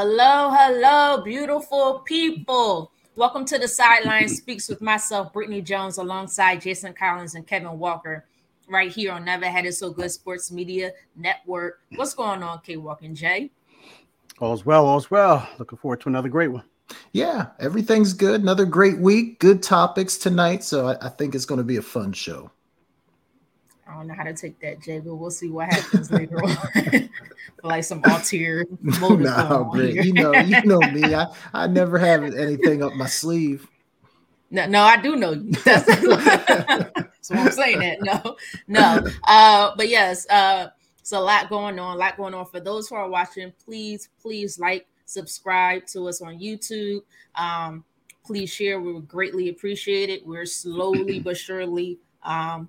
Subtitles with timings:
[0.00, 2.92] Hello, hello, beautiful people.
[3.16, 8.24] Welcome to the Sideline Speaks with myself, Britne' Jones, alongside Jason Collins and Kevin Walker,
[8.68, 11.80] right here on Never Had It So Good Sports Media Network.
[11.96, 13.50] What's going on, K Walk and Jay?
[14.38, 15.48] All's well, all's well.
[15.58, 16.62] Looking forward to another great one.
[17.10, 18.40] Yeah, everything's good.
[18.40, 19.40] Another great week.
[19.40, 20.62] Good topics tonight.
[20.62, 22.52] So I, I think it's going to be a fun show.
[23.88, 27.08] I don't know how to take that, Jay, but we'll see what happens later on.
[27.62, 29.20] like some ulterior motive.
[29.20, 31.14] no, you know, you know me.
[31.14, 33.66] I, I never have anything up my sleeve.
[34.50, 35.52] No, no, I do know you.
[35.64, 37.80] That's, that's what I'm saying.
[37.80, 39.06] That no, no.
[39.24, 41.96] Uh, but yes, uh, it's a lot going on.
[41.96, 42.46] A lot going on.
[42.46, 47.00] For those who are watching, please, please like, subscribe to us on YouTube.
[47.34, 47.84] Um,
[48.24, 48.80] please share.
[48.80, 50.26] We would greatly appreciate it.
[50.26, 52.68] We're slowly but surely um,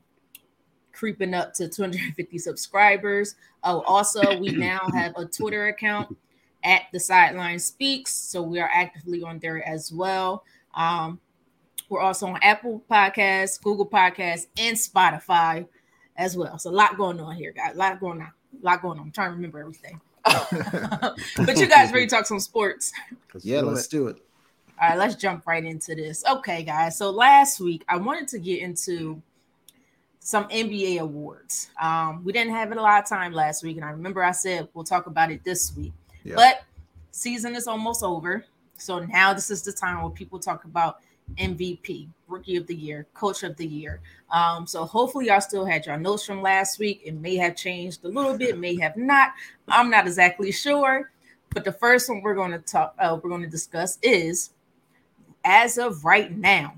[1.00, 3.36] creeping up to 250 subscribers.
[3.64, 6.16] Oh, also, we now have a Twitter account
[6.64, 10.44] at the Sideline Speaks, so we are actively on there as well.
[10.76, 11.22] Um,
[11.88, 15.66] we're also on Apple Podcasts, Google Podcasts, and Spotify
[16.18, 16.60] as well.
[16.60, 17.76] So a lot going on here, guys.
[17.76, 18.28] A lot going on.
[18.28, 19.06] A lot going on.
[19.06, 20.02] I'm trying to remember everything.
[20.26, 22.92] but you guys ready to talk some sports?
[23.34, 23.92] Let's yeah, do let's it.
[23.92, 24.18] do it.
[24.82, 26.24] All right, let's jump right into this.
[26.30, 26.98] Okay, guys.
[26.98, 29.22] So last week I wanted to get into
[30.20, 31.70] some NBA awards.
[31.82, 34.32] Um, we didn't have it a lot of time last week, and I remember I
[34.32, 35.94] said we'll talk about it this week.
[36.24, 36.36] Yeah.
[36.36, 36.64] But
[37.12, 38.46] season is almost over,
[38.78, 40.98] so now this is the time where people talk about
[41.38, 44.02] MVP, Rookie of the Year, Coach of the Year.
[44.32, 47.02] Um, so hopefully y'all still had your notes from last week.
[47.04, 49.34] It may have changed a little bit, may have not.
[49.68, 51.12] I'm not exactly sure.
[51.54, 54.52] But the first one we're going to talk, uh, we're going to discuss is
[55.44, 56.76] as of right now,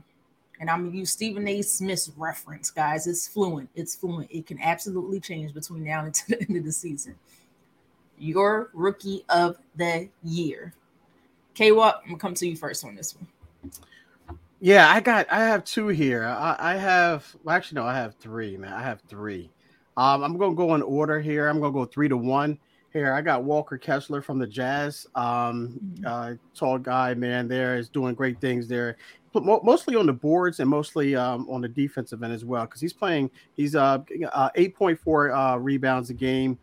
[0.62, 1.64] and I'm gonna use Stephen A.
[1.64, 3.08] Smith's reference, guys.
[3.08, 3.68] It's fluent.
[3.74, 4.30] It's fluent.
[4.32, 7.16] It can absolutely change between now and to the end of the season.
[8.20, 10.74] Your rookie of the year.
[11.56, 13.74] K Walk, I'm gonna come to you first on this one.
[14.60, 16.26] Yeah, I got I have two here.
[16.26, 18.72] I, I have well, actually no, I have three, man.
[18.72, 19.50] I have three.
[19.98, 21.48] Um, I'm gonna go in order here.
[21.48, 22.60] I'm gonna go three to one
[22.94, 23.14] here.
[23.14, 25.08] I got Walker Kessler from the Jazz.
[25.16, 26.06] Um, mm-hmm.
[26.06, 28.98] uh, tall guy, man, there is doing great things there.
[29.34, 32.94] Mostly on the boards and mostly um, on the defensive end as well, because he's
[32.94, 33.32] playing.
[33.56, 34.00] He's uh,
[34.34, 36.60] uh 8.4 uh, rebounds a game,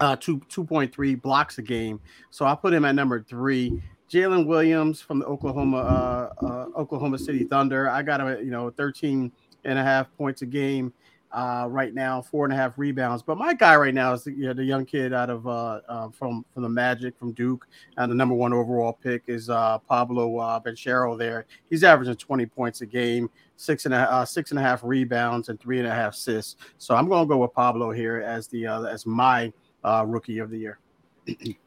[0.00, 2.00] uh, two 2.3 blocks a game.
[2.30, 3.80] So I put him at number three.
[4.10, 7.90] Jalen Williams from the Oklahoma uh, uh, Oklahoma City Thunder.
[7.90, 9.30] I got him at you know 13
[9.64, 10.92] and a half points a game
[11.32, 13.22] uh, right now, four and a half rebounds.
[13.22, 15.80] But my guy right now is the, you know, the young kid out of uh,
[15.88, 17.66] uh, from from the Magic from Duke,
[17.96, 21.18] and the number one overall pick is uh, Pablo uh, Banchero.
[21.18, 24.82] There, he's averaging 20 points a game, six and a uh, six and a half
[24.82, 26.56] rebounds, and three and a half assists.
[26.78, 29.52] So I'm going to go with Pablo here as the uh, as my
[29.84, 30.78] uh, rookie of the year.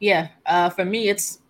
[0.00, 1.40] yeah, uh, for me, it's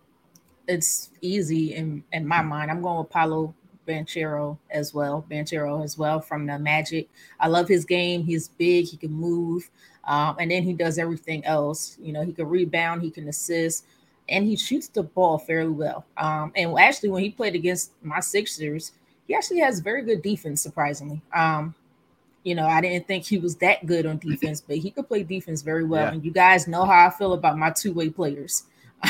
[0.67, 2.69] it's easy in in my mind.
[2.69, 3.55] I'm going with Paolo
[3.87, 5.25] Banchero as well.
[5.29, 7.09] Banchero as well from the Magic.
[7.39, 8.23] I love his game.
[8.23, 8.85] He's big.
[8.85, 9.69] He can move,
[10.05, 11.97] um, and then he does everything else.
[12.01, 13.01] You know, he can rebound.
[13.01, 13.85] He can assist,
[14.29, 16.05] and he shoots the ball fairly well.
[16.17, 18.93] Um, and actually, when he played against my Sixers,
[19.27, 20.61] he actually has very good defense.
[20.61, 21.75] Surprisingly, um,
[22.43, 25.23] you know, I didn't think he was that good on defense, but he could play
[25.23, 26.05] defense very well.
[26.05, 26.11] Yeah.
[26.13, 28.63] And you guys know how I feel about my two way players.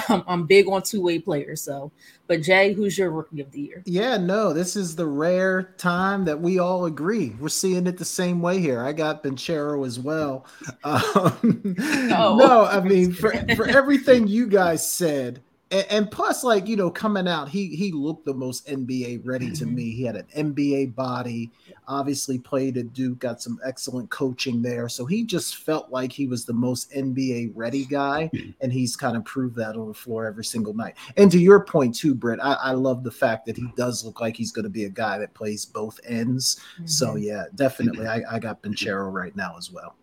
[0.09, 1.61] I'm, I'm big on two way players.
[1.61, 1.91] So,
[2.27, 3.83] but Jay, who's your rookie of the year?
[3.85, 7.35] Yeah, no, this is the rare time that we all agree.
[7.39, 8.81] We're seeing it the same way here.
[8.81, 10.45] I got Banchero as well.
[10.83, 11.75] Um,
[12.11, 12.35] oh.
[12.37, 15.41] No, I mean, for, for everything you guys said,
[15.73, 19.51] and, and, plus, like you know, coming out, he he looked the most NBA ready
[19.51, 19.75] to mm-hmm.
[19.75, 19.91] me.
[19.91, 21.51] He had an NBA body.
[21.87, 24.87] Obviously, played at Duke, got some excellent coaching there.
[24.87, 28.51] So he just felt like he was the most NBA ready guy, mm-hmm.
[28.61, 30.95] and he's kind of proved that on the floor every single night.
[31.17, 34.21] And to your point too, Britt, I, I love the fact that he does look
[34.21, 36.59] like he's going to be a guy that plays both ends.
[36.75, 36.85] Mm-hmm.
[36.85, 39.95] So yeah, definitely, I, I got Banchero right now as well.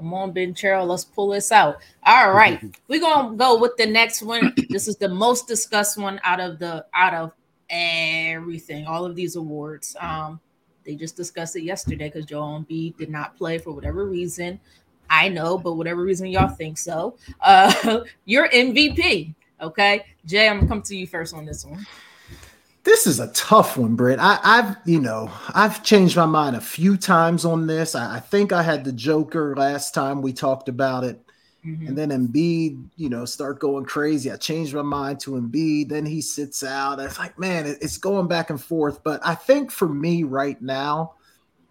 [0.00, 1.76] Come on, Banchero, let's pull this out.
[2.04, 2.58] All right,
[2.88, 4.54] we're gonna go with the next one.
[4.70, 7.32] This is the most discussed one out of the out of
[7.68, 9.94] everything, all of these awards.
[10.00, 10.40] Um,
[10.86, 14.58] they just discussed it yesterday because Joel Embiid did not play for whatever reason.
[15.10, 17.18] I know, but whatever reason y'all think so.
[17.42, 19.34] Uh, you're MVP.
[19.60, 21.86] Okay, Jay, I'm gonna come to you first on this one.
[22.82, 24.18] This is a tough one, Britt.
[24.18, 27.94] I, have you know, I've changed my mind a few times on this.
[27.94, 31.20] I, I think I had the Joker last time we talked about it.
[31.64, 31.88] Mm-hmm.
[31.88, 34.30] And then Embiid, you know, start going crazy.
[34.30, 35.90] I changed my mind to Embiid.
[35.90, 37.00] Then he sits out.
[37.00, 39.04] It's like, man, it's going back and forth.
[39.04, 41.14] But I think for me right now,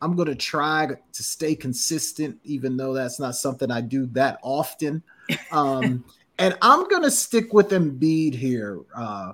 [0.01, 4.39] I'm going to try to stay consistent, even though that's not something I do that
[4.43, 5.03] often.
[5.51, 6.03] Um,
[6.39, 9.33] And I'm gonna stick with Embiid here uh,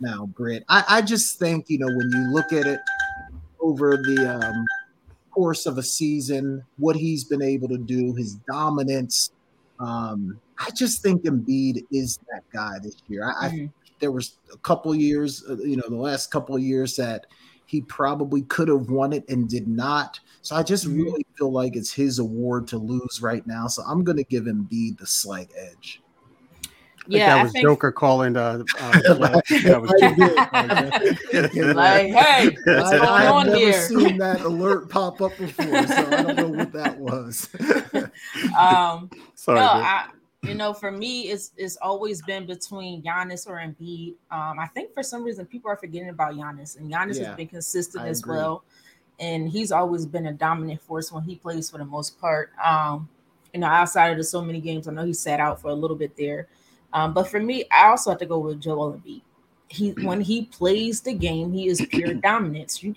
[0.00, 0.64] now, Britt.
[0.68, 2.80] I, I just think you know when you look at it
[3.60, 4.64] over the um,
[5.30, 9.32] course of a season, what he's been able to do, his dominance.
[9.80, 13.24] Um, I just think Embiid is that guy this year.
[13.24, 13.64] I, mm-hmm.
[13.64, 17.26] I there was a couple years, uh, you know, the last couple of years that
[17.66, 20.18] he probably could have won it and did not.
[20.42, 21.02] So I just mm-hmm.
[21.02, 23.66] really feel like it's his award to lose right now.
[23.66, 26.00] So I'm going to give Embiid the slight edge
[27.08, 27.64] yeah, that was think...
[27.64, 28.64] Joker calling the.
[28.78, 29.00] Uh,
[31.74, 33.72] like, hey, what's I, going I on never here?
[33.72, 37.48] Seen that alert pop up before, so I don't know what that was.
[38.58, 40.08] um, Sorry, no, I,
[40.42, 44.14] you know, for me, it's it's always been between Giannis or Embiid.
[44.30, 47.36] Um, I think for some reason people are forgetting about Giannis, and Giannis yeah, has
[47.36, 48.36] been consistent I as agree.
[48.36, 48.64] well,
[49.18, 52.52] and he's always been a dominant force when he plays for the most part.
[52.62, 53.08] Um,
[53.52, 55.74] you know, outside of the so many games, I know he sat out for a
[55.74, 56.48] little bit there.
[56.92, 59.22] Um, but for me, I also have to go with Joel Embiid.
[59.68, 62.82] He when he plays the game, he is pure dominance.
[62.82, 62.94] You,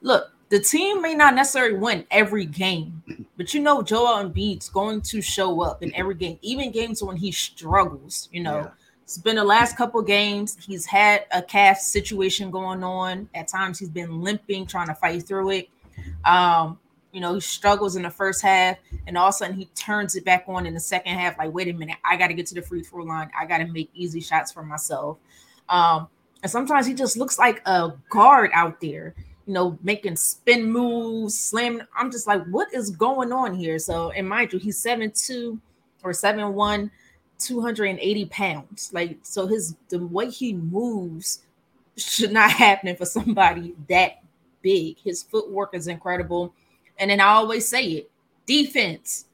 [0.00, 3.02] look, the team may not necessarily win every game,
[3.36, 7.16] but you know Joel Embiid's going to show up in every game, even games when
[7.16, 8.28] he struggles.
[8.32, 8.68] You know, yeah.
[9.02, 10.56] it's been the last couple games.
[10.64, 13.28] He's had a calf situation going on.
[13.34, 15.68] At times, he's been limping, trying to fight through it.
[16.24, 16.78] Um,
[17.14, 20.16] you know, he struggles in the first half, and all of a sudden he turns
[20.16, 21.38] it back on in the second half.
[21.38, 23.30] Like, wait a minute, I got to get to the free throw line.
[23.38, 25.18] I got to make easy shots for myself.
[25.68, 26.08] Um,
[26.42, 29.14] and sometimes he just looks like a guard out there,
[29.46, 31.82] you know, making spin moves, slam.
[31.96, 33.78] I'm just like, what is going on here?
[33.78, 35.60] So, and mind you, he's seven two
[36.02, 36.90] or seven one,
[37.38, 38.90] 280 pounds.
[38.92, 41.42] Like, so his the way he moves
[41.96, 44.20] should not happen for somebody that
[44.62, 44.98] big.
[44.98, 46.52] His footwork is incredible
[46.98, 48.10] and then I always say it
[48.46, 49.26] defense.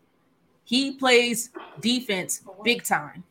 [0.64, 1.50] He plays
[1.80, 3.24] defense big time,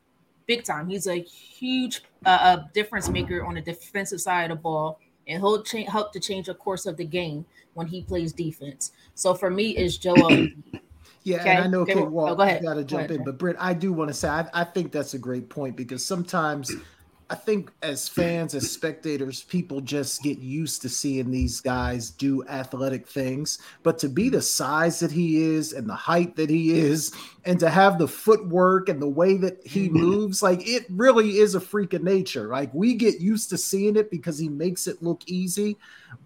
[0.45, 0.89] big time.
[0.89, 5.63] He's a huge uh, difference maker on the defensive side of the ball, and he'll
[5.63, 7.45] cha- help to change the course of the game
[7.75, 8.91] when he plays defense.
[9.15, 10.48] So for me, it's Joel.
[11.24, 11.50] Yeah, okay.
[11.51, 12.63] and I know okay, Walt, oh, go ahead.
[12.63, 15.13] got to jump in, but Britt, I do want to say I, I think that's
[15.13, 16.71] a great point because sometimes
[17.31, 22.43] I think as fans, as spectators, people just get used to seeing these guys do
[22.48, 23.59] athletic things.
[23.83, 27.13] But to be the size that he is and the height that he is,
[27.50, 29.98] and to have the footwork and the way that he mm-hmm.
[29.98, 32.48] moves, like it really is a freak of nature.
[32.48, 35.75] Like we get used to seeing it because he makes it look easy.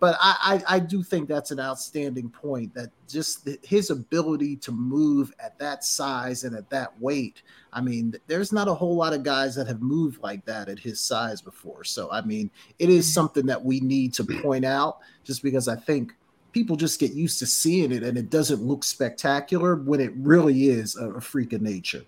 [0.02, 4.74] But I, I, I do think that's an outstanding point that just his ability to
[4.74, 7.42] move at that size and at that weight.
[7.72, 10.78] I mean, there's not a whole lot of guys that have moved like that at
[10.78, 11.86] his size before.
[11.86, 13.14] So, I mean, it is mm-hmm.
[13.14, 16.16] something that we need to point out just because I think
[16.54, 20.70] people just get used to seeing it and it doesn't look spectacular when it really
[20.70, 22.06] is a, a freak of nature.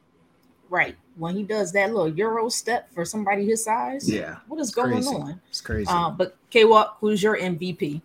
[0.69, 0.95] Right.
[1.17, 4.09] When he does that little Euro step for somebody his size.
[4.09, 4.37] Yeah.
[4.47, 5.09] What is going crazy.
[5.09, 5.41] on?
[5.49, 5.87] It's crazy.
[5.87, 8.01] Um, but K Walk, who's your MVP?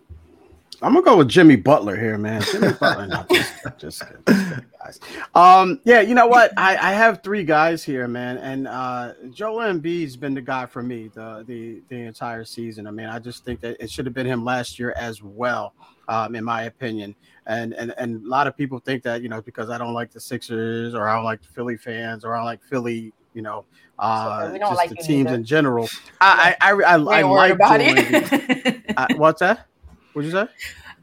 [0.83, 2.41] I'm gonna go with Jimmy Butler here, man.
[2.41, 4.99] Jimmy Butler, not just, just kidding, guys.
[5.35, 6.53] Um, yeah, you know what?
[6.57, 10.81] I, I have three guys here, man, and uh, Joel Embiid's been the guy for
[10.81, 12.87] me the the the entire season.
[12.87, 15.75] I mean, I just think that it should have been him last year as well,
[16.11, 17.15] um, in my opinion.
[17.47, 20.11] And and and a lot of people think that you know because I don't like
[20.11, 23.41] the Sixers or I don't like the Philly fans or I don't like Philly you
[23.41, 23.63] know,
[23.97, 25.35] uh, so just like the teams either.
[25.35, 25.89] in general.
[26.21, 28.93] I I I, I, I like Joel Embiid.
[28.97, 29.67] I, what's that?
[30.13, 30.47] What'd you say?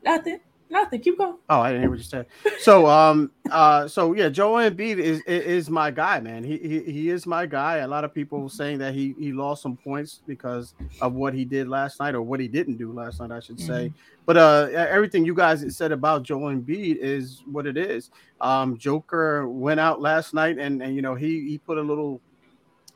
[0.05, 0.41] Nothing.
[0.71, 1.01] Nothing.
[1.01, 1.37] Keep going.
[1.49, 2.27] Oh, I didn't hear what you said.
[2.61, 6.45] So, um, uh, so yeah, Joel Embiid is is my guy, man.
[6.45, 7.79] He, he he is my guy.
[7.79, 11.45] A lot of people saying that he he lost some points because of what he
[11.45, 13.87] did last night or what he didn't do last night, I should say.
[13.87, 14.25] Mm-hmm.
[14.27, 18.11] But uh, everything you guys said about Joel Embiid is what it is.
[18.41, 22.21] Um, Joker went out last night and and you know he he put a little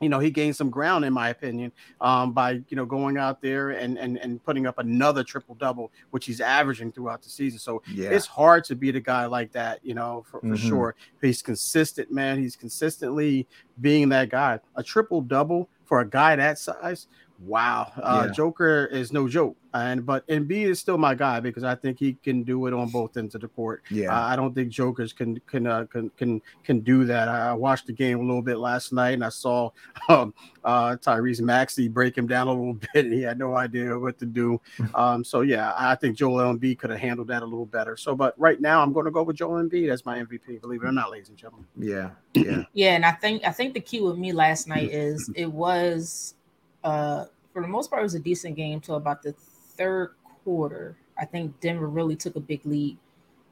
[0.01, 1.71] you know, he gained some ground, in my opinion,
[2.01, 5.91] um, by you know going out there and and and putting up another triple double,
[6.11, 7.59] which he's averaging throughout the season.
[7.59, 8.09] So yeah.
[8.09, 10.67] it's hard to beat a guy like that, you know, for, for mm-hmm.
[10.67, 10.95] sure.
[11.21, 12.39] He's consistent, man.
[12.39, 13.47] He's consistently
[13.81, 14.59] being that guy.
[14.75, 17.07] A triple double for a guy that size,
[17.45, 17.91] wow.
[17.97, 18.33] Uh, yeah.
[18.33, 19.57] Joker is no joke.
[19.75, 22.89] And but Embiid is still my guy because I think he can do it on
[22.89, 23.81] both ends of the court.
[23.89, 27.27] Yeah, uh, I don't think Jokers can can uh, can can can do that.
[27.27, 29.71] I watched the game a little bit last night and I saw
[30.09, 30.31] um,
[30.63, 33.05] uh, Tyrese Maxey break him down a little bit.
[33.05, 34.61] And he had no idea what to do.
[34.95, 37.97] Um, so yeah, I think Joel Embiid could have handled that a little better.
[37.97, 40.61] So, but right now I'm going to go with Joel Embiid as my MVP.
[40.61, 41.65] Believe it or not, ladies and gentlemen.
[41.77, 42.95] Yeah, yeah, yeah.
[42.95, 46.35] And I think I think the key with me last night is it was
[46.83, 49.33] uh for the most part it was a decent game till about the
[49.77, 52.97] third quarter, I think Denver really took a big lead.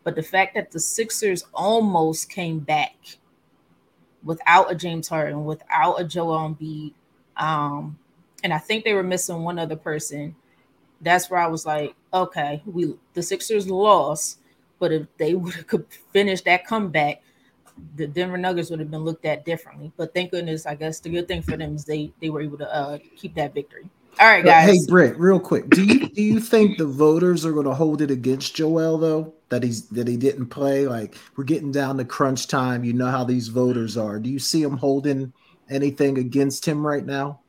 [0.03, 2.96] But the fact that the Sixers almost came back
[4.24, 6.93] without a James Harden, without a Joel Embiid,
[7.38, 7.98] um,
[8.43, 10.36] and I think they were missing one other person.
[11.01, 14.39] That's where I was like, okay, we the Sixers lost,
[14.79, 17.22] but if they would have could finish that comeback,
[17.96, 19.92] the Denver Nuggets would have been looked at differently.
[19.98, 22.58] But thank goodness, I guess the good thing for them is they they were able
[22.58, 23.90] to uh, keep that victory.
[24.20, 24.70] All right, guys.
[24.70, 28.01] Hey, Britt, real quick, do you do you think the voters are going to hold
[28.01, 30.88] it against Joel though that he's that he didn't play?
[30.88, 32.84] Like we're getting down to crunch time.
[32.84, 34.20] You know how these voters are.
[34.20, 35.34] Do you see them holding
[35.70, 37.40] anything against him right now?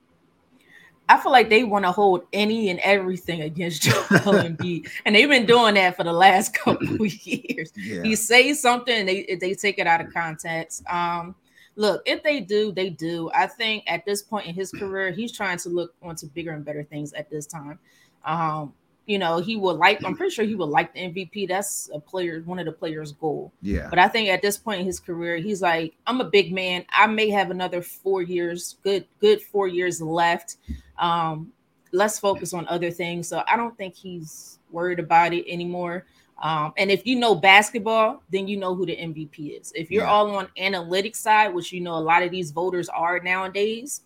[1.09, 5.29] I feel like they want to hold any and everything against Joel Embiid, and they've
[5.29, 7.73] been doing that for the last couple of years.
[7.77, 8.03] Yeah.
[8.03, 10.83] He says something, they they take it out of context.
[10.89, 11.35] Um,
[11.77, 13.31] look, if they do, they do.
[13.35, 16.65] I think at this point in his career, he's trying to look onto bigger and
[16.65, 17.79] better things at this time.
[18.25, 18.73] Um,
[19.07, 21.49] you know, he would like, I'm pretty sure he would like the MVP.
[21.49, 23.53] That's a player, one of the players' goal.
[23.61, 23.89] Yeah.
[23.91, 26.85] But I think at this point in his career, he's like, I'm a big man.
[26.91, 30.57] I may have another four years, good, good four years left.
[30.99, 31.53] Um,
[31.93, 33.29] let's focus on other things.
[33.29, 36.07] So I don't think he's worried about it anymore.
[36.41, 39.73] Um, and if you know basketball, then you know who the MVP is.
[39.77, 40.11] If you're yeah.
[40.11, 44.03] all on analytics side, which you know a lot of these voters are nowadays,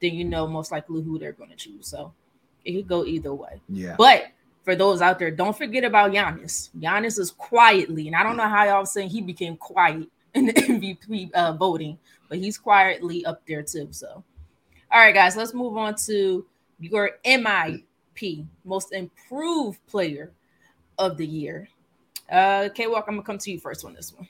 [0.00, 1.86] then you know most likely who they're going to choose.
[1.88, 2.12] So
[2.64, 3.60] it could go either way.
[3.68, 3.96] Yeah.
[3.98, 4.26] But
[4.62, 6.70] for those out there, don't forget about Giannis.
[6.78, 10.52] Giannis is quietly, and I don't know how y'all saying he became quiet in the
[10.52, 13.88] MVP uh, voting, but he's quietly up there too.
[13.90, 14.24] So,
[14.90, 16.46] all right, guys, let's move on to
[16.78, 20.32] your MIP, most improved player
[20.98, 21.68] of the year.
[22.30, 24.28] Uh, K Walk, I'm gonna come to you first on this one.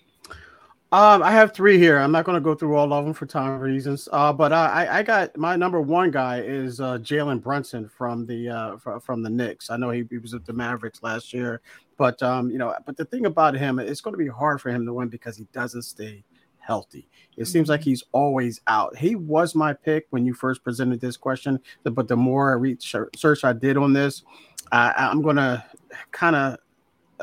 [0.92, 1.96] Um, I have three here.
[1.96, 4.10] I'm not going to go through all of them for time reasons.
[4.12, 8.50] Uh, but I, I got my number one guy is uh, Jalen Brunson from the
[8.50, 9.70] uh, from the Knicks.
[9.70, 11.62] I know he, he was at the Mavericks last year,
[11.96, 14.68] but um, you know, but the thing about him, it's going to be hard for
[14.68, 16.24] him to win because he doesn't stay
[16.58, 17.08] healthy.
[17.38, 17.90] It seems like mm-hmm.
[17.90, 18.94] he's always out.
[18.94, 23.44] He was my pick when you first presented this question, but the more I research
[23.44, 24.24] I did on this,
[24.70, 25.64] I, I'm going to
[26.10, 26.58] kind of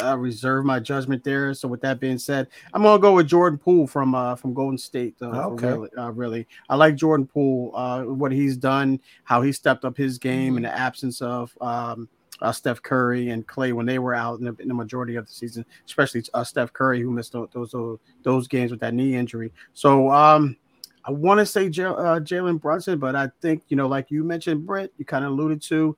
[0.04, 1.54] uh, reserve my judgment there.
[1.54, 4.78] So with that being said, I'm gonna go with Jordan Poole from uh, from Golden
[4.78, 5.16] State.
[5.22, 7.72] Uh, okay, really, uh, really, I like Jordan Poole.
[7.76, 12.08] Uh, what he's done, how he stepped up his game in the absence of um,
[12.42, 15.28] uh, Steph Curry and Clay when they were out in the, in the majority of
[15.28, 19.16] the season, especially uh, Steph Curry who missed those those, those games with that knee
[19.16, 19.52] injury.
[19.74, 20.58] So um,
[21.06, 24.24] I want to say J- uh, Jalen Brunson, but I think you know, like you
[24.24, 25.98] mentioned, Brett, you kind of alluded to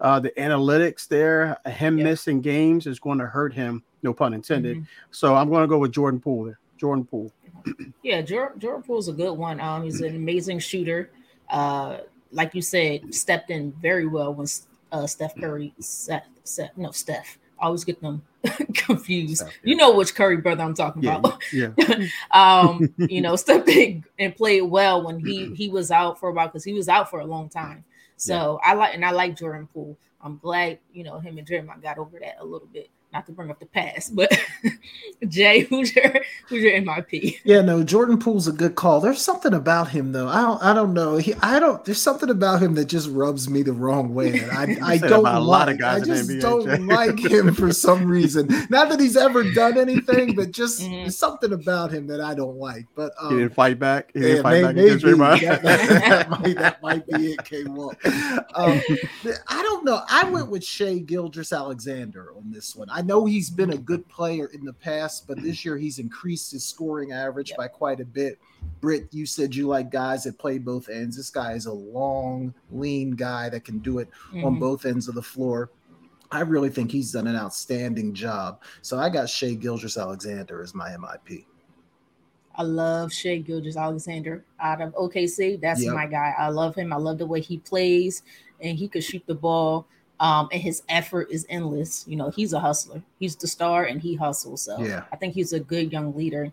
[0.00, 4.76] uh, the analytics there, him missing games is going to hurt him, no pun intended.
[4.76, 4.84] Mm-hmm.
[5.10, 6.58] So I'm going to go with Jordan Poole there.
[6.76, 7.32] Jordan Poole.
[8.02, 9.60] yeah, Jordan, Jordan Poole's a good one.
[9.60, 11.10] Um, he's an amazing shooter.
[11.48, 11.98] Uh,
[12.32, 14.46] like you said, stepped in very well when
[14.92, 17.38] uh, Steph Curry set, set no Steph.
[17.58, 18.22] I always get them
[18.74, 19.38] confused.
[19.38, 19.70] Steph, yeah.
[19.70, 21.42] You know which Curry brother I'm talking yeah, about.
[21.52, 21.70] Yeah.
[22.30, 26.32] um, you know, stepped in and played well when he he was out for a
[26.32, 27.84] while because he was out for a long time.
[28.16, 28.70] So yeah.
[28.70, 29.98] I like and I like Jordan Poole.
[30.20, 33.32] I'm glad you know him and Draymond got over that a little bit not to
[33.32, 34.30] bring up the past, but
[35.28, 37.38] Jay, who's your who's your MIP?
[37.44, 39.00] Yeah, no, Jordan Poole's a good call.
[39.00, 40.28] There's something about him though.
[40.28, 41.16] I don't I don't know.
[41.16, 44.44] He I don't there's something about him that just rubs me the wrong way.
[44.50, 46.76] I I don't like, a lot of guys I just NBA, don't Jay.
[46.76, 48.48] like him for some reason.
[48.68, 51.08] Not that he's ever done anything, but just mm-hmm.
[51.08, 52.86] something about him that I don't like.
[52.94, 54.10] But um, he didn't fight back.
[54.12, 57.44] He didn't yeah, fight maybe, back maybe that, that, that, might, that might be it,
[57.44, 57.98] K Walk.
[58.54, 58.80] Um,
[59.48, 60.02] I don't know.
[60.10, 62.88] I went with Shai Gilgeous-Alexander on this one.
[62.90, 66.52] I know he's been a good player in the past, but this year he's increased
[66.52, 67.58] his scoring average yep.
[67.58, 68.38] by quite a bit.
[68.80, 71.16] Britt, you said you like guys that play both ends.
[71.16, 74.44] This guy is a long, lean guy that can do it mm-hmm.
[74.44, 75.70] on both ends of the floor.
[76.30, 78.62] I really think he's done an outstanding job.
[78.82, 81.46] So I got Shai Gilgeous-Alexander as my MIP.
[82.56, 85.60] I love Shai Gilgeous-Alexander out of OKC.
[85.60, 85.94] That's yep.
[85.94, 86.34] my guy.
[86.36, 86.92] I love him.
[86.92, 88.22] I love the way he plays,
[88.60, 89.86] and he could shoot the ball
[90.20, 92.04] um, and his effort is endless.
[92.06, 93.02] You know, he's a hustler.
[93.18, 94.62] He's the star, and he hustles.
[94.62, 95.04] So yeah.
[95.12, 96.52] I think he's a good young leader.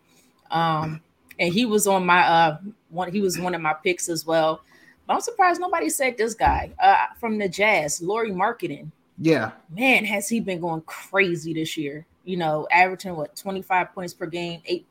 [0.52, 1.02] Um,
[1.39, 2.58] and he was on my uh
[2.89, 3.12] one.
[3.12, 4.62] He was one of my picks as well.
[5.08, 8.91] But I'm surprised nobody said this guy uh, from the Jazz, Lauri Markkanen.
[9.17, 12.06] Yeah, man, has he been going crazy this year?
[12.23, 14.86] You know, averaging what 25 points per game, eight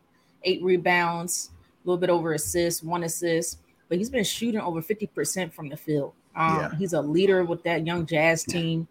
[0.44, 1.50] eight rebounds,
[1.85, 3.58] a little bit over assists, one assist.
[3.88, 6.14] But he's been shooting over 50% from the field.
[6.35, 6.77] Um, yeah.
[6.77, 8.88] He's a leader with that young Jazz team.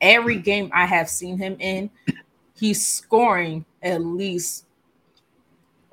[0.00, 1.90] Every game I have seen him in,
[2.54, 4.66] he's scoring at least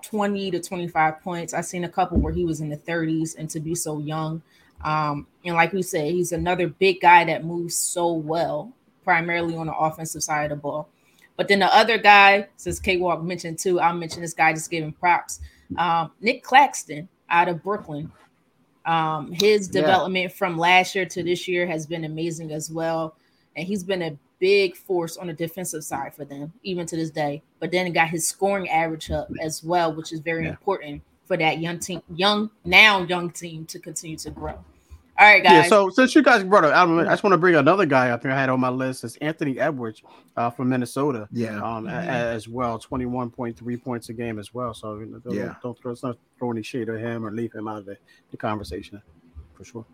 [0.04, 1.54] 20 to 25 points.
[1.54, 4.42] I've seen a couple where he was in the 30s, and to be so young.
[4.84, 8.72] Um, and like we said, he's another big guy that moves so well,
[9.04, 10.90] primarily on the offensive side of the ball.
[11.38, 14.70] But then the other guy, since K Walk mentioned too, I'll mention this guy, just
[14.70, 15.40] giving props.
[15.78, 18.12] Um, Nic Claxton out of Brooklyn.
[18.86, 20.38] Um, his development yeah.
[20.38, 23.16] from last year to this year has been amazing as well,
[23.56, 27.10] and he's been a big force on the defensive side for them, even to this
[27.10, 27.42] day.
[27.60, 30.50] But then got his scoring average up as well, which is very yeah.
[30.50, 34.60] important for that young team, young now young team to continue to grow.
[35.24, 35.54] All right, guys.
[35.54, 38.24] Yeah, so since you guys brought up, I, just want to bring another guy up
[38.24, 38.32] here.
[38.32, 40.04] I had on my list is Anthony Edwards
[40.36, 41.30] uh, from Minnesota.
[41.32, 41.96] Yeah, um, mm-hmm.
[41.96, 44.74] as well, twenty one point three points a game as well.
[44.74, 47.70] So don't, yeah, don't, throw, don't throw, throw any shade at him or leave him
[47.70, 47.98] out of the,
[48.32, 49.02] the conversation
[49.54, 49.86] for sure.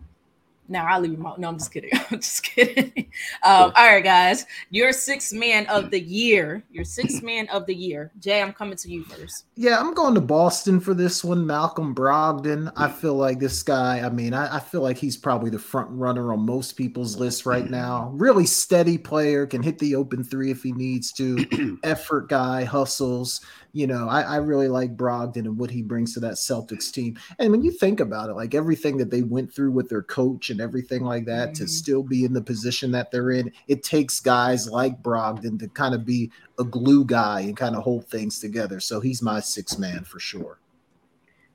[0.70, 1.38] Now I'll leave him out.
[1.38, 1.90] No, I'm just kidding.
[2.10, 3.08] I'm just kidding.
[3.42, 4.46] Um, all right, guys.
[4.70, 6.62] Your sixth man of the year.
[6.70, 8.12] Your sixth man of the year.
[8.20, 9.46] Jay, I'm coming to you first.
[9.56, 11.46] Yeah, I'm going to Boston for this one.
[11.46, 12.72] Malcolm Brogdon.
[12.76, 15.90] I feel like this guy, I mean, I, I feel like he's probably the front
[15.90, 18.10] runner on most people's list right now.
[18.14, 21.78] Really steady player, can hit the open three if he needs to.
[21.82, 23.40] Effort guy, hustles
[23.72, 27.18] you know, I, I, really like Brogdon and what he brings to that Celtics team.
[27.38, 30.50] And when you think about it, like everything that they went through with their coach
[30.50, 31.64] and everything like that mm-hmm.
[31.64, 35.68] to still be in the position that they're in, it takes guys like Brogdon to
[35.68, 38.80] kind of be a glue guy and kind of hold things together.
[38.80, 40.58] So he's my six man for sure.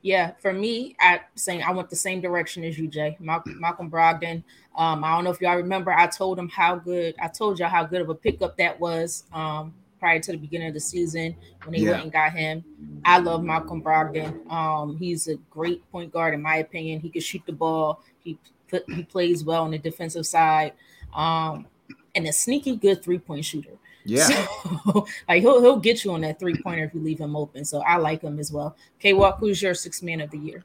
[0.01, 3.17] Yeah, for me, I saying I went the same direction as you, Jay.
[3.19, 4.43] Malcolm, Malcolm Brogdon.
[4.77, 5.91] Um, I don't know if y'all remember.
[5.91, 7.15] I told him how good.
[7.19, 9.23] I told y'all how good of a pickup that was.
[9.33, 9.73] Um,
[10.05, 11.93] prior to the beginning of the season when they yeah.
[11.93, 12.63] went and got him.
[13.03, 14.47] I love Malcolm Brogdon.
[14.51, 16.99] Um, he's a great point guard in my opinion.
[16.99, 18.03] He can shoot the ball.
[18.19, 18.37] He
[18.67, 20.73] put, he plays well on the defensive side.
[21.11, 21.65] Um,
[22.13, 23.79] and a sneaky good three point shooter.
[24.03, 24.27] Yeah.
[24.27, 27.65] So, like he'll he'll get you on that three pointer if you leave him open.
[27.65, 28.75] So I like him as well.
[28.99, 30.63] K Walk, who's your six man of the year?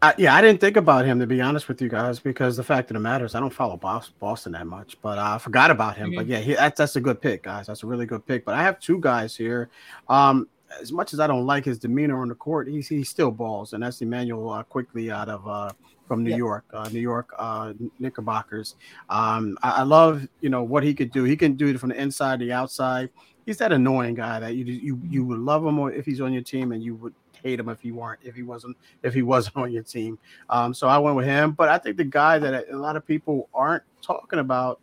[0.00, 2.62] I, yeah, I didn't think about him to be honest with you guys because the
[2.62, 5.96] fact of the matter is I don't follow Boston that much, but I forgot about
[5.96, 6.10] him.
[6.10, 6.16] Mm-hmm.
[6.16, 7.66] But yeah, he, that's that's a good pick, guys.
[7.66, 8.44] That's a really good pick.
[8.44, 9.70] But I have two guys here.
[10.08, 10.48] Um,
[10.80, 13.72] as much as I don't like his demeanor on the court, he's he still balls,
[13.72, 15.70] and that's Immanuel uh, Quickley out of uh,
[16.06, 16.38] from New yep.
[16.38, 18.76] York, uh, New York uh, Knickerbockers.
[19.10, 21.24] Um, I, I, love you know what he could do.
[21.24, 23.10] He can do it from the inside, the outside.
[23.46, 26.42] He's that annoying guy that you you you would love him if he's on your
[26.42, 29.56] team, and you would hate him if he weren't if he wasn't if he wasn't
[29.56, 30.18] on your team.
[30.50, 31.52] Um, so I went with him.
[31.52, 34.80] But I think the guy that a lot of people aren't talking about,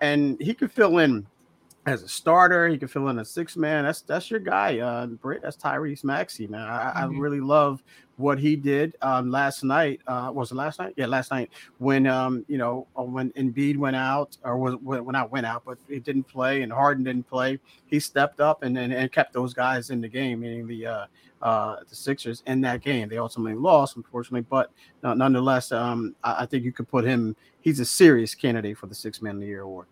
[0.00, 1.26] and he could fill in
[1.86, 2.68] as a starter.
[2.68, 3.84] He can fill in a six man.
[3.84, 5.42] That's that's your guy, uh, Britt.
[5.42, 6.68] That's Tyrese Maxey, man.
[6.68, 6.98] I, mm-hmm.
[6.98, 7.82] I really love
[8.16, 10.00] what he did um, last night.
[10.06, 10.94] Uh, was it last night?
[10.96, 15.14] Yeah, last night when um, you know uh, when Embiid went out, or was when
[15.14, 17.58] I went out, but he didn't play and Harden didn't play.
[17.86, 21.06] He stepped up and and, and kept those guys in the game, meaning the uh,
[21.40, 23.08] uh, the Sixers in that game.
[23.08, 24.72] They ultimately lost, unfortunately, but
[25.02, 27.36] nonetheless, um, I, I think you could put him.
[27.60, 29.86] He's a serious candidate for the Six Man of the Year award.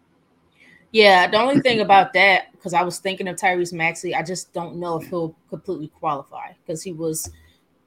[0.94, 4.52] Yeah, the only thing about that, because I was thinking of Tyrese Maxey, I just
[4.52, 7.28] don't know if he'll completely qualify because he was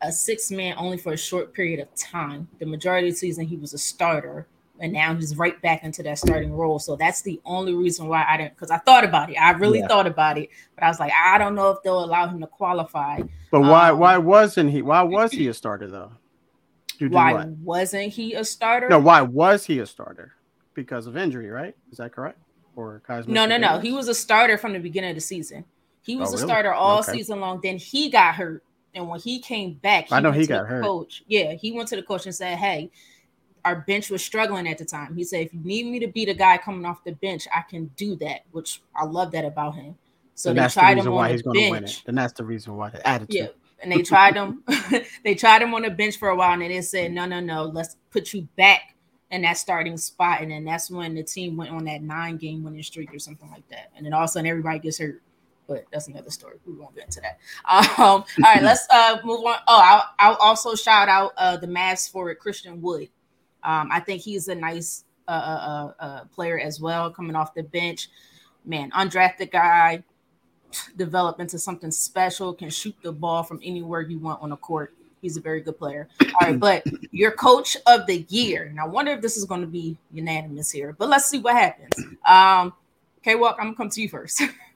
[0.02, 2.50] a six man only for a short period of time.
[2.60, 4.46] The majority of the season, he was a starter
[4.82, 6.80] and now he's right back into that starting role.
[6.80, 9.36] So that's the only reason why I didn't because I thought about it.
[9.36, 9.88] I really yeah.
[9.88, 12.48] thought about it, but I was like, I don't know if they'll allow him to
[12.48, 13.22] qualify.
[13.52, 16.12] But why um, why wasn't he why was he a starter though?
[17.00, 17.48] Why what?
[17.63, 18.89] wasn't he a starter?
[18.89, 20.34] No, why was he a starter?
[20.74, 21.74] Because of injury, right?
[21.89, 22.39] Is that correct?
[22.78, 23.80] Or Cosmic No, no, no.
[23.80, 25.66] He was a starter from the beginning of the season.
[26.04, 26.48] He was oh, a really?
[26.48, 27.13] starter all okay.
[27.13, 27.60] season long.
[27.62, 28.63] Then he got hurt.
[28.94, 30.84] And when he came back, he I know he got hurt.
[30.84, 32.92] Coach, yeah, he went to the coach and said, "Hey,
[33.66, 35.16] our bench was struggling at the time.
[35.16, 37.63] He said, if you need me to be the guy coming off the bench, I
[37.70, 39.98] can do that, which I love that about him.
[40.36, 42.04] So and they tried the him on the bench.
[42.08, 43.36] And that's the reason why the attitude.
[43.36, 43.48] Yeah.
[43.84, 44.63] And they tried him,
[45.24, 47.40] they tried him on the bench for a while, and then they said, No, no,
[47.42, 48.96] no, let's put you back
[49.32, 50.42] in that starting spot.
[50.42, 53.50] And then that's when the team went on that nine game winning streak or something
[53.50, 53.92] like that.
[53.96, 55.22] And then all of a sudden everybody gets hurt.
[55.68, 56.58] But that's another story.
[56.66, 57.40] We won't get into that.
[58.00, 59.58] Um, all right, let's uh, move on.
[59.68, 63.10] Oh, I'll, I'll also shout out uh, the Mavs for Christian Wood.
[63.63, 65.34] Um, I think he's a nice uh, uh,
[66.00, 68.10] uh, uh, player as well, coming off the bench.
[68.63, 70.04] Man, undrafted guy,
[70.96, 74.96] develop into something special, can shoot the ball from anywhere you want on the court.
[75.22, 76.08] He's a very good player.
[76.22, 78.64] All right, but your coach of the year.
[78.64, 81.56] And I wonder if this is going to be unanimous here, but let's see what
[81.56, 81.94] happens.
[82.28, 82.74] Um,
[83.24, 84.42] K Walk, I'm gonna come to you first.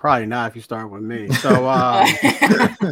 [0.00, 1.28] Probably not if you start with me.
[1.28, 2.06] So um,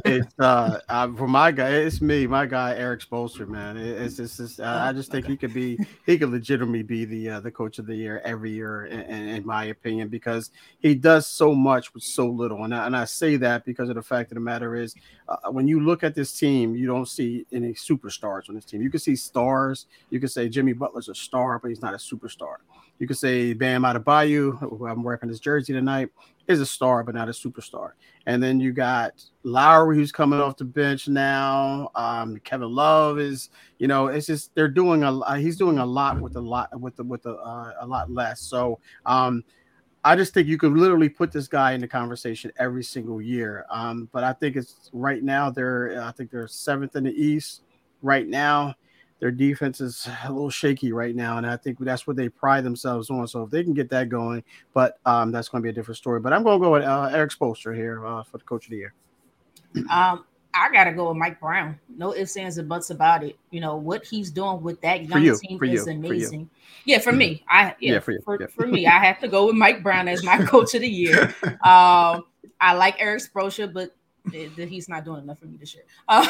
[0.05, 0.79] it's uh,
[1.17, 3.79] for my guy, it's me, my guy Erik Spoelstra, man.
[3.79, 5.33] It, it's just, it's, uh, I just think okay.
[5.33, 8.51] he could be, he could legitimately be the uh, the coach of the year every
[8.51, 12.65] year, in, in, my opinion, because he does so much with so little.
[12.65, 14.95] And I, and I say that because of the fact of the matter is,
[15.31, 18.83] uh, when you look at this team, you don't see any superstars on this team.
[18.83, 19.87] You can see stars.
[20.11, 22.57] You can say Jimmy Butler's a star, but he's not a superstar.
[22.99, 26.11] You could say Bam out Adebayo, who I'm wearing his jersey tonight
[26.49, 27.93] is a star, but not a superstar.
[28.27, 31.91] And then you got Lowry, who's coming off the bench now.
[31.95, 36.21] Um, Kevin Love is, you know, it's just they're doing a he's doing a lot
[36.21, 38.41] with a lot with the, with a, uh, a lot less.
[38.41, 39.45] So um,
[40.05, 43.67] I just think you could literally put this guy in the conversation every single year.
[43.71, 47.63] Um, but I think it's right now they're I think they're seventh in the East
[48.01, 48.75] right now
[49.21, 52.65] their defense is a little shaky right now, and I think that's what they pride
[52.65, 53.27] themselves on.
[53.29, 54.43] So if they can get that going,
[54.75, 56.21] but um, that's going to be a different story.
[56.21, 58.71] But I'm going to go with uh, Erik Spoelstra here uh, for the coach of
[58.71, 58.95] the year.
[59.91, 61.79] Um, I got to go with Mike Brown.
[61.95, 63.39] No ifs, ands, and buts about it.
[63.51, 66.47] You know what he's doing with that young you, team is you, amazing.
[66.47, 66.51] For
[66.87, 68.47] yeah, for me, I yeah, yeah for, you, for, yeah.
[68.47, 71.35] for me, I have to go with Mike Brown as my coach of the year.
[71.65, 72.25] Um,
[72.61, 73.95] I like Erik Spoelstra, but
[74.33, 75.85] he's not doing enough for me this year.
[76.09, 76.27] Uh,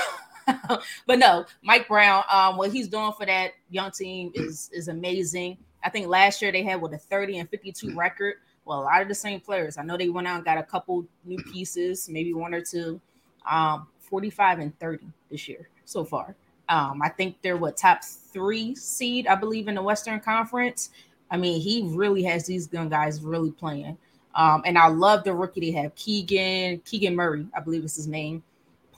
[1.06, 5.58] but no, Mike Brown, um, what he's doing for that young team is is amazing.
[5.84, 8.34] I think last year they had with a 30 and 52 record.
[8.64, 9.78] Well, a lot of the same players.
[9.78, 13.00] I know they went out and got a couple new pieces, maybe one or two.
[13.48, 16.34] Um, 45 and 30 this year so far.
[16.68, 20.90] Um, I think they're what top three seed, I believe, in the Western Conference.
[21.30, 23.96] I mean, he really has these young guys really playing.
[24.34, 28.06] Um, and I love the rookie they have, Keegan, Keegan Murray, I believe is his
[28.06, 28.42] name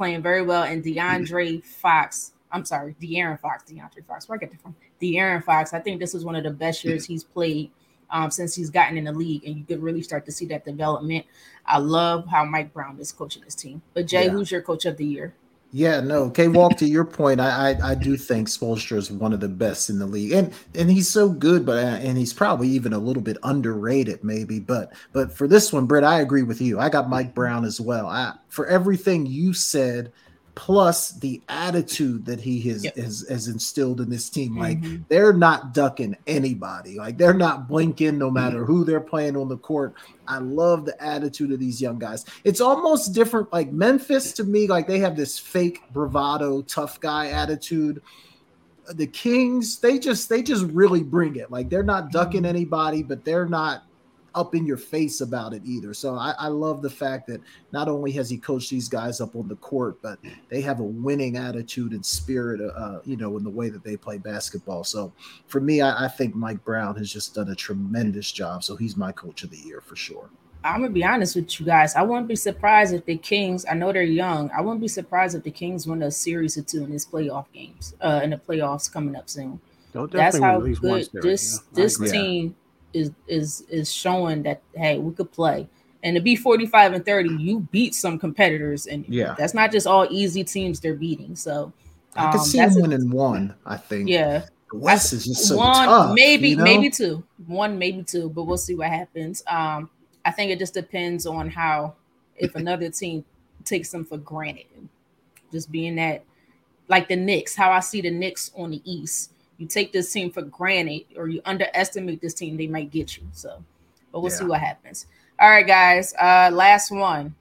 [0.01, 2.33] playing very well, and DeAndre Fox.
[2.51, 4.27] I'm sorry, De'Aaron Fox, DeAndre Fox.
[4.27, 4.75] Where I get that from?
[4.99, 5.75] De'Aaron Fox.
[5.75, 7.71] I think this is one of the best years he's played
[8.09, 10.65] um, since he's gotten in the league, and you could really start to see that
[10.65, 11.27] development.
[11.67, 13.83] I love how Mike Brown is coaching his team.
[13.93, 14.31] But Jay, yeah.
[14.31, 15.35] who's your coach of the year?
[15.73, 16.31] Yeah, no.
[16.31, 19.49] K Walk to your point, I, I, I do think Spoelstra is one of the
[19.49, 22.93] best in the league, and and he's so good, but uh, and he's probably even
[22.93, 24.59] a little bit underrated, maybe.
[24.59, 26.81] But but for this one, Britt, I agree with you.
[26.81, 28.09] I got Mike Brown as well.
[28.09, 30.11] I, for everything you said
[30.61, 32.95] plus the attitude that he has yep.
[32.95, 34.59] has, has, instilled in this team.
[34.59, 35.05] Like mm-hmm.
[35.09, 36.99] they're not ducking anybody.
[36.99, 38.67] Like they're not blinking no matter mm-hmm.
[38.67, 39.95] who they're playing on the court.
[40.29, 42.27] I love the attitude of these young guys.
[42.45, 43.51] It's almost different.
[43.51, 48.03] Like Memphis to me, like they have this fake bravado, tough guy attitude.
[48.91, 51.51] The Kings, they just they just really bring it.
[51.51, 52.55] Like they're not ducking mm-hmm.
[52.55, 53.85] anybody, but they're not
[54.35, 55.95] up in your face about it either.
[55.95, 57.41] So I, I, love the fact that
[57.73, 60.85] not only has he coached these guys up on the court, but they have a
[60.85, 64.85] winning attitude and spirit, uh, you know, in the way that they play basketball.
[64.85, 65.13] So
[65.47, 68.63] for me, I, I, think Mike Brown has just done a tremendous job.
[68.65, 70.29] So he's my coach of the year for sure.
[70.63, 71.95] I'm gonna be honest with you guys.
[71.95, 73.65] I wouldn't be surprised if the Kings.
[73.71, 74.51] I know they're young.
[74.51, 77.47] I wouldn't be surprised if the Kings win a series or two in these playoff
[77.53, 79.59] games, uh, in the playoffs coming up soon.
[79.93, 82.55] That's how good this yeah, this team
[82.93, 85.69] is is is showing that hey, we could play.
[86.03, 89.87] And to be 45 and 30, you beat some competitors, and yeah, that's not just
[89.87, 91.37] all easy teams they're beating.
[91.37, 91.73] So
[92.17, 93.55] um, I can see them winning one.
[93.67, 94.09] I think.
[94.09, 96.65] Yeah, the West is just so one, tough, maybe you know?
[96.65, 99.43] maybe two, one maybe two, but we'll see what happens.
[99.47, 99.91] Um,
[100.25, 101.95] I think it just depends on how
[102.37, 103.25] if another team
[103.65, 104.67] takes them for granted,
[105.53, 106.25] just being that
[106.89, 110.31] like the Knicks, how I see the Knicks on the East you take this team
[110.31, 113.25] for granted or you underestimate this team, they might get you.
[113.33, 113.63] So,
[114.11, 114.39] but we'll yeah.
[114.39, 115.07] see what happens.
[115.39, 116.15] All right, guys.
[116.15, 117.35] Uh, last one.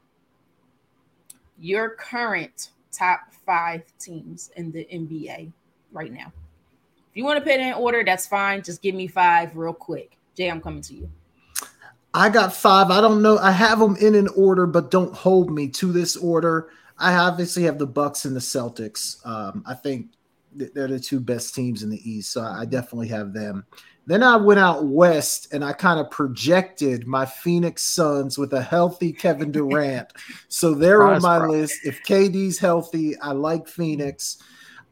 [1.58, 5.52] Your current top five teams in the NBA
[5.94, 6.32] right now.
[7.10, 8.64] If you want to put it in order, that's fine.
[8.64, 10.18] Just give me five real quick.
[10.36, 11.10] Jay, I'm coming to you.
[12.14, 12.92] I got five.
[12.92, 13.38] I don't know.
[13.38, 16.70] I have them in an order, but don't hold me to this order.
[16.98, 19.26] I obviously have the Bucks and the Celtics.
[19.26, 20.10] Um, I think
[20.74, 23.66] they're the two best teams in the East, so I definitely have them.
[24.06, 28.62] Then I went out west and I kind of projected my Phoenix Suns with a
[28.62, 30.12] healthy Kevin Durant.
[30.48, 31.82] so they're on my list.
[31.86, 34.42] If KD's healthy, I like Phoenix.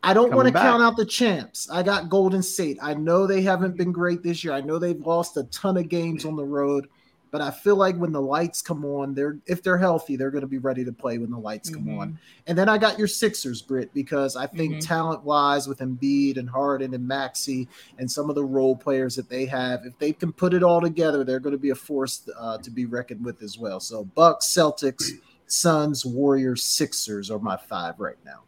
[0.03, 1.69] I don't want to count out the champs.
[1.69, 2.77] I got Golden State.
[2.81, 4.53] I know they haven't been great this year.
[4.53, 6.87] I know they've lost a ton of games on the road.
[7.29, 10.41] But I feel like when the lights come on, they're if they're healthy, they're going
[10.41, 11.85] to be ready to play when the lights mm-hmm.
[11.85, 12.07] come on.
[12.07, 12.17] Mm-hmm.
[12.47, 14.79] And then I got your Sixers, Britt, because I think mm-hmm.
[14.79, 19.29] talent wise with Embiid and Harden and Maxey and some of the role players that
[19.29, 22.27] they have, if they can put it all together, they're going to be a force
[22.37, 23.79] uh, to be reckoned with as well.
[23.79, 25.11] So Bucks, Celtics,
[25.47, 28.43] Suns, Warriors, Sixers are my five right now.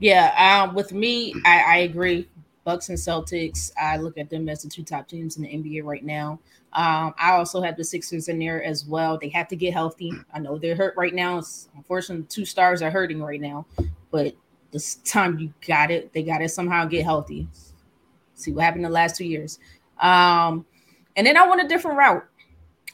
[0.00, 2.28] Yeah, um, with me, I, I agree.
[2.68, 5.84] Bucks and Celtics, I look at them as the two top teams in the NBA
[5.84, 6.38] right now.
[6.74, 9.16] Um, I also have the Sixers in there as well.
[9.16, 10.12] They have to get healthy.
[10.34, 11.38] I know they're hurt right now.
[11.38, 13.64] It's, unfortunately, two stars are hurting right now,
[14.10, 14.34] but
[14.70, 16.12] this time you got it.
[16.12, 17.48] They got to somehow get healthy.
[18.34, 19.58] See what happened the last two years.
[19.98, 20.66] Um,
[21.16, 22.26] and then I went a different route.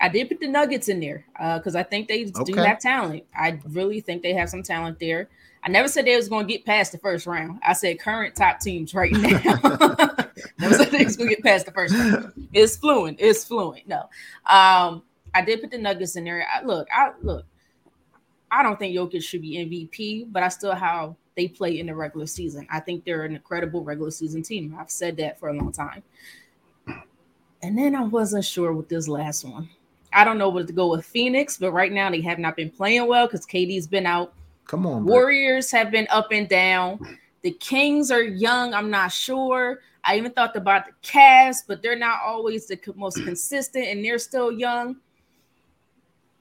[0.00, 2.44] I did put the Nuggets in there because uh, I think they okay.
[2.44, 3.24] do have talent.
[3.36, 5.28] I really think they have some talent there.
[5.64, 7.58] I never said they was going to get past the first round.
[7.66, 9.40] I said current top teams right now.
[10.58, 12.48] never said they was going to get past the first round.
[12.52, 13.18] It's fluent.
[13.18, 13.88] It's fluent.
[13.88, 14.00] No.
[14.46, 15.02] Um,
[15.34, 16.46] I did put the Nuggets in there.
[16.52, 17.46] I, look, I look.
[18.50, 21.94] I don't think Jokic should be MVP, but I still how they play in the
[21.94, 22.66] regular season.
[22.70, 24.76] I think they're an incredible regular season team.
[24.78, 26.02] I've said that for a long time.
[27.62, 29.70] And then I wasn't sure with this last one.
[30.12, 32.70] I don't know what to go with Phoenix, but right now they have not been
[32.70, 34.32] playing well because KD's been out.
[34.66, 35.80] Come on, Warriors bro.
[35.80, 37.18] have been up and down.
[37.42, 38.72] The Kings are young.
[38.72, 39.80] I'm not sure.
[40.02, 44.18] I even thought about the Cavs, but they're not always the most consistent, and they're
[44.18, 44.96] still young.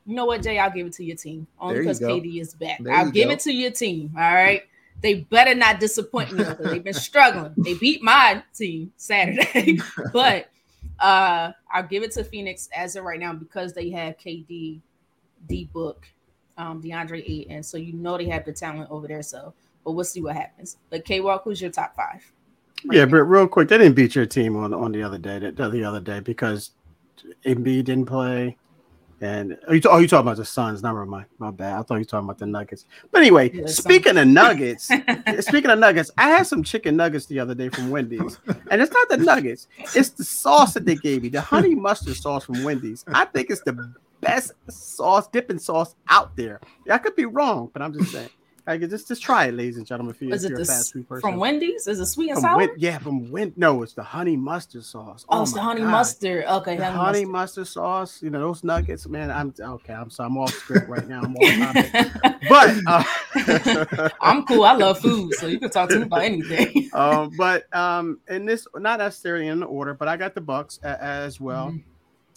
[0.05, 0.59] You know what, Jay?
[0.59, 2.79] I'll give it to your team only because KD is back.
[2.79, 3.33] There I'll give go.
[3.33, 4.13] it to your team.
[4.17, 4.63] All right.
[5.01, 7.53] They better not disappoint me because they've been struggling.
[7.57, 9.79] They beat my team Saturday,
[10.13, 10.49] but
[10.99, 14.79] uh I'll give it to Phoenix as of right now because they have KD,
[15.47, 16.07] D Book,
[16.57, 19.23] um, DeAndre Ayton, so you know they have the talent over there.
[19.23, 20.77] So but we'll see what happens.
[20.89, 22.31] But K Walk, who's your top five?
[22.91, 25.39] Yeah, but real quick, they didn't beat your team on on the other day.
[25.39, 26.71] The, the other day because
[27.45, 28.57] Embiid didn't play.
[29.21, 30.83] And are you, oh, you talking about the Suns?
[30.83, 31.27] Never mind.
[31.39, 31.79] My bad.
[31.79, 32.85] I thought you were talking about the Nuggets.
[33.09, 34.89] But anyway, yeah, speaking of Nuggets,
[35.39, 38.37] speaking of Nuggets, I had some chicken nuggets the other day from Wendy's,
[38.69, 42.17] and it's not the Nuggets; it's the sauce that they gave me, the honey mustard
[42.17, 43.05] sauce from Wendy's.
[43.07, 46.61] I think it's the best sauce, dipping sauce out there.
[46.89, 48.29] I could be wrong, but I'm just saying.
[48.65, 50.15] I could just just try it, ladies and gentlemen.
[50.15, 52.43] If, you, if you're a fast food person from Wendy's, is it sweet and from
[52.43, 52.57] sour?
[52.59, 53.51] Win- yeah, from Win.
[53.57, 55.25] No, it's the honey mustard sauce.
[55.27, 55.91] Oh, oh it's the honey God.
[55.91, 56.45] mustard.
[56.45, 57.63] Okay, the honey, honey mustard.
[57.63, 57.67] mustard.
[57.67, 58.23] sauce.
[58.23, 59.31] You know those nuggets, man.
[59.31, 59.93] I'm okay.
[59.93, 60.27] I'm sorry.
[60.27, 61.23] I'm off script right now.
[61.23, 64.63] I'm off but uh, I'm cool.
[64.63, 66.89] I love food, so you can talk to me about anything.
[66.93, 70.79] um, but um, in this, not necessarily in the order, but I got the Bucks
[70.83, 71.67] a- as well.
[71.67, 71.89] Mm-hmm.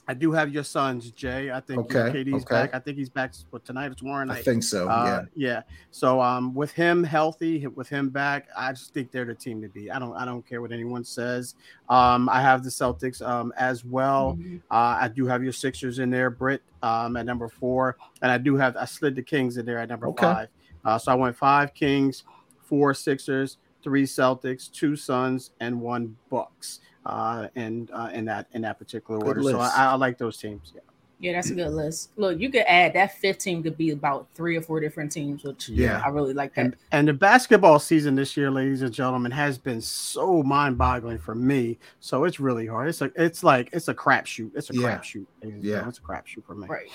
[0.09, 1.51] I do have your Suns, Jay.
[1.51, 2.55] I think okay, KD's okay.
[2.55, 2.75] back.
[2.75, 4.39] I think he's back for tonight It's tomorrow night.
[4.39, 4.89] I think so.
[4.89, 5.63] Uh, yeah, yeah.
[5.91, 9.69] So um, with him healthy, with him back, I just think they're the team to
[9.69, 9.91] be.
[9.91, 11.57] I don't, I don't care what anyone says.
[11.89, 14.37] Um, I have the Celtics um as well.
[14.39, 14.57] Mm-hmm.
[14.71, 18.39] Uh, I do have your Sixers in there, Britt, um, at number four, and I
[18.39, 20.23] do have I slid the Kings in there at number okay.
[20.27, 20.49] five.
[20.85, 22.23] Uh, so I went five Kings,
[22.63, 28.63] four Sixers, three Celtics, two Suns, and one Bucks uh, and uh, in that in
[28.63, 29.43] that particular good order.
[29.43, 29.57] List.
[29.57, 30.73] So I, I, like those teams.
[30.75, 30.81] Yeah.
[31.19, 32.11] Yeah, that's a good list.
[32.17, 35.67] Look, you could add that 15 could be about three or four different teams, which
[35.67, 36.61] yeah, I really like that.
[36.61, 41.35] And, and the basketball season this year, ladies and gentlemen, has been so mind-boggling for
[41.35, 41.79] me.
[42.01, 42.89] So it's really hard.
[42.89, 44.51] It's like it's like it's a crapshoot.
[44.55, 44.83] It's a yeah.
[44.83, 45.27] crapshoot.
[45.63, 46.69] Yeah, it's a crapshoot for me.
[46.69, 46.91] Right.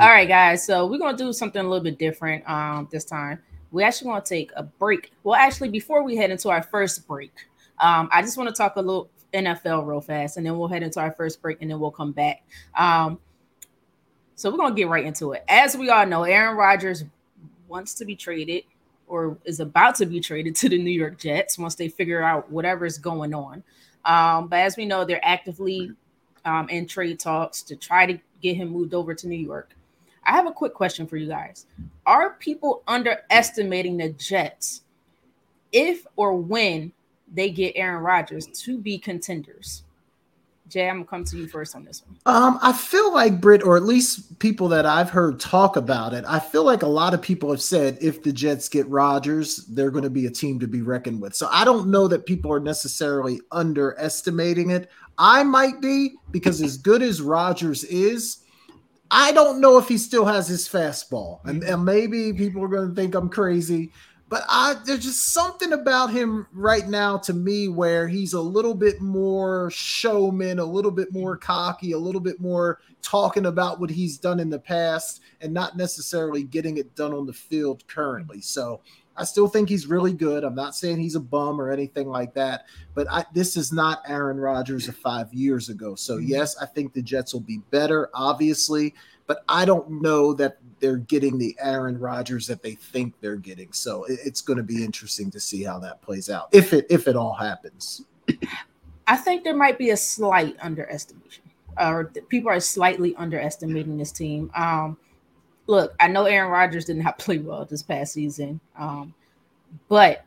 [0.00, 0.66] All right, guys.
[0.66, 3.38] So we're gonna do something a little bit different um this time.
[3.70, 5.12] We actually want to take a break.
[5.22, 7.32] Well, actually, before we head into our first break,
[7.78, 10.82] um, I just want to talk a little NFL real fast, and then we'll head
[10.82, 12.42] into our first break, and then we'll come back.
[12.76, 13.18] Um,
[14.34, 15.44] so we're gonna get right into it.
[15.48, 17.04] As we all know, Aaron Rodgers
[17.68, 18.64] wants to be traded
[19.06, 22.50] or is about to be traded to the New York Jets once they figure out
[22.50, 23.62] whatever is going on.
[24.04, 25.92] Um, but as we know, they're actively
[26.44, 29.74] um, in trade talks to try to get him moved over to New York.
[30.24, 31.66] I have a quick question for you guys.
[32.06, 34.82] Are people underestimating the Jets
[35.72, 36.92] if or when
[37.32, 39.84] they get Aaron Rodgers to be contenders?
[40.70, 42.16] Jay, I'm gonna come to you first on this one.
[42.26, 46.24] Um, I feel like Britt, or at least people that I've heard talk about it,
[46.28, 49.90] I feel like a lot of people have said if the Jets get Rodgers, they're
[49.90, 51.34] going to be a team to be reckoned with.
[51.34, 54.88] So I don't know that people are necessarily underestimating it.
[55.18, 58.38] I might be because as good as Rodgers is,
[59.10, 62.90] I don't know if he still has his fastball, and, and maybe people are going
[62.90, 63.90] to think I'm crazy
[64.30, 68.74] but I there's just something about him right now to me where he's a little
[68.74, 73.90] bit more showman, a little bit more cocky, a little bit more talking about what
[73.90, 78.40] he's done in the past and not necessarily getting it done on the field currently.
[78.40, 78.80] So
[79.16, 80.44] I still think he's really good.
[80.44, 84.00] I'm not saying he's a bum or anything like that, but I, this is not
[84.08, 85.96] Aaron Rodgers of five years ago.
[85.96, 86.28] So, mm-hmm.
[86.28, 88.94] yes, I think the Jets will be better, obviously,
[89.26, 93.72] but I don't know that they're getting the Aaron Rodgers that they think they're getting.
[93.72, 97.06] So it's going to be interesting to see how that plays out if it if
[97.06, 98.02] it all happens.
[99.06, 101.44] I think there might be a slight underestimation,
[101.80, 104.50] or people are slightly underestimating this team.
[104.54, 104.96] Um,
[105.66, 109.14] look, I know Aaron Rodgers did not play well this past season, um,
[109.88, 110.24] but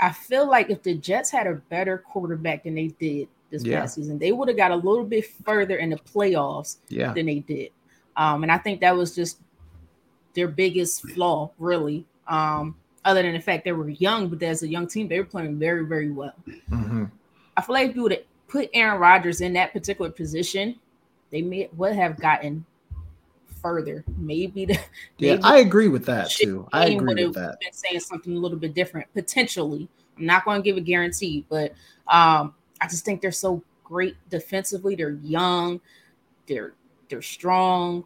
[0.00, 3.80] I feel like if the Jets had a better quarterback than they did this yeah.
[3.80, 7.12] past season, they would have got a little bit further in the playoffs yeah.
[7.12, 7.70] than they did.
[8.16, 9.38] Um, and I think that was just
[10.34, 12.04] their biggest flaw, really.
[12.28, 15.24] Um, other than the fact they were young, but as a young team, they were
[15.24, 16.34] playing very, very well.
[16.70, 17.04] Mm-hmm.
[17.56, 20.78] I feel like if you would put Aaron Rodgers in that particular position,
[21.30, 22.64] they may would have gotten
[23.60, 24.04] further.
[24.16, 24.78] Maybe the
[25.18, 26.68] yeah, maybe I agree with that too.
[26.72, 27.58] I agree with that.
[27.60, 29.88] Been saying something a little bit different potentially.
[30.16, 31.72] I'm not going to give a guarantee, but
[32.06, 34.94] um, I just think they're so great defensively.
[34.94, 35.80] They're young.
[36.46, 36.74] They're
[37.08, 38.04] They're strong.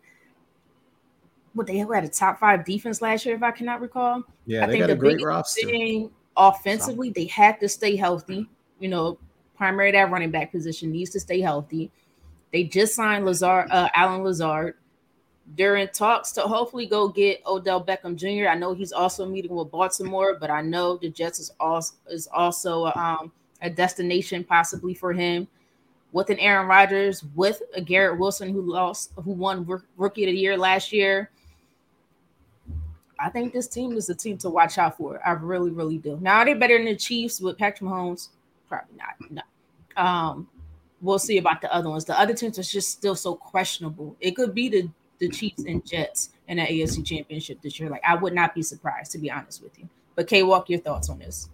[1.57, 4.23] What they had a top five defense last year, if I cannot recall.
[4.45, 5.67] Yeah, I they think got the a great roster.
[5.67, 8.47] Thing, offensively, they had to stay healthy.
[8.79, 9.19] You know,
[9.57, 11.91] primary that running back position needs to stay healthy.
[12.53, 14.75] They just signed Lazard, uh, Allen Lazard
[15.55, 18.49] during talks to hopefully go get Odell Beckham Jr.
[18.49, 22.29] I know he's also meeting with Baltimore, but I know the Jets is also is
[22.33, 23.31] also um,
[23.63, 25.47] a destination possibly for him.
[26.13, 29.67] With an Aaron Rodgers, with a Garrett Wilson who lost, who won
[29.97, 31.31] Rookie of the Year last year.
[33.19, 35.21] I think this team is a team to watch out for.
[35.27, 36.19] I really, really do.
[36.21, 38.29] Now, are they better than the Chiefs with Patrick Mahomes?
[38.69, 39.31] Probably not.
[39.31, 40.03] No.
[40.03, 40.49] Um,
[41.01, 42.05] we'll see about the other ones.
[42.05, 44.17] The other teams are just still so questionable.
[44.21, 47.89] It could be the the Chiefs and Jets in the AFC Championship this year.
[47.89, 49.89] Like I would not be surprised to be honest with you.
[50.15, 51.49] But K, walk your thoughts on this.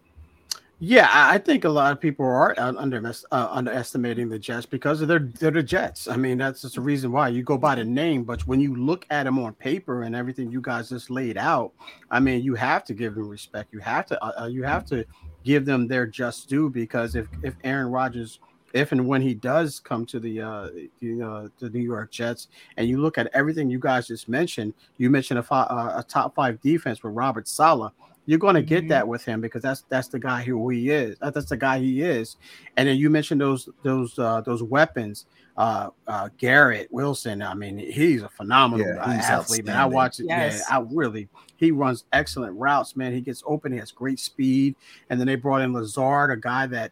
[0.85, 5.21] Yeah, I think a lot of people are under, uh, underestimating the Jets because they're
[5.21, 6.09] they're the Jets.
[6.09, 8.75] I mean, that's just the reason why you go by the name, but when you
[8.75, 11.71] look at them on paper and everything you guys just laid out,
[12.11, 13.73] I mean, you have to give them respect.
[13.73, 15.05] You have to uh, uh you have to
[15.45, 18.41] give them their just due because if if Aaron Rodgers
[18.73, 20.69] if and when he does come to the uh,
[21.01, 25.11] know the New York Jets, and you look at everything you guys just mentioned, you
[25.11, 27.93] mentioned a, fi- uh, a top five defense with Robert Saleh.
[28.27, 28.89] You're going to get mm-hmm.
[28.89, 31.17] that with him because that's that's the guy who he is.
[31.21, 32.37] That's the guy he is.
[32.77, 35.27] And then you mentioned those those uh, those weapons.
[35.55, 37.43] Uh, uh, Garrett Wilson.
[37.43, 39.67] I mean, he's a phenomenal yeah, he's athlete.
[39.67, 40.25] Man, I watch it.
[40.27, 40.65] Yes.
[40.67, 41.29] Yeah, I really.
[41.57, 42.97] He runs excellent routes.
[42.97, 43.71] Man, he gets open.
[43.71, 44.77] He has great speed.
[45.11, 46.91] And then they brought in Lazard, a guy that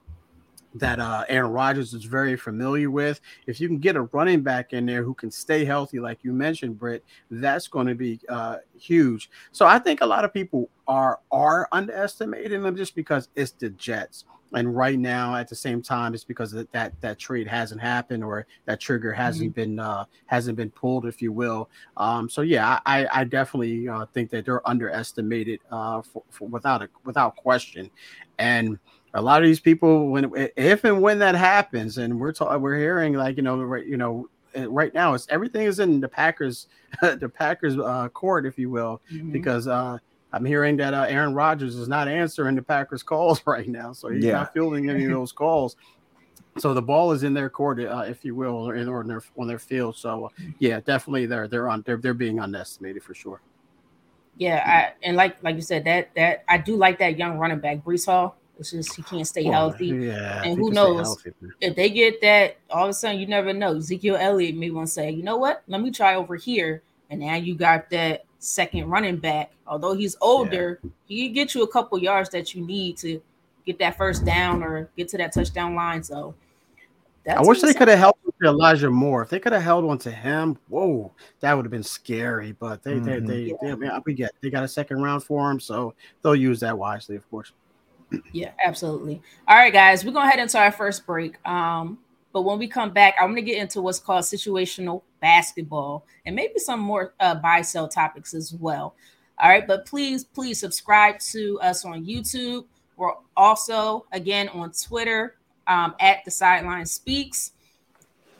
[0.75, 3.21] that uh, Aaron Rodgers is very familiar with.
[3.47, 6.33] If you can get a running back in there who can stay healthy, like you
[6.33, 9.31] mentioned, Britt, that's going to be uh, huge.
[9.53, 13.71] So I think a lot of people are are underestimating them just because it's the
[13.71, 14.25] Jets.
[14.53, 18.25] And right now, at the same time, it's because that that, that trade hasn't happened
[18.25, 19.77] or that trigger hasn't mm-hmm.
[19.77, 21.71] been uh, hasn't been pulled, if you will.
[21.97, 26.83] Um, so yeah, I, I definitely uh, think that they're underestimated uh, for, for without
[26.83, 27.91] a without question.
[28.39, 28.79] And
[29.15, 32.79] a lot of these people when if and when that happens and we're talking we're
[32.79, 36.09] hearing like you know right you know eh, right now it's everything is in the
[36.09, 36.69] packers
[37.03, 39.33] the packers uh, court if you will mm-hmm.
[39.33, 39.99] because uh
[40.33, 44.09] i'm hearing that uh, aaron rodgers is not answering the packers calls right now so
[44.09, 44.33] he's yeah.
[44.33, 45.77] not fielding any of those calls
[46.59, 49.09] so the ball is in their court uh, if you will or in, or in
[49.09, 53.03] their on their field so uh, yeah definitely they're they're on they're, they're being underestimated
[53.03, 53.41] for sure
[54.37, 57.61] yeah I, and like like you said that that i do like that young running
[57.61, 59.87] back breece hall it's just he can't stay healthy.
[59.87, 61.33] Yeah, and who knows healthy,
[61.63, 63.77] if they get that, all of a sudden you never know.
[63.77, 65.63] Ezekiel Elliott may want to say, you know what?
[65.67, 66.83] Let me try over here.
[67.09, 69.51] And now you got that second running back.
[69.67, 70.91] Although he's older, yeah.
[71.07, 73.21] he can get you a couple yards that you need to
[73.65, 76.03] get that first down or get to that touchdown line.
[76.03, 76.35] So
[77.29, 79.23] I wish they could have helped with Elijah Moore.
[79.23, 82.53] If they could have held on to him, whoa, that would have been scary.
[82.53, 83.27] But they, mm-hmm.
[83.27, 83.75] they, they, yeah.
[83.75, 87.17] they, we get they got a second round for him, so they'll use that wisely,
[87.17, 87.53] of course.
[88.33, 89.23] Yeah, absolutely.
[89.47, 91.45] All right, guys, we're gonna head into our first break.
[91.47, 91.99] Um,
[92.33, 96.59] but when we come back, I'm gonna get into what's called situational basketball and maybe
[96.59, 98.95] some more uh, buy sell topics as well.
[99.39, 102.67] All right, but please, please subscribe to us on YouTube.
[102.97, 105.37] We're also again on Twitter
[105.67, 107.53] um, at the Sideline Speaks.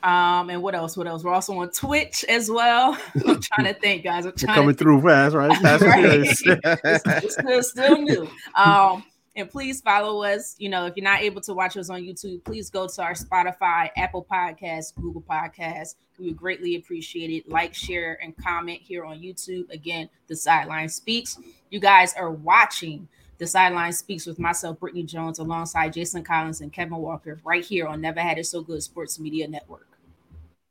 [0.03, 0.97] Um, and what else?
[0.97, 1.23] What else?
[1.23, 2.97] We're also on Twitch as well.
[3.27, 4.25] I'm trying to think, guys.
[4.25, 5.55] I'm coming through fast, right?
[5.61, 6.05] Fast right.
[6.05, 8.27] it's, it's still, still new.
[8.55, 9.03] Um,
[9.35, 10.55] and please follow us.
[10.59, 13.13] You know, if you're not able to watch us on YouTube, please go to our
[13.13, 15.95] Spotify, Apple Podcasts, Google Podcasts.
[16.19, 17.49] We would greatly appreciate it.
[17.49, 19.69] Like, share, and comment here on YouTube.
[19.71, 21.39] Again, the Sideline Speaks.
[21.69, 23.07] You guys are watching
[23.37, 27.87] the Sideline Speaks with myself, Britne' Jones, alongside Jason Collins and Kevin Walker, right here
[27.87, 29.87] on Never Had It So Good Sports Media Network.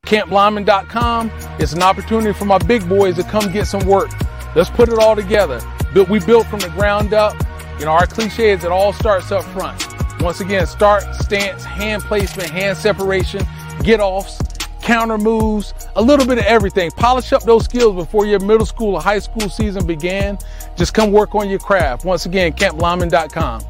[0.06, 4.10] CampLyman.com is an opportunity for my big boys to come get some work.
[4.54, 5.60] Let's put it all together.
[6.08, 7.34] We built from the ground up
[7.80, 9.82] you know, our cliche is it all starts up front.
[10.20, 13.42] Once again, start, stance, hand placement, hand separation,
[13.82, 14.38] get offs,
[14.82, 16.90] counter moves, a little bit of everything.
[16.90, 20.36] Polish up those skills before your middle school or high school season began.
[20.76, 22.04] Just come work on your craft.
[22.04, 23.62] Once again, camplyman.com.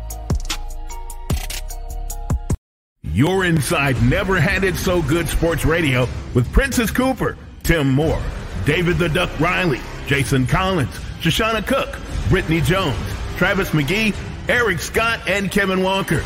[3.03, 8.23] You're inside Never Had It So Good Sports Radio with Princess Cooper, Tim Moore,
[8.65, 11.91] David the Duck Riley, Jason Collins, Shoshana Cook,
[12.29, 12.97] Britne' Jones,
[13.41, 14.15] Travis McGee,
[14.51, 16.23] Eric Scott, and Kevin Walker.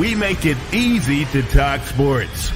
[0.00, 2.50] We make it easy to talk sports.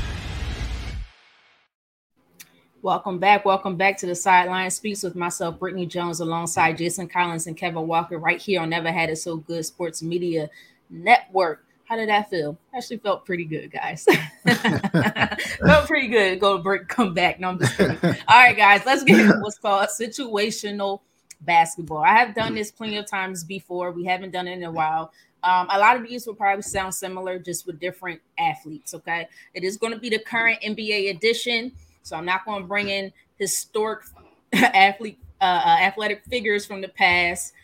[2.82, 3.44] Welcome back.
[3.44, 7.86] Welcome back to the Sideline Speaks with myself, Britne' Jones, alongside Jason Collins and Kevin
[7.86, 10.50] Walker, right here on Never Had It So Good Sports Media
[10.90, 11.64] Network.
[11.84, 12.58] how did that feel?
[12.74, 14.08] Actually felt pretty good, guys.
[14.44, 16.40] felt pretty good.
[16.40, 17.38] Go break, come back.
[17.38, 17.96] No, I'm just kidding.
[18.02, 20.98] All right, guys, let's get what's called situational
[21.40, 21.98] basketball.
[21.98, 23.92] I have done this plenty of times before.
[23.92, 25.12] We haven't done it in a while.
[25.42, 28.94] Um, a lot of these will probably sound similar, just with different athletes.
[28.94, 31.72] Okay, it is going to be the current NBA edition,
[32.02, 34.02] so I'm not going to bring in historic
[34.52, 37.54] athlete uh, uh, athletic figures from the past.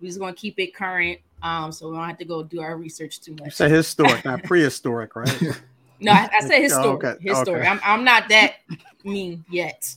[0.00, 1.20] We're just going to keep it current.
[1.42, 3.46] Um, so we don't have to go do our research too much.
[3.46, 5.40] You say historic, not prehistoric, right?
[6.00, 7.04] no, I, I said historic.
[7.04, 7.16] Oh, okay.
[7.22, 7.60] Historic.
[7.60, 7.68] Okay.
[7.68, 8.56] I'm, I'm not that
[9.04, 9.94] mean yet.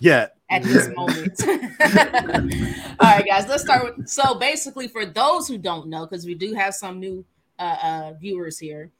[0.00, 0.36] yet.
[0.52, 1.42] At this moment.
[3.00, 4.08] All right, guys, let's start with.
[4.08, 7.24] So basically, for those who don't know, because we do have some new
[7.58, 8.90] uh, uh, viewers here,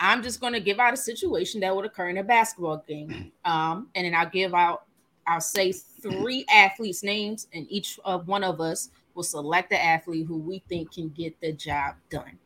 [0.00, 3.32] I'm just going to give out a situation that would occur in a basketball game,
[3.44, 4.82] um, and then I'll give out.
[5.26, 10.26] I'll say three athletes' names, and each of one of us will select the athlete
[10.26, 12.38] who we think can get the job done.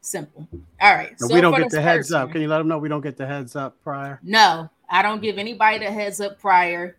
[0.00, 0.46] Simple.
[0.80, 1.18] All right.
[1.18, 2.30] So we don't get the heads up.
[2.30, 4.20] Can you let them know we don't get the heads up prior?
[4.22, 6.96] No, I don't give anybody the heads up prior.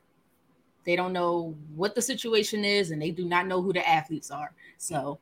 [0.88, 4.31] They don't know what the situation is, and they do not know who the athletes
[4.31, 4.53] are.
[4.77, 5.19] So,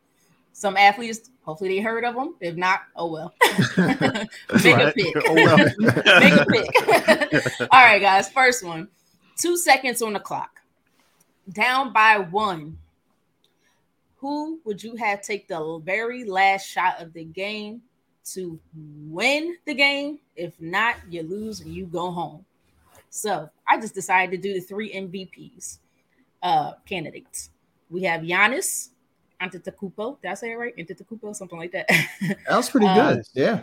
[0.53, 2.35] some athletes, hopefully, they heard of them.
[2.39, 3.33] If not, oh well.
[3.75, 4.87] Make right.
[4.87, 5.15] a pick.
[5.27, 5.57] Oh well.
[6.19, 7.61] Make a pick.
[7.71, 8.29] All right, guys.
[8.29, 8.89] First one.
[9.39, 10.61] Two seconds on the clock.
[11.51, 12.77] Down by one
[14.17, 17.81] who would you have take the very last shot of the game
[18.33, 18.59] to
[19.07, 20.19] win the game?
[20.35, 22.45] If not, you lose and you go home.
[23.09, 25.79] So I just decided to do the three MVPs
[26.43, 27.49] uh, candidates.
[27.89, 28.89] We have Giannis
[29.41, 30.21] Antetokounmpo.
[30.21, 30.75] Did I say it right?
[30.77, 31.87] Antetokounmpo, something like that.
[31.87, 33.23] that was pretty good.
[33.33, 33.61] Yeah.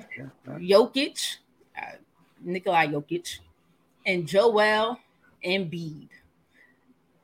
[0.49, 1.37] Jokic,
[1.81, 1.97] uh,
[2.43, 3.39] Nikolai Jokic,
[4.07, 4.99] and Joel
[5.45, 6.09] Embiid.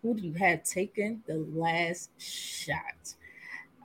[0.03, 3.15] Who do you have taken the last shot?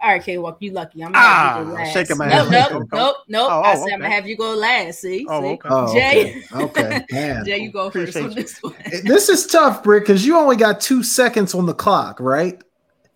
[0.03, 1.01] All right, K Walk, you lucky.
[1.01, 1.93] I'm gonna ah, have you go last.
[1.93, 2.71] Shaking my nope, head.
[2.73, 3.47] Nope, nope, nope.
[3.49, 3.93] Oh, I said okay.
[3.93, 4.99] I'm gonna have you go last.
[4.99, 5.47] See, oh, see?
[5.47, 5.69] Okay.
[5.71, 6.43] Oh, Jay.
[6.51, 7.41] Okay, okay.
[7.45, 8.75] Jay, you go first on this one.
[9.05, 12.61] this is tough, Brick, because you only got two seconds on the clock, right?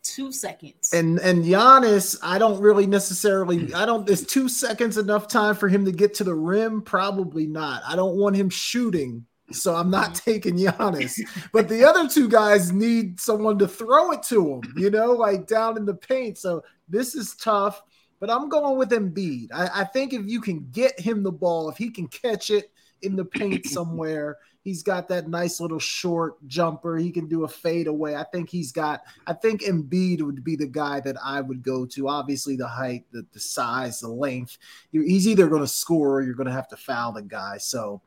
[0.01, 0.93] Two seconds.
[0.93, 3.73] And and Giannis, I don't really necessarily.
[3.73, 4.09] I don't.
[4.09, 6.81] Is two seconds enough time for him to get to the rim?
[6.81, 7.81] Probably not.
[7.85, 10.31] I don't want him shooting so I'm not mm-hmm.
[10.31, 11.19] taking Giannis.
[11.51, 15.47] But the other two guys need someone to throw it to them, you know, like
[15.47, 16.37] down in the paint.
[16.37, 17.81] So this is tough,
[18.19, 19.49] but I'm going with Embiid.
[19.53, 22.71] I, I think if you can get him the ball, if he can catch it
[23.01, 26.97] in the paint somewhere, he's got that nice little short jumper.
[26.97, 28.15] He can do a fade away.
[28.15, 31.85] I think he's got, I think Embiid would be the guy that I would go
[31.85, 32.09] to.
[32.09, 34.57] Obviously, the height, the, the size, the length.
[34.91, 37.59] You're, he's either going to score or you're going to have to foul the guy.
[37.59, 38.01] So,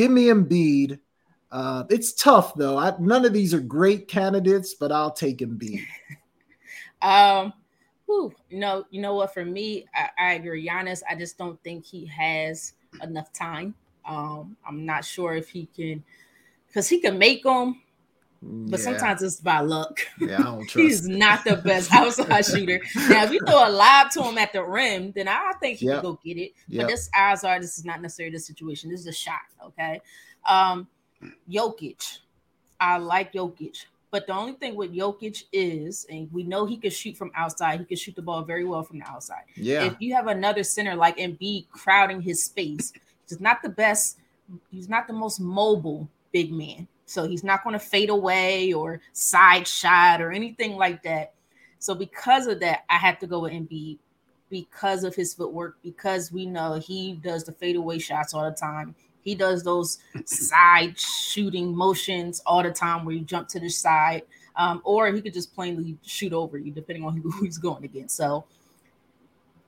[0.00, 0.98] Give me Embiid.
[1.52, 2.78] Uh, it's tough though.
[2.78, 5.84] I, none of these are great candidates, but I'll take Embiid.
[7.02, 7.52] um,
[8.06, 9.34] whew, know, you know what?
[9.34, 10.66] For me, I, I agree.
[10.66, 12.72] Giannis, I just don't think he has
[13.02, 13.74] enough time.
[14.06, 16.02] Um, I'm not sure if he can,
[16.66, 17.82] because he can make them,
[18.42, 18.84] but yeah.
[18.84, 20.00] sometimes it's by luck.
[20.18, 20.76] Yeah, I don't trust.
[20.76, 22.80] He's not the best outside shooter.
[23.08, 25.86] Now, if you throw a lob to him at the rim, then I think he
[25.86, 25.96] yep.
[25.96, 26.52] can go get it.
[26.68, 26.82] Yep.
[26.82, 28.90] But this odds are this is not necessarily the situation.
[28.90, 29.40] This is a shot.
[29.66, 30.00] Okay.
[30.48, 30.88] Um,
[31.50, 32.18] Jokic.
[32.80, 33.84] I like Jokic.
[34.10, 37.78] But the only thing with Jokic is, and we know he can shoot from outside,
[37.78, 39.44] he can shoot the ball very well from the outside.
[39.54, 39.84] Yeah.
[39.84, 42.92] If you have another center like Embiid crowding his space,
[43.28, 44.18] he's not the best,
[44.70, 46.88] he's not the most mobile big man.
[47.10, 51.34] So he's not going to fade away or side shot or anything like that.
[51.80, 53.98] So because of that, I have to go with Embiid
[54.48, 58.94] because of his footwork, because we know he does the fadeaway shots all the time.
[59.22, 64.22] He does those side shooting motions all the time where you jump to the side,
[64.54, 68.16] um, or he could just plainly shoot over you, depending on who he's going against.
[68.16, 68.44] So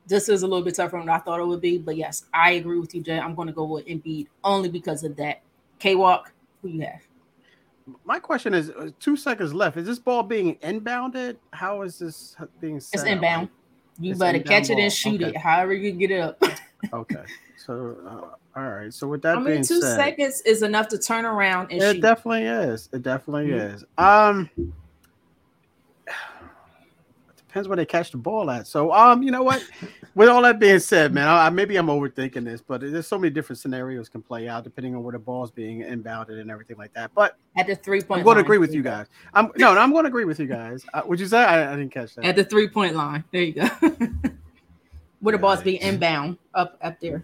[0.06, 1.78] this is a little bit tougher than I thought it would be.
[1.78, 3.18] But yes, I agree with you, Jay.
[3.18, 5.42] I'm going to go with Embiid only because of that.
[5.80, 7.00] K Walk, who you have?
[8.04, 9.76] My question is uh, two seconds left.
[9.76, 11.36] Is this ball being inbounded?
[11.52, 13.48] How is this being set It's inbound.
[13.98, 15.30] You it's better catch it and shoot okay.
[15.30, 16.42] it, however you get it up.
[16.92, 17.24] okay.
[17.56, 18.92] So, uh, all right.
[18.92, 21.82] So, with that I mean, being two said, seconds is enough to turn around and
[21.82, 22.00] it shoot.
[22.00, 22.88] definitely is.
[22.92, 23.74] It definitely mm-hmm.
[23.76, 23.84] is.
[23.98, 24.50] Um,
[27.52, 28.66] depends where they catch the ball at.
[28.66, 29.62] So, um, you know what?
[30.14, 33.30] With all that being said, man, I, maybe I'm overthinking this, but there's so many
[33.30, 36.94] different scenarios can play out depending on where the ball's being inbounded and everything like
[36.94, 37.10] that.
[37.14, 39.06] But at the three point, I'm going to agree with you guys.
[39.34, 40.84] I'm no, no I'm going to agree with you guys.
[40.94, 42.24] Uh, would you say I, I, didn't catch that?
[42.24, 43.68] At the three point line, there you go.
[45.20, 47.22] where the ball's being inbound up up there.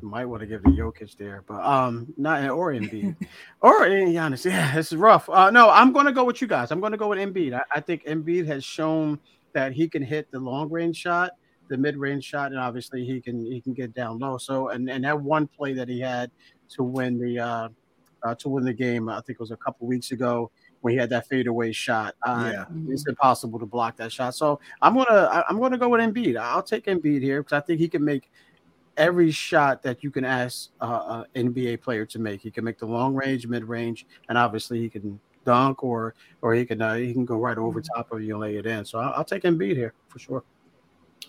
[0.00, 3.16] Might want to give the Jokic there, but um, not in or Embiid
[3.60, 4.44] or in Giannis.
[4.44, 5.28] Yeah, this is rough.
[5.28, 6.70] Uh, no, I'm going to go with you guys.
[6.70, 7.52] I'm going to go with Embiid.
[7.52, 9.18] I, I think Embiid has shown
[9.52, 11.32] that he can hit the long range shot
[11.68, 14.38] the mid range shot, and obviously he can he can get down low.
[14.38, 16.30] So and and that one play that he had
[16.70, 17.68] to win the uh,
[18.22, 20.98] uh to win the game, I think it was a couple weeks ago when he
[20.98, 22.14] had that fadeaway shot.
[22.22, 24.34] Uh, yeah, it's impossible to block that shot.
[24.34, 26.38] So I'm gonna I'm gonna go with Embiid.
[26.38, 28.30] I'll take Embiid here because I think he can make
[28.96, 32.40] every shot that you can ask uh, an NBA player to make.
[32.40, 36.54] He can make the long range, mid range, and obviously he can dunk or or
[36.54, 37.96] he can uh, he can go right over mm-hmm.
[37.96, 38.84] top of you and lay it in.
[38.84, 40.44] So I'll, I'll take Embiid here for sure.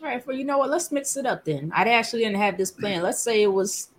[0.01, 0.70] All right, well, you know what?
[0.70, 1.72] Let's mix it up then.
[1.76, 3.01] I actually didn't have this plan.
[3.01, 3.89] Let's say it was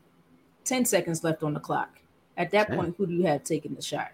[0.64, 1.98] 10 seconds left on the clock.
[2.36, 4.12] At that point, who do you have taking the shot?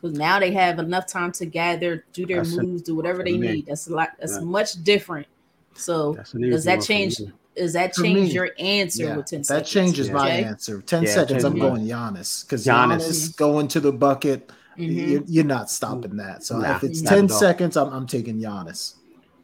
[0.00, 3.38] Because now they have enough time to gather, do their that's moves, do whatever they
[3.38, 3.66] need.
[3.66, 4.40] That's a lot, that's yeah.
[4.40, 5.26] much different.
[5.74, 7.16] So does that change?
[7.56, 9.72] Does that change your answer yeah, with 10 that seconds?
[9.72, 10.44] That changes my Jay?
[10.44, 10.82] answer.
[10.82, 12.44] 10 seconds, I'm going Giannis.
[12.44, 12.96] Because Giannis.
[12.98, 15.24] Giannis going to the bucket, mm-hmm.
[15.26, 16.44] you're, not stopping that.
[16.44, 18.94] So nah, if it's 10 seconds, I'm, I'm taking Giannis.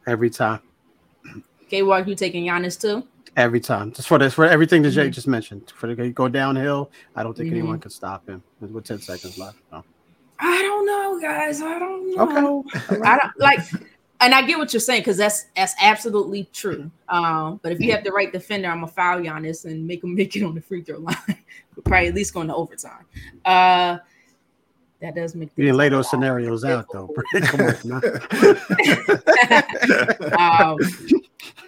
[0.07, 0.61] Every time.
[1.69, 3.07] K Walk, you taking Giannis too?
[3.37, 5.11] Every time, just for this, for everything that Jay mm-hmm.
[5.11, 7.59] just mentioned, for the go downhill, I don't think mm-hmm.
[7.59, 9.57] anyone can stop him with ten seconds left.
[9.71, 9.85] No.
[10.37, 11.61] I don't know, guys.
[11.61, 12.65] I don't know.
[12.73, 13.01] Okay.
[13.05, 13.59] I don't like,
[14.19, 16.91] and I get what you're saying because that's that's absolutely true.
[17.07, 20.13] Um, but if you have the right defender, I'm gonna foul Giannis and make him
[20.15, 21.15] make it on the free throw line.
[21.85, 23.05] Probably at least going to overtime.
[23.45, 23.99] Uh,
[25.01, 27.09] that does make you didn't lay those scenarios out though.
[30.37, 30.77] Um,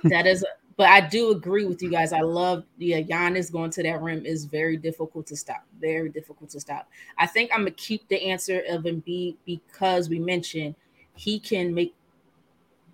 [0.03, 0.45] that is,
[0.77, 2.13] but I do agree with you guys.
[2.13, 5.63] I love yeah, Giannis going to that rim is very difficult to stop.
[5.79, 6.89] Very difficult to stop.
[7.17, 10.75] I think I'm gonna keep the answer of Embiid because we mentioned
[11.15, 11.93] he can make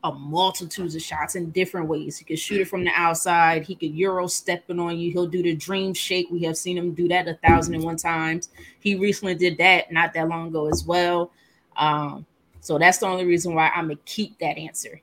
[0.04, 2.18] a multitudes of shots in different ways.
[2.18, 3.64] He could shoot it from the outside.
[3.64, 5.12] He could euro stepping on you.
[5.12, 6.28] He'll do the dream shake.
[6.32, 8.50] We have seen him do that a thousand and one times.
[8.80, 11.32] He recently did that not that long ago as well.
[11.76, 12.26] Um,
[12.62, 15.02] so that's the only reason why I'm gonna keep that answer.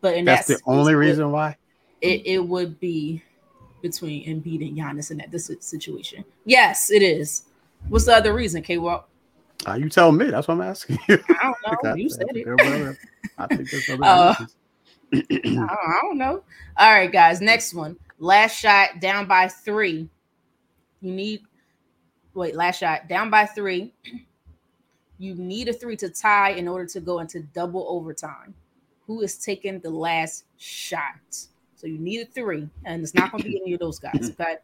[0.00, 1.56] But that's the only reason why
[2.00, 3.22] it, it would be
[3.82, 6.24] between Embiid and Giannis in that this situation.
[6.44, 7.44] Yes, it is.
[7.88, 9.08] What's the other reason, K Walk?
[9.66, 10.30] Uh, you tell me.
[10.30, 11.18] That's what I'm asking you.
[11.28, 11.94] I don't know.
[11.94, 12.96] you said it.
[13.38, 14.34] I think there's other uh,
[15.12, 16.42] I don't know.
[16.76, 17.40] All right, guys.
[17.40, 17.96] Next one.
[18.18, 20.08] Last shot down by three.
[21.00, 21.42] You need
[22.34, 23.92] wait, last shot down by three.
[25.18, 28.54] You need a three to tie in order to go into double overtime.
[29.06, 31.46] Who is taking the last shot?
[31.76, 34.32] So you need a three, and it's not going to be any of those guys.
[34.38, 34.56] Okay.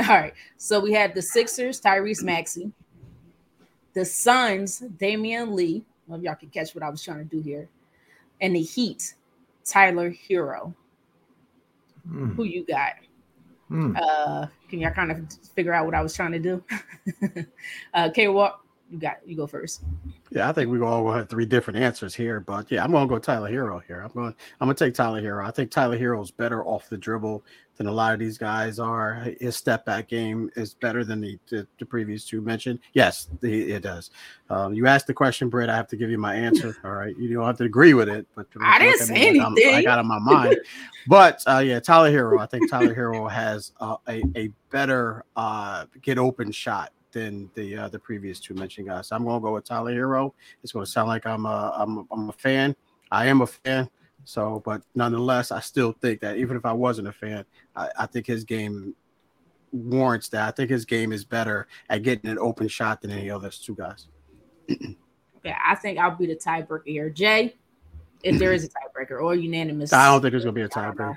[0.00, 0.34] All right.
[0.56, 2.72] So we had the Sixers, Tyrese Maxey,
[3.92, 5.84] the Suns, Damion Lee.
[6.10, 7.68] I y'all can catch what I was trying to do here.
[8.40, 9.14] And the Heat,
[9.64, 10.74] Tyler Herro.
[12.08, 12.34] Mm.
[12.34, 12.92] Who you got?
[13.70, 13.96] Mm.
[13.96, 16.64] Uh, can y'all kind of figure out what I was trying to do?
[17.94, 19.82] uh, K Walk, you got you go first.
[20.30, 23.18] Yeah, I think we all have three different answers here, but yeah, I'm gonna go
[23.18, 24.00] Tyler Herro here.
[24.00, 25.46] I'm going I'm gonna take Tyler Herro.
[25.46, 27.44] I think Tyler Herro is better off the dribble
[27.80, 29.26] than a lot of these guys are.
[29.40, 32.78] His step back game is better than the the, the previous two mentioned.
[32.92, 34.10] Yes, the, it does.
[34.50, 35.70] Um, you asked the question, Brett.
[35.70, 36.76] I have to give you my answer.
[36.84, 39.74] All right, you don't have to agree with it, but I didn't say anything.
[39.74, 40.58] I got on my mind.
[41.06, 42.38] but uh, yeah, Tyler Herro.
[42.38, 47.78] I think Tyler Herro has uh, a a better uh, get open shot than the
[47.78, 49.08] uh, the previous two mentioned guys.
[49.08, 50.34] So I'm going to go with Tyler Herro.
[50.62, 52.76] It's going to sound like I'm a, I'm, I'm a fan.
[53.10, 53.88] I am a fan.
[54.24, 57.44] So, but nonetheless, I still think that even if I wasn't a fan,
[57.74, 58.94] I, I think his game
[59.72, 60.48] warrants that.
[60.48, 63.74] I think his game is better at getting an open shot than any other two
[63.74, 64.08] guys.
[64.68, 67.10] yeah, I think I'll be the tiebreaker here.
[67.10, 67.54] Jay,
[68.22, 69.92] if there is a tiebreaker or unanimous.
[69.92, 71.16] I don't think there's gonna be a tiebreaker.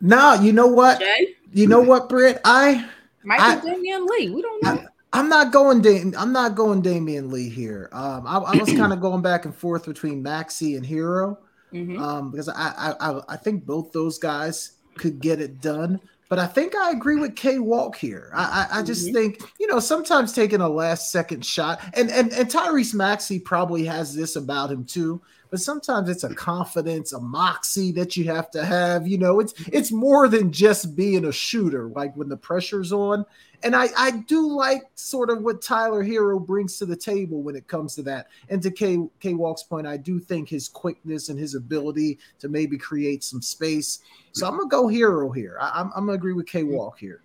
[0.00, 1.00] No, you know what?
[1.00, 1.34] Jay?
[1.52, 2.40] You know what, Britt?
[2.44, 2.88] I
[3.22, 4.30] might be Damion Lee.
[4.30, 4.86] We don't know.
[5.12, 5.80] I, am not going.
[5.80, 7.88] Da- I'm not going Damion Lee here.
[7.92, 11.38] Um, I, I was kind of going back and forth between Maxey and Herro,
[11.74, 11.98] mm-hmm.
[11.98, 16.00] um, because I, I I think both those guys could get it done.
[16.30, 18.30] But I think I agree with K Walk here.
[18.34, 19.14] I, I, I just mm-hmm.
[19.14, 23.84] think, you know, sometimes taking a last second shot, and, and, and Tyrese Maxey probably
[23.84, 25.20] has this about him too,
[25.54, 29.06] but sometimes it's a confidence, a moxie that you have to have.
[29.06, 33.24] You know, it's it's more than just being a shooter, like when the pressure's on
[33.62, 37.54] and I, I do like sort of what Tyler Herro brings to the table when
[37.56, 38.26] it comes to that.
[38.48, 42.48] And to K K Walk's point, I do think his quickness and his ability to
[42.48, 44.00] maybe create some space.
[44.32, 45.56] So I'm gonna go Herro here.
[45.60, 47.22] I, am I'm, I'm gonna agree with K Walk here.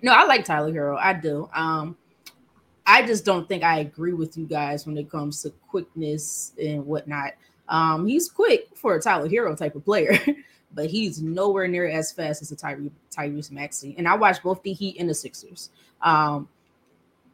[0.00, 0.98] No, I like Tyler Herro.
[0.98, 1.48] I do.
[1.54, 1.96] Um,
[2.88, 6.86] I just don't think I agree with you guys when it comes to quickness and
[6.86, 7.34] whatnot.
[7.68, 10.18] Um, he's quick for a Tyler Herro type of player.
[10.74, 13.94] but he's nowhere near as fast as a Tyre- Tyrese Maxey.
[13.98, 15.70] And I watched both the Heat and the Sixers.
[16.00, 16.48] Um,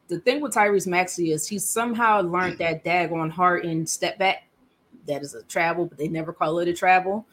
[0.09, 4.47] the thing with Tyrese Maxey is he somehow learned that daggone heart and step back.
[5.07, 7.25] That is a travel, but they never call it a travel.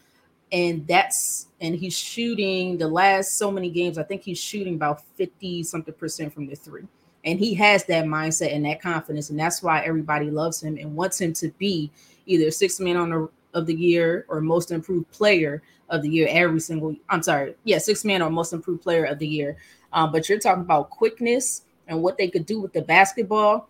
[0.53, 3.99] and that's and he's shooting the last so many games.
[3.99, 6.87] I think he's shooting about 50 something percent from the three.
[7.25, 10.97] And he has that mindset and that confidence, and that's why everybody loves him and
[10.97, 11.91] wants him to be
[12.27, 16.27] either sixth man on the of the year or most improved player of the year
[16.31, 16.97] every single.
[17.09, 19.57] I'm sorry, yeah, six man or most improved player of the year.
[19.93, 23.69] Um, but you're talking about quickness and what they could do with the basketball.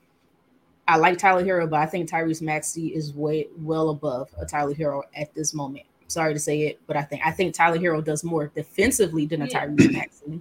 [0.86, 4.74] I like Tyler Herro but I think Tyrese Maxey is way well above a Tyler
[4.74, 5.86] Herro at this moment.
[6.08, 9.42] Sorry to say it, but I think I think Tyler Herro does more defensively than
[9.42, 10.40] a Tyrese Maxey.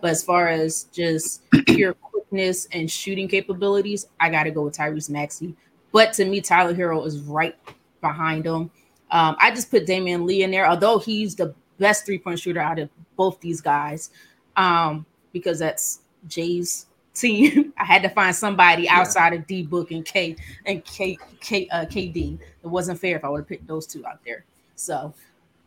[0.00, 1.94] But as far as just pure
[2.34, 5.54] quickness and shooting capabilities, I got to go with Tyrese Maxey.
[5.92, 7.56] But to me, Tyler Herro is right
[8.00, 8.70] behind him.
[9.10, 12.60] Um, I just put Damion Lee in there, although he's the best three point shooter
[12.60, 14.10] out of both these guys,
[14.56, 17.72] um, because that's Jay's team.
[17.78, 18.98] I had to find somebody yeah.
[18.98, 20.34] outside of D Book and K
[20.66, 22.40] and K K uh, KD.
[22.64, 24.44] It wasn't fair if I would have picked those two out there.
[24.74, 25.14] So,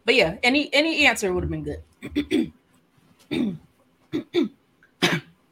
[0.04, 2.52] but yeah, any any answer would have been good.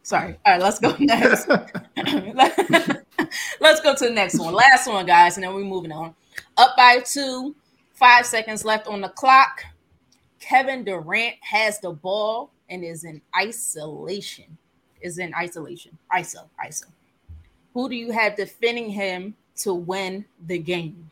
[0.05, 0.37] Sorry.
[0.45, 1.47] All right, let's go next.
[3.59, 4.53] let's go to the next one.
[4.53, 6.13] Last one, guys, and then we're moving on.
[6.57, 7.55] Up by two,
[7.95, 9.63] five seconds left on the clock.
[10.39, 14.55] Kevin Durant has the ball and is in isolation.
[15.01, 15.97] Is in isolation.
[16.15, 16.85] ISO, ISO.
[17.73, 21.09] Who do you have defending him to win the game?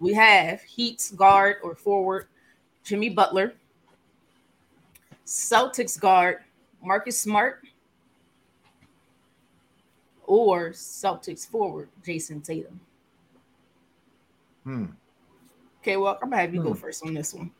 [0.00, 2.26] We have Heat's guard or forward
[2.82, 3.52] Jimmy Butler,
[5.24, 6.38] Celtics guard
[6.82, 7.62] Marcus Smart,
[10.24, 12.80] or Celtics forward Jayson Tatum.
[14.64, 14.86] Hmm.
[15.80, 16.68] Okay, well, I'm gonna have you hmm.
[16.68, 17.50] go first on this one.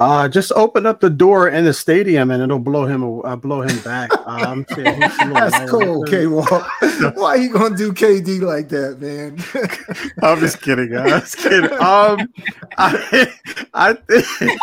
[0.00, 3.60] Uh, just open up the door in the stadium and it'll blow him uh, blow
[3.60, 4.10] him back.
[4.26, 6.48] Um, That's cool, K Walk.
[7.14, 9.38] Why are you gonna do KD like that, man?
[10.22, 10.96] I'm just kidding.
[10.96, 11.70] I'm just kidding.
[11.72, 12.32] Um,
[12.78, 13.30] I,
[13.74, 14.58] I think.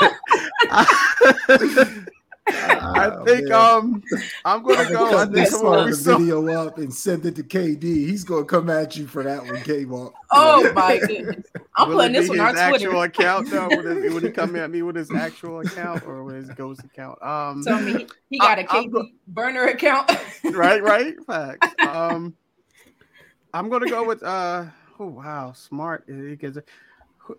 [0.71, 2.05] I,
[2.49, 4.03] I oh, think um
[4.45, 5.17] I'm gonna go.
[5.17, 7.83] I think start the video up and send it to KD.
[7.83, 10.13] He's gonna come at you for that one, K Walk.
[10.31, 11.45] Oh my goodness.
[11.75, 12.87] I'm will putting this one on Twitter.
[12.87, 13.67] actual account though?
[13.67, 16.83] Would, it, would he come at me with his actual account or with his ghost
[16.83, 17.21] account?
[17.21, 20.09] Um tell me he, he got I, a KD go- burner account.
[20.43, 21.15] right, right.
[21.25, 21.67] Facts.
[21.85, 22.35] Um
[23.53, 24.65] I'm gonna go with uh
[24.99, 26.07] oh wow, smart.
[26.07, 26.59] Because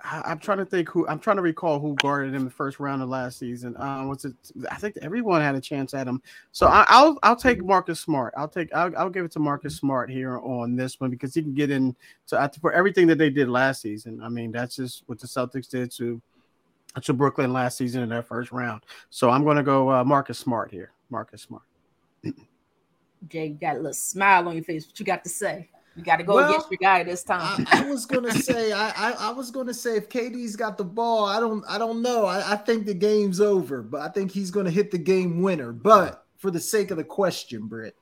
[0.02, 3.02] I'm trying to think who I'm trying to recall who guarded him the first round
[3.02, 3.74] of last season.
[3.78, 4.34] Um, was it?
[4.70, 6.22] I think everyone had a chance at him.
[6.52, 8.34] So I, will I'll take Marcus Smart.
[8.36, 11.42] I'll take I'll, I'll give it to Marcus Smart here on this one because he
[11.42, 11.94] can get in
[12.28, 14.20] to for everything that they did last season.
[14.22, 16.20] I mean that's just what the Celtics did to
[17.02, 18.82] to Brooklyn last season in their first round.
[19.10, 20.92] So I'm going to go uh, Marcus Smart here.
[21.10, 21.62] Marcus Smart.
[23.28, 24.86] Jay, you got a little smile on your face.
[24.86, 25.70] What you got to say?
[25.98, 27.66] You got to go well, against your guy this time.
[27.72, 30.84] I, I was gonna say, I, I, I, was gonna say, if KD's got the
[30.84, 32.24] ball, I don't, I don't know.
[32.24, 35.72] I, I think the game's over, but I think he's gonna hit the game winner.
[35.72, 37.96] But for the sake of the question, Britt,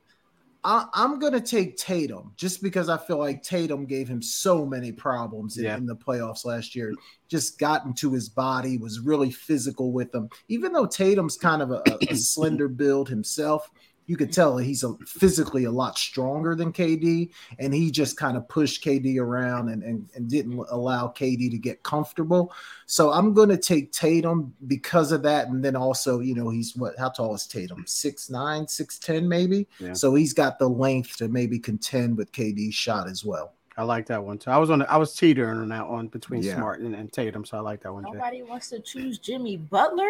[0.63, 4.91] I, am gonna take Tatum just because I feel like Tatum gave him so many
[4.91, 5.77] problems in, yeah.
[5.77, 6.93] in the playoffs last year.
[7.29, 10.29] Just got into his body, was really physical with him.
[10.49, 13.71] Even though Tatum's kind of a, a slender build himself,
[14.07, 17.29] you could tell he's a, physically a lot stronger than KD,
[17.59, 21.57] and he just kind of pushed KD around and, and, and didn't allow KD to
[21.57, 22.53] get comfortable.
[22.85, 26.75] So I'm going to take Tatum because of that, and then also, you know, he's
[26.75, 26.97] what?
[26.97, 27.83] How tall is Tatum?
[27.85, 29.67] Six nine, six ten, maybe.
[29.79, 29.93] Yeah.
[29.93, 33.53] So he's got the length to maybe contend with KD's shot as well.
[33.75, 34.49] I like that one too.
[34.49, 34.81] I was on.
[34.83, 36.55] I was teetering on that one between yeah.
[36.55, 38.03] Smart and, and, Tatum, so I like that one.
[38.03, 38.43] Nobody Jay.
[38.43, 40.09] wants to choose Jimmy Butler.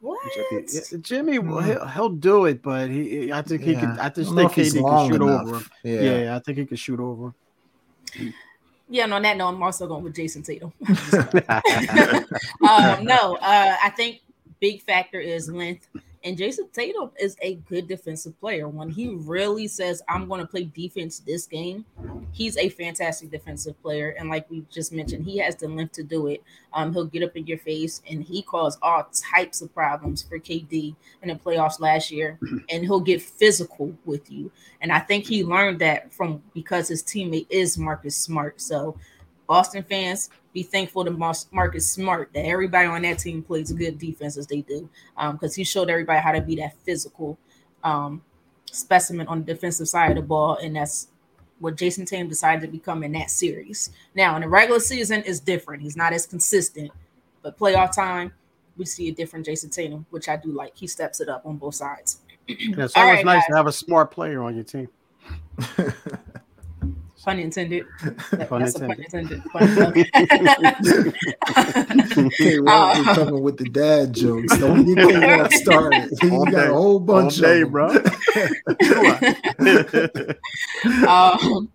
[0.00, 0.18] What?
[1.00, 1.64] Jimmy, mm.
[1.64, 3.80] he'll, he'll do it, but he, I think he yeah.
[3.80, 3.98] can.
[3.98, 5.42] I just I think KD can shoot enough.
[5.42, 5.70] over him.
[5.82, 6.00] Yeah.
[6.00, 7.34] yeah, I think he can shoot over.
[8.12, 8.34] him.
[8.88, 10.72] Yeah, and on that note, I'm also going with Jayson Tatum.
[12.68, 14.20] um, no, uh, I think
[14.60, 15.88] big factor is length.
[16.26, 18.68] And Jayson Tatum is a good defensive player.
[18.68, 21.84] When he really says, I'm going to play defense this game,
[22.32, 24.08] he's a fantastic defensive player.
[24.18, 26.42] And like we just mentioned, he has the length to do it.
[26.72, 30.40] Um, he'll get up in your face and he caused all types of problems for
[30.40, 32.40] KD in the playoffs last year.
[32.68, 34.50] And he'll get physical with you.
[34.80, 38.60] And I think he learned that from because his teammate is Marcus Smart.
[38.60, 38.98] So,
[39.46, 44.38] Boston fans, be thankful to Marcus Smart that everybody on that team plays good defense
[44.38, 47.36] as they do, because um, he showed everybody how to be that physical
[47.84, 48.22] um,
[48.72, 51.08] specimen on the defensive side of the ball, and that's
[51.58, 53.90] what Jayson Tatum decided to become in that series.
[54.14, 55.82] Now, in the regular season, is different.
[55.82, 56.90] He's not as consistent,
[57.42, 58.32] but playoff time,
[58.78, 60.74] we see a different Jayson Tatum, which I do like.
[60.74, 62.20] He steps it up on both sides.
[62.48, 63.46] it's always right, nice guys.
[63.50, 64.88] to have a smart player on your team.
[67.26, 67.84] Pun intended.
[68.48, 69.42] Pun That's intended.
[69.44, 71.14] a pun intended.
[72.38, 74.56] K Rock uh, coming with the dad jokes.
[74.58, 76.08] Don't get K Rock started.
[76.22, 76.66] He got day.
[76.68, 77.72] a whole bunch All day, of them.
[77.72, 77.88] bro.
[81.08, 81.68] um,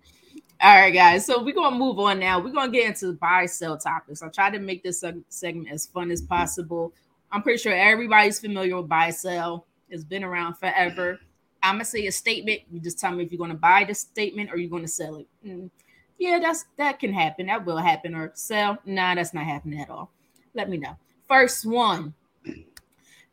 [0.64, 1.26] all right, guys.
[1.26, 2.39] So we're gonna move on now.
[2.39, 4.22] We're gonna get into the buy sell topics.
[4.24, 6.93] I'll try to make this segment as fun as possible.
[7.30, 9.66] I'm pretty sure everybody's familiar with buy sell.
[9.89, 11.20] It's been around forever.
[11.64, 12.62] I'm gonna say a statement.
[12.72, 15.28] You just tell me if you're gonna buy the statement or you're gonna sell it.
[15.45, 15.70] Mm,
[16.18, 17.47] yeah, that's that can happen.
[17.47, 18.16] That will happen.
[18.16, 18.78] Or sell.
[18.86, 20.12] Nah, that's not happening at all.
[20.53, 20.97] Let me know.
[21.28, 22.14] First one.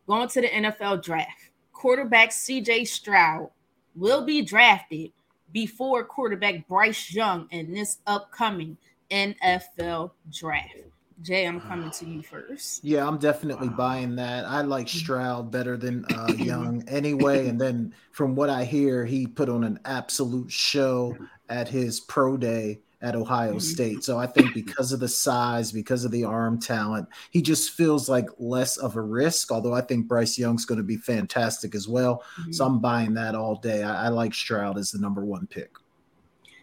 [0.06, 1.50] Going to the NFL draft.
[1.72, 3.50] Quarterback CJ Stroud
[3.94, 5.12] will be drafted
[5.52, 8.78] before quarterback Bryce Young in this upcoming
[9.10, 10.76] NFL draft.
[11.22, 12.84] Jay, I'm coming to you first.
[12.84, 14.44] Yeah, I'm definitely buying that.
[14.44, 17.48] I like Stroud better than uh, Young anyway.
[17.48, 21.16] And then from what I hear, he put on an absolute show
[21.48, 23.58] at his pro day at Ohio mm-hmm.
[23.58, 24.04] State.
[24.04, 28.08] So I think because of the size, because of the arm talent, he just feels
[28.08, 29.52] like less of a risk.
[29.52, 32.24] Although I think Bryce Young's going to be fantastic as well.
[32.40, 32.52] Mm-hmm.
[32.52, 33.82] So I'm buying that all day.
[33.82, 35.70] I, I, like Stroud as the number one pick.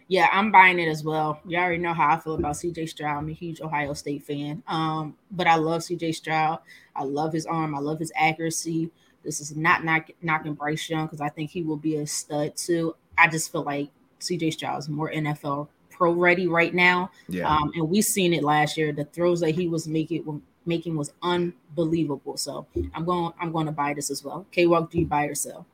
[0.08, 1.40] Yeah, I'm buying it as well.
[1.48, 3.18] You already know how I feel about CJ Stroud.
[3.18, 4.62] I'm a huge Ohio State fan.
[4.68, 6.60] Um, but I love CJ Stroud.
[6.96, 7.74] I love his arm.
[7.74, 8.92] I love his accuracy.
[9.24, 12.56] This is not knock, knocking Bryce Young because I think he will be a stud
[12.56, 12.96] too.
[13.18, 13.90] I just feel like
[14.20, 17.10] CJ Stroud is more NFL pro ready right now.
[17.28, 17.50] Yeah.
[17.50, 18.92] Um, and we've seen it last year.
[18.92, 22.38] The throws that he was making making was unbelievable.
[22.38, 24.46] So I'm going I'm going to buy this as well.
[24.52, 25.66] K Walk, do you buy or sell?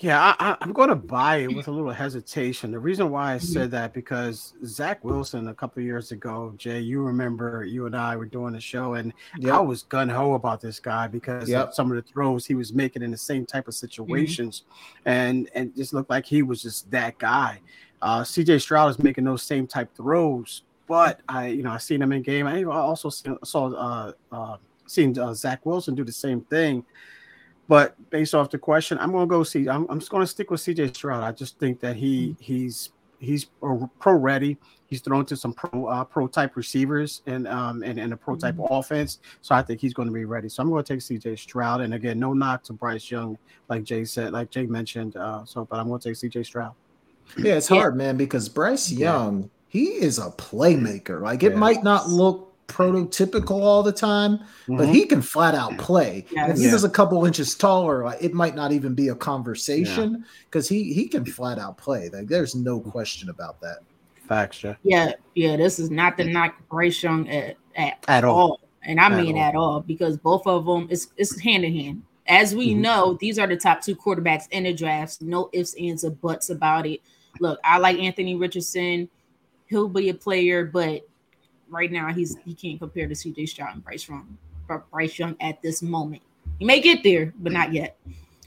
[0.00, 2.70] Yeah, I, am going to buy it with a little hesitation.
[2.70, 7.02] The reason why I said that because Zach Wilson a couple years ago, Jay, you
[7.02, 9.54] remember you and I were doing a show, and yep.
[9.54, 11.74] I was gun ho about this guy because yep.
[11.74, 15.08] some of the throws he was making in the same type of situations, mm-hmm.
[15.08, 17.60] and and just looked like he was just that guy.
[18.00, 22.00] Uh, CJ Stroud is making those same type throws, but I, you know, I seen
[22.00, 22.46] him in game.
[22.46, 26.84] I also saw uh, uh, seen uh, Zach Wilson do the same thing.
[27.68, 29.68] But based off the question, I'm going to go see.
[29.68, 31.22] I'm, I'm just going to stick with CJ Stroud.
[31.22, 33.46] I just think that he he's he's
[34.00, 34.56] pro ready.
[34.86, 38.36] He's thrown to some pro uh, pro type receivers and um and, and a pro
[38.36, 38.72] type mm-hmm.
[38.72, 39.18] offense.
[39.42, 40.48] So I think he's going to be ready.
[40.48, 41.82] So I'm going to take CJ Stroud.
[41.82, 43.36] And again, no knock to Bryce Young,
[43.68, 45.16] like Jay said, like Jay mentioned.
[45.16, 46.72] Uh, so, but I'm going to take CJ Stroud.
[47.36, 49.48] Yeah, it's hard, man, because Bryce Young, yeah.
[49.68, 51.20] he is a playmaker.
[51.20, 54.76] Like it might not look prototypical all the time, mm-hmm.
[54.76, 56.24] but he can flat out play.
[56.30, 56.50] Yes.
[56.50, 56.72] If he yeah.
[56.72, 60.78] was a couple inches taller, it might not even be a conversation because yeah.
[60.78, 62.08] he he can flat out play.
[62.10, 63.78] Like there's no question about that.
[64.28, 64.74] Facts, yeah.
[64.82, 65.56] Yeah, yeah.
[65.56, 68.36] This is not the knock Bryce Young at, at, at all.
[68.36, 68.60] all.
[68.82, 69.42] and I at mean all.
[69.42, 72.02] at all because both of them it's it's hand in hand.
[72.26, 72.82] As we mm-hmm.
[72.82, 75.22] know, these are the top two quarterbacks in the drafts.
[75.22, 77.00] No ifs, ands, or buts about it
[77.40, 79.08] look, I like Anthony Richardson.
[79.66, 81.06] He'll be a player, but
[81.70, 84.36] right now he's he can't compare to CJ Stroud and Bryce Young.
[84.90, 86.22] Bryce Young at this moment.
[86.58, 87.96] He may get there, but not yet.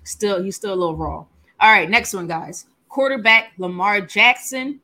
[0.03, 1.25] Still, he's still a little raw.
[1.59, 2.65] All right, next one, guys.
[2.89, 4.81] Quarterback Lamar Jackson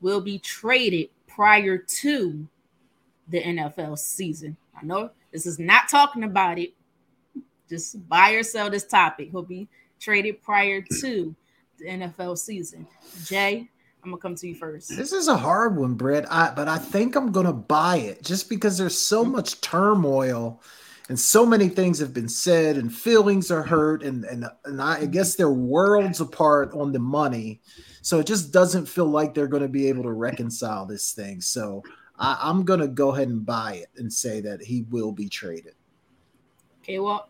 [0.00, 2.46] will be traded prior to
[3.28, 4.56] the NFL season.
[4.80, 6.72] I know this is not talking about it.
[7.68, 9.30] Just buy or sell this topic.
[9.30, 9.68] He'll be
[10.00, 11.34] traded prior to
[11.78, 12.86] the NFL season.
[13.24, 13.68] Jay,
[14.06, 14.96] I'm gonna come to you first.
[14.96, 16.30] This is a hard one, Brett.
[16.32, 19.32] I, but I think I'm gonna buy it just because there's so mm-hmm.
[19.32, 20.62] much turmoil
[21.08, 25.06] and so many things have been said and feelings are hurt and and, and I
[25.06, 27.60] guess they're worlds apart on the money.
[28.02, 31.40] So it just doesn't feel like they're going to be able to reconcile this thing.
[31.40, 31.82] So
[32.16, 35.28] I, I'm going to go ahead and buy it and say that he will be
[35.28, 35.74] traded.
[36.82, 37.28] Okay, well,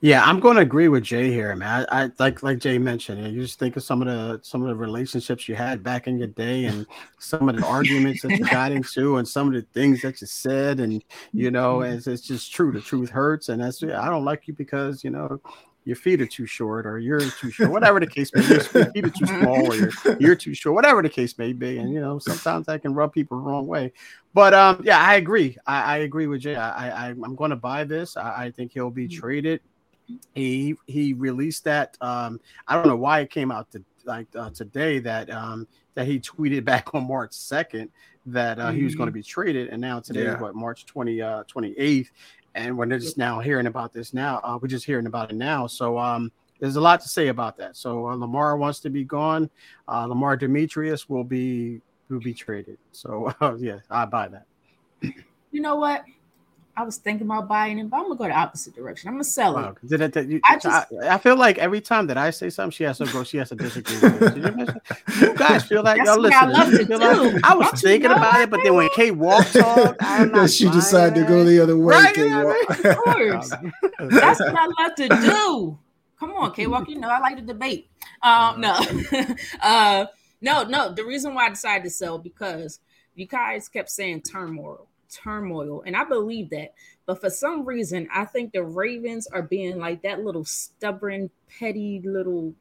[0.00, 1.86] yeah, I'm going to agree with Jay here, man.
[1.90, 3.32] I, I like like Jay mentioned.
[3.34, 6.18] You just think of some of the some of the relationships you had back in
[6.18, 6.86] your day, and
[7.18, 10.26] some of the arguments that you got into, and some of the things that you
[10.26, 11.02] said, and
[11.32, 11.94] you know, mm-hmm.
[11.94, 12.72] it's, it's just true.
[12.72, 15.40] The truth hurts, and that's I don't like you because you know
[15.86, 18.48] your feet are too short, or you're too short, whatever the case may be.
[18.48, 21.78] Your feet are too small, or you're, you're too short, whatever the case may be.
[21.78, 23.92] And you know, sometimes I can rub people the wrong way.
[24.34, 25.56] But um, yeah, I agree.
[25.66, 26.56] I, I agree with Jay.
[26.56, 28.18] I, I I'm going to buy this.
[28.18, 29.12] I, I think he'll be mm.
[29.12, 29.62] traded
[30.34, 31.96] he he released that.
[32.00, 36.06] Um, I don't know why it came out to, like uh, today that um, that
[36.06, 37.90] he tweeted back on March second
[38.26, 38.76] that uh, mm-hmm.
[38.78, 39.20] he was going to mm-hmm.
[39.20, 40.34] be traded, and now today yeah.
[40.34, 42.08] is what March 20, uh, 28th,
[42.56, 44.40] and we're just now hearing about this now.
[44.42, 45.66] Uh, we're just hearing about it now.
[45.66, 47.76] So um, there's a lot to say about that.
[47.76, 49.50] So uh, Lamar wants to be gone.
[49.86, 52.78] Uh, Lamar Demetrius will be will be traded.
[52.92, 54.46] So uh, yeah, I buy that.
[55.52, 56.04] You know what?
[56.78, 59.08] I was thinking about buying it, but I'm gonna go the opposite direction.
[59.08, 59.74] I'm gonna sell wow.
[59.82, 59.88] it.
[59.88, 62.50] Did it, did you, I, just, I, I, feel like every time that I say
[62.50, 63.24] something, she has to go.
[63.24, 63.96] She has to disagree.
[63.96, 64.66] you,
[65.20, 66.38] you, guys feel like y'all listen.
[66.38, 66.96] I, love to do.
[66.98, 69.96] Like, I was Don't thinking about it, but then when Kate walked off,
[70.50, 71.94] she decided to go the other way.
[71.94, 73.48] Right, of course,
[74.10, 75.78] that's what I love to do.
[76.18, 76.88] Come on, K Walk.
[76.90, 77.88] You know I like to debate.
[78.22, 78.78] Um, no,
[79.62, 80.06] uh,
[80.42, 80.92] no, no.
[80.92, 82.80] The reason why I decided to sell because
[83.14, 85.82] you guys kept saying turmoil turmoil.
[85.86, 86.74] And I believe that.
[87.06, 92.00] But for some reason, I think the Ravens are being like that little stubborn, petty
[92.04, 92.54] little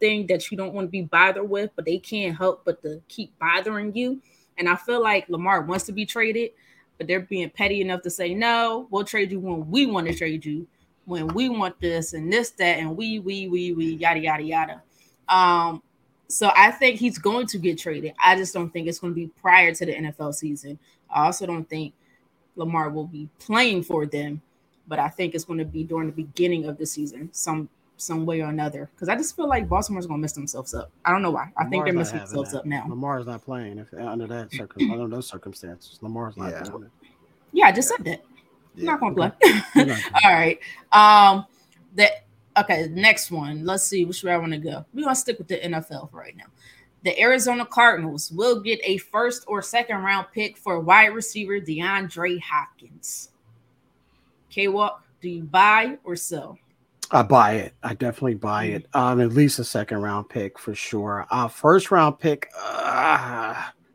[0.00, 3.00] thing that you don't want to be bothered with, but they can't help but to
[3.08, 4.20] keep bothering you.
[4.58, 6.50] And I feel like Lamar wants to be traded,
[6.98, 10.14] but they're being petty enough to say, no, we'll trade you when we want to
[10.14, 10.66] trade you,
[11.04, 14.82] when we want this and this, that, and we, we, we, we, yada, yada, yada.
[15.28, 15.82] Um,
[16.28, 18.14] so I think he's going to get traded.
[18.22, 20.78] I just don't think it's going to be prior to the NFL season.
[21.10, 21.94] I also don't think
[22.56, 24.42] Lamar will be playing for them,
[24.88, 28.26] but I think it's going to be during the beginning of the season, some some
[28.26, 28.90] way or another.
[28.94, 30.90] Because I just feel like Baltimore's going to mess themselves up.
[31.04, 31.50] I don't know why.
[31.56, 32.58] I Lamar's think they're messing themselves that.
[32.58, 32.84] up now.
[32.88, 35.98] Lamar's not playing if under that circum under those circumstances.
[36.02, 36.62] Lamar's not yeah.
[36.62, 36.90] playing.
[37.52, 38.22] Yeah, I just said that.
[38.74, 38.92] Yeah.
[38.92, 39.32] not going to
[39.74, 39.96] play.
[40.24, 40.58] All right.
[40.92, 41.46] Um,
[41.94, 42.26] that
[42.58, 42.88] okay.
[42.90, 43.64] Next one.
[43.64, 44.84] Let's see which way I want to go.
[44.92, 46.44] We're gonna stick with the NFL for right now
[47.06, 52.40] the Arizona Cardinals will get a first or second round pick for wide receiver DeAndre
[52.40, 53.30] Hopkins.
[54.50, 56.58] K Walk, do you buy or sell?
[57.12, 57.74] I buy it.
[57.84, 58.88] I definitely buy it.
[58.92, 61.28] Um, at least a second round pick for sure.
[61.30, 63.54] Uh, first round pick, uh,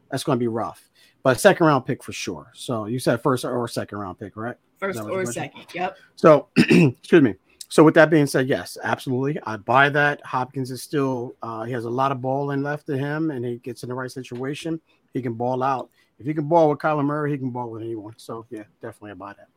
[0.10, 0.90] that's going to be rough,
[1.22, 2.50] but second round pick for sure.
[2.54, 4.56] So you said first or second round pick, right?
[4.78, 5.66] First or second.
[5.76, 5.98] Yep.
[6.16, 7.36] So, excuse me.
[7.72, 10.20] So with that being said, yes, absolutely, I buy that.
[10.26, 13.60] Hopkins is still uh, he has a lot of balling left to him, and he
[13.60, 14.82] gets in the right situation,
[15.14, 15.90] he can ball out.
[16.20, 18.14] If he can ball with Kyler Murray, he can ball with anyone.
[18.18, 19.48] So yeah, definitely I buy that.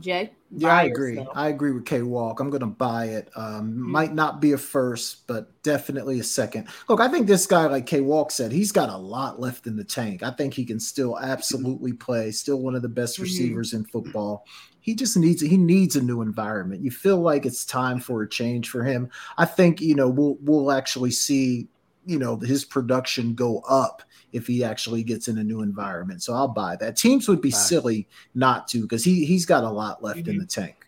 [0.00, 0.30] Jay?
[0.50, 1.24] Yeah, I agree.
[1.34, 2.40] I agree with K Walk.
[2.40, 3.30] I'm going to buy it.
[3.36, 3.90] Um, mm-hmm.
[3.90, 6.68] Might not be a first, but definitely a second.
[6.88, 9.76] Look, I think this guy, like K Walk said, he's got a lot left in
[9.76, 10.22] the tank.
[10.22, 12.30] I think he can still absolutely play.
[12.30, 13.24] Still one of the best mm-hmm.
[13.24, 14.46] receivers in football.
[14.80, 16.82] He just needs he needs a new environment.
[16.82, 19.10] You feel like it's time for a change for him.
[19.36, 21.68] I think you know we'll we'll actually see
[22.08, 24.02] you know his production go up
[24.32, 26.22] if he actually gets in a new environment.
[26.22, 26.96] So I'll buy that.
[26.96, 30.30] Teams would be silly not to because he he's got a lot left mm-hmm.
[30.30, 30.86] in the tank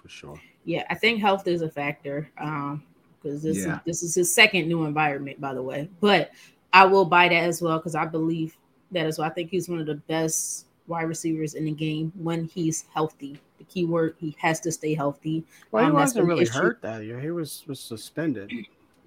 [0.00, 0.40] for sure.
[0.64, 2.82] Yeah, I think health is a factor um
[3.20, 3.74] because this yeah.
[3.74, 5.90] is, this is his second new environment, by the way.
[6.00, 6.30] But
[6.72, 8.56] I will buy that as well because I believe
[8.92, 9.28] that as well.
[9.28, 13.38] I think he's one of the best wide receivers in the game when he's healthy.
[13.58, 15.44] The key word he has to stay healthy.
[15.70, 16.58] Well, he um, wasn't really issue.
[16.58, 17.20] hurt that year.
[17.20, 18.52] He was was suspended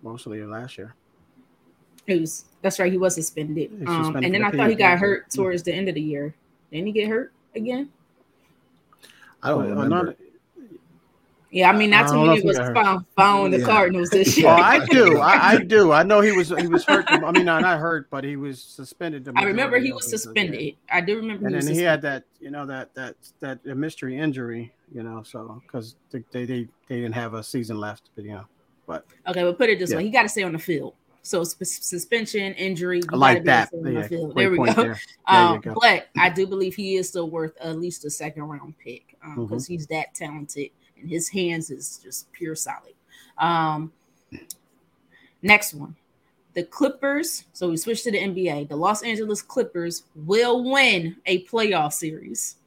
[0.04, 0.94] mostly last year.
[2.06, 2.92] He was that's right.
[2.92, 3.72] He was suspended.
[3.88, 6.34] Um, suspended and then I thought he got hurt towards the end of the year.
[6.72, 7.90] Didn't he get hurt again?
[9.42, 10.06] I don't well, remember.
[10.06, 10.16] Not,
[11.54, 13.64] yeah, I mean, not too many was found found the.
[13.64, 14.48] Cardinals this year.
[14.48, 15.92] Well, I do, I, I, do.
[15.92, 17.06] I know he was he was hurt.
[17.08, 19.30] I mean, not not hurt, but he was suspended.
[19.36, 20.76] I remember he was suspended.
[20.92, 21.46] I do remember.
[21.46, 25.22] And he then he had that, you know, that that that mystery injury, you know,
[25.22, 28.46] so because they, they they didn't have a season left, but you know,
[28.88, 29.98] but okay, but put it this yeah.
[29.98, 30.96] way, he got to stay on the field.
[31.26, 33.70] So suspension, injury, I like that.
[33.74, 34.74] Yeah, there we go.
[34.74, 35.00] There.
[35.26, 35.74] Um, go.
[35.80, 39.38] But I do believe he is still worth at least a second round pick because
[39.38, 39.58] um, mm-hmm.
[39.74, 42.94] he's that talented and his hands is just pure solid.
[43.38, 43.94] Um,
[45.42, 45.96] next one,
[46.56, 47.46] the Clippers.
[47.54, 48.68] So we switched to the NBA.
[48.68, 52.58] The Los Angeles Clippers will win a playoff series.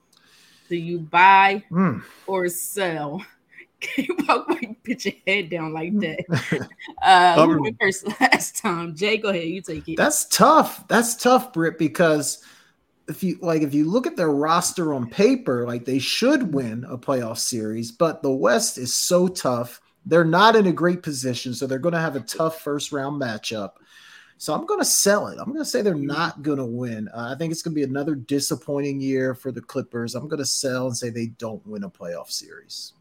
[0.71, 2.03] Do you buy mm.
[2.27, 3.23] or sell?
[3.97, 6.69] Why you put your head down like that?
[7.03, 8.97] Uh, we went first last time.
[8.97, 9.45] Jay, go ahead.
[9.45, 9.97] You take it.
[9.97, 10.89] That's tough.
[10.89, 12.43] That's tough, Britt, because
[13.09, 16.85] if you like, if you look at their roster on paper, like they should win
[16.89, 19.81] a playoff series, but the West is so tough.
[20.05, 23.21] They're not in a great position, so they're going to have a tough first round
[23.21, 23.73] matchup.
[24.39, 25.39] So I'm going to sell it.
[25.39, 27.09] I'm going to say they're not going to win.
[27.09, 30.15] Uh, I think it's going to be another disappointing year for the Clippers.
[30.15, 32.93] I'm going to sell and say they don't win a playoff series.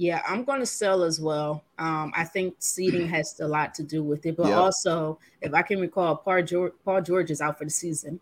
[0.00, 1.62] Yeah, I'm going to sell as well.
[1.78, 4.56] Um, I think seeding has a lot to do with it, but yep.
[4.56, 8.18] also, if I can recall, Paul George, Paul George is out for the season.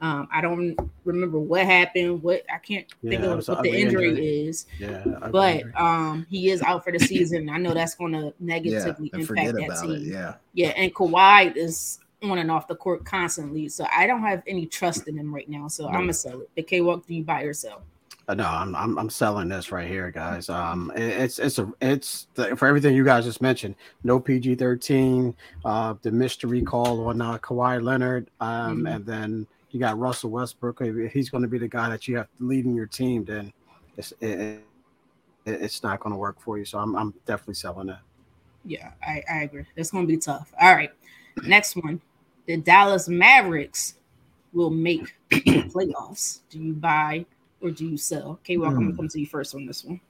[0.00, 2.22] Um, I don't remember what happened.
[2.22, 4.64] What I can't think yeah, of what the injury, injury, is.
[4.78, 7.50] Yeah, but um, he is out for the season.
[7.50, 9.96] I know that's going to negatively yeah, impact that team.
[9.96, 14.22] It, yeah, yeah, and Kawhi is on and off the court constantly, so I don't
[14.22, 15.68] have any trust in him right now.
[15.68, 15.90] So no.
[15.90, 16.48] I'm gonna sell it.
[16.54, 17.82] The K Walk, do you buy or sell?
[18.30, 20.48] Uh, no, I'm, I'm I'm selling this right here, guys.
[20.48, 23.74] Um, it, it's it's a it's the, for everything you guys just mentioned.
[24.04, 28.86] No PG-13, uh, the mystery call on uh, Kawhi Leonard, um, mm-hmm.
[28.86, 32.18] and then you got Russell Westbrook, if he's going to be the guy that you
[32.18, 33.52] have leading your team, then
[33.96, 34.62] it's it,
[35.44, 36.64] it's not going to work for you.
[36.64, 38.02] So I'm I'm definitely selling that.
[38.64, 39.64] Yeah, I, I agree.
[39.74, 40.54] It's going to be tough.
[40.60, 40.92] All right,
[41.42, 42.00] next one,
[42.46, 43.96] the Dallas Mavericks
[44.52, 46.42] will make playoffs.
[46.48, 47.26] Do you buy
[47.60, 48.32] or do you sell?
[48.32, 48.78] Okay, welcome.
[48.78, 48.80] Mm.
[48.80, 50.00] I'm going to come to you first on this one.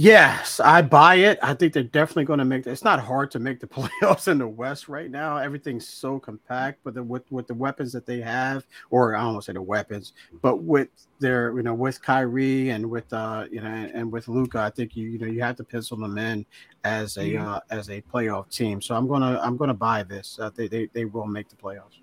[0.00, 1.40] Yes, I buy it.
[1.42, 2.68] I think they're definitely going to make.
[2.68, 2.70] It.
[2.70, 5.38] It's not hard to make the playoffs in the West right now.
[5.38, 9.32] Everything's so compact, but the, with with the weapons that they have, or I don't
[9.32, 10.86] want to say the weapons, but with
[11.18, 14.70] their you know with Kyrie and with uh you know and, and with Luka, I
[14.70, 16.46] think you you know you have to pencil them in
[16.84, 17.44] as a mm-hmm.
[17.44, 18.80] uh, as a playoff team.
[18.80, 20.38] So I'm gonna I'm gonna buy this.
[20.40, 21.98] Uh, they, they they will make the playoffs.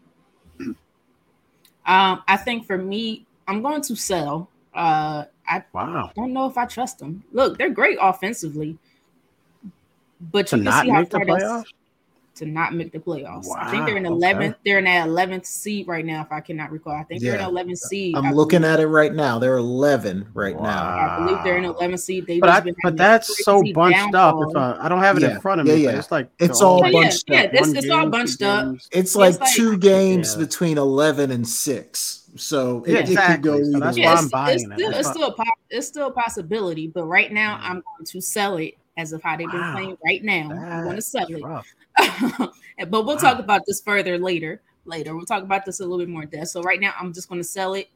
[1.86, 4.50] Um, I think for me, I'm going to sell.
[4.74, 6.12] Uh, I wow.
[6.16, 7.24] don't know if I trust them.
[7.32, 8.78] Look, they're great offensively,
[10.20, 11.66] but to you not make the playoffs.
[12.36, 13.46] To not make the playoffs.
[13.46, 14.36] Wow, I think they're in 11th.
[14.36, 14.54] Okay.
[14.66, 16.92] They're in that 11th seed right now, if I cannot recall.
[16.92, 17.38] I think yeah.
[17.38, 18.16] they're in 11th seed.
[18.16, 18.74] I'm I looking believe.
[18.74, 19.40] at it right now.
[19.40, 20.64] They're 11 right wow.
[20.64, 20.84] now.
[20.86, 22.28] I believe they're in 11th seed.
[22.28, 24.36] They but, I, but that's so bunched up.
[24.50, 25.36] If I, I, don't have it yeah.
[25.36, 26.00] in front of me, yeah, yeah.
[26.00, 27.54] it's like it's all bunched yeah, up.
[27.54, 28.76] Yeah, it's, it's all bunched up.
[28.92, 32.30] It's like, it's like two games between 11 and six.
[32.36, 33.24] So yeah, it, exactly.
[33.24, 33.72] it could go.
[33.72, 37.06] So that's why I'm buying it's, still, it's still, a, it's still a possibility, but
[37.06, 37.66] right now mm-hmm.
[37.66, 39.74] I'm going to sell it as of how they've been wow.
[39.74, 40.50] playing right now.
[40.52, 41.42] I'm going to sell it.
[42.90, 44.62] but we'll talk about this further later.
[44.86, 46.50] Later, we'll talk about this a little bit more in depth.
[46.50, 47.90] So right now, I'm just going to sell it.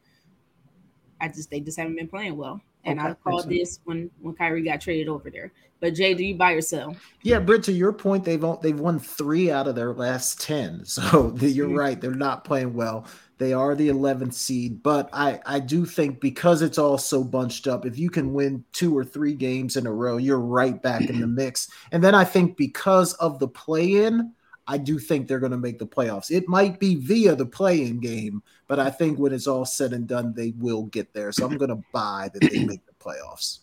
[1.21, 4.35] I just they just haven't been playing well, and okay, I called this when when
[4.35, 5.51] Kyrie got traded over there.
[5.81, 6.95] But Jay, do you buy or sell?
[7.21, 7.63] Yeah, Britt.
[7.63, 10.85] To your point, they've they've won three out of their last ten.
[10.85, 11.77] So you're mm-hmm.
[11.77, 13.05] right; they're not playing well.
[13.39, 17.67] They are the 11th seed, but I, I do think because it's all so bunched
[17.67, 21.09] up, if you can win two or three games in a row, you're right back
[21.09, 21.71] in the mix.
[21.93, 24.33] And then I think because of the play in,
[24.67, 26.29] I do think they're going to make the playoffs.
[26.29, 29.93] It might be via the play in game, but I think when it's all said
[29.93, 31.31] and done, they will get there.
[31.31, 33.59] So I'm going to buy that they make the playoffs.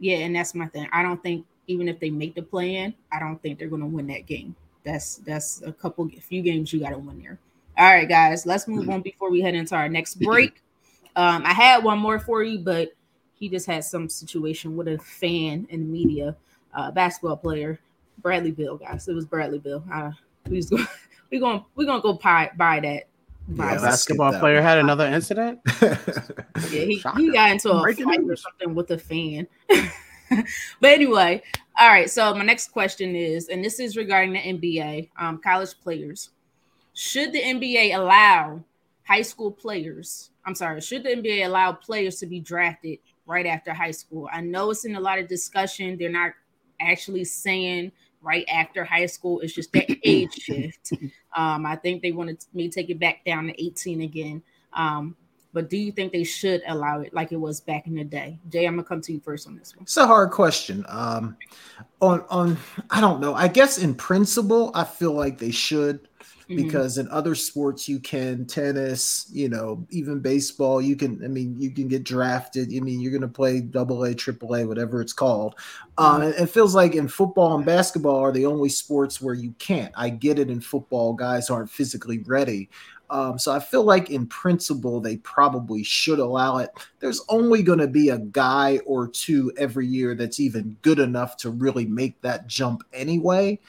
[0.00, 0.88] Yeah, and that's my thing.
[0.92, 3.82] I don't think even if they make the play in, I don't think they're going
[3.82, 4.56] to win that game.
[4.82, 7.38] That's that's a couple, a few games you got to win there.
[7.78, 10.62] All right, guys, let's move on before we head into our next break.
[11.14, 12.92] Um, I had one more for you, but
[13.34, 16.36] he just had some situation with a fan in the media,
[16.72, 17.78] uh, basketball player,
[18.18, 19.08] Bradley Beal, guys.
[19.08, 19.84] It was Bradley Beal.
[19.92, 20.12] Uh,
[20.48, 20.78] we just go,
[21.30, 23.08] we going we gonna go buy buy that.
[23.48, 24.64] Buy yeah, basketball that player one.
[24.64, 25.60] had another incident.
[25.82, 25.94] yeah,
[26.70, 29.46] he, he got into a fight or something with a fan.
[29.68, 31.42] but anyway,
[31.78, 32.10] all right.
[32.10, 36.30] So my next question is, and this is regarding the NBA, um, college players
[36.96, 38.64] should the NBA allow
[39.06, 40.30] high school players?
[40.46, 44.30] I'm sorry, should the NBA allow players to be drafted right after high school?
[44.32, 45.98] I know it's in a lot of discussion.
[45.98, 46.32] They're not
[46.80, 47.92] actually saying
[48.22, 49.40] right after high school.
[49.40, 50.94] It's just that age shift.
[51.36, 54.42] Um, I think they wanted me to take it back down to 18 again.
[54.72, 55.16] Um,
[55.52, 58.38] but do you think they should allow it like it was back in the day?
[58.48, 59.82] Jay, I'm gonna come to you first on this one.
[59.82, 60.84] It's a hard question.
[60.88, 61.36] Um,
[62.00, 62.56] on on
[62.90, 63.34] I don't know.
[63.34, 66.08] I guess in principle, I feel like they should.
[66.48, 66.62] Mm-hmm.
[66.62, 71.56] because in other sports you can tennis you know even baseball you can i mean
[71.58, 75.00] you can get drafted i mean you're going to play double a triple a whatever
[75.00, 75.56] it's called
[75.98, 76.40] um, mm-hmm.
[76.40, 80.08] it feels like in football and basketball are the only sports where you can't i
[80.08, 82.70] get it in football guys aren't physically ready
[83.10, 86.70] um, so I feel like in principle they probably should allow it.
[86.98, 91.36] There's only going to be a guy or two every year that's even good enough
[91.38, 93.60] to really make that jump anyway.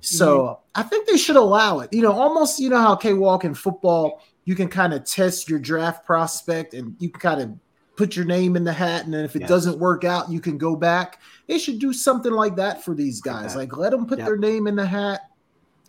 [0.00, 0.80] So mm-hmm.
[0.80, 1.92] I think they should allow it.
[1.92, 5.48] You know, almost you know how K Walk in football, you can kind of test
[5.48, 7.58] your draft prospect and you can kind of
[7.96, 9.48] put your name in the hat, and then if it yes.
[9.48, 11.20] doesn't work out, you can go back.
[11.46, 13.52] They should do something like that for these guys.
[13.52, 13.60] Okay.
[13.60, 14.26] Like let them put yep.
[14.26, 15.30] their name in the hat.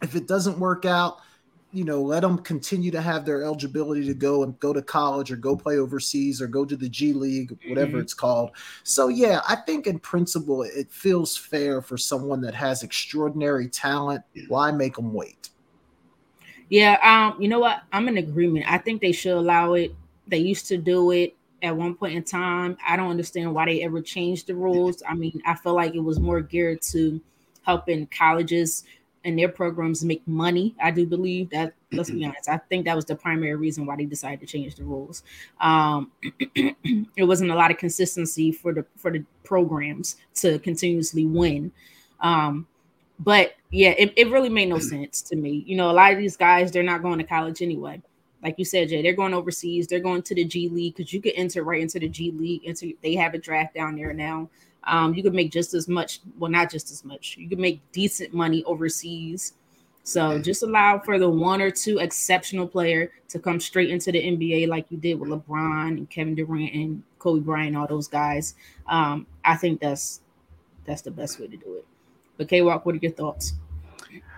[0.02, 1.20] If it doesn't work out,
[1.76, 5.32] you know, let them continue to have their eligibility to go and go to college
[5.32, 8.00] or go play overseas or go to the G League, whatever mm-hmm.
[8.00, 8.52] it's called.
[8.84, 14.24] So, yeah, I think in principle, it feels fair for someone that has extraordinary talent.
[14.48, 15.50] Why make them wait?
[16.70, 17.84] Yeah, um, you know what?
[17.92, 18.72] I'm in agreement.
[18.72, 19.94] I think they should allow it.
[20.28, 22.78] They used to do it at one point in time.
[22.88, 25.04] I don't understand why they ever changed the rules.
[25.08, 27.20] I mean, I feel like it was more geared to
[27.64, 28.84] helping colleges
[29.26, 30.76] and their programs make money.
[30.82, 31.74] I do believe that.
[31.92, 32.50] Let's be honest.
[32.50, 35.24] I think that was the primary reason why they decided to change the rules.
[35.60, 36.12] Um,
[36.56, 41.72] it wasn't a lot of consistency for the for the programs to continuously win.
[42.20, 42.68] Um,
[43.20, 45.64] but yeah, it, it really made no sense to me.
[45.66, 48.02] You know, a lot of these guys they're not going to college anyway.
[48.44, 49.88] Like you said, Jay, they're going overseas.
[49.88, 52.64] They're going to the G League because you could enter right into the G League.
[52.66, 54.50] Into they have a draft down there now.
[54.86, 57.38] Um, you could make just as much, well, not just as much.
[57.38, 59.54] You could make decent money overseas.
[60.04, 64.22] So just allow for the one or two exceptional player to come straight into the
[64.22, 68.54] NBA like you did with LeBron and Kevin Durant and Kobe Bryant, all those guys.
[68.88, 70.22] Um, I think that's
[70.86, 71.86] that's the best way to do it.
[72.38, 73.54] But K Walk, what are your thoughts?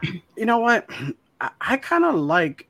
[0.02, 0.90] You know what?
[1.42, 2.70] I, I kind of like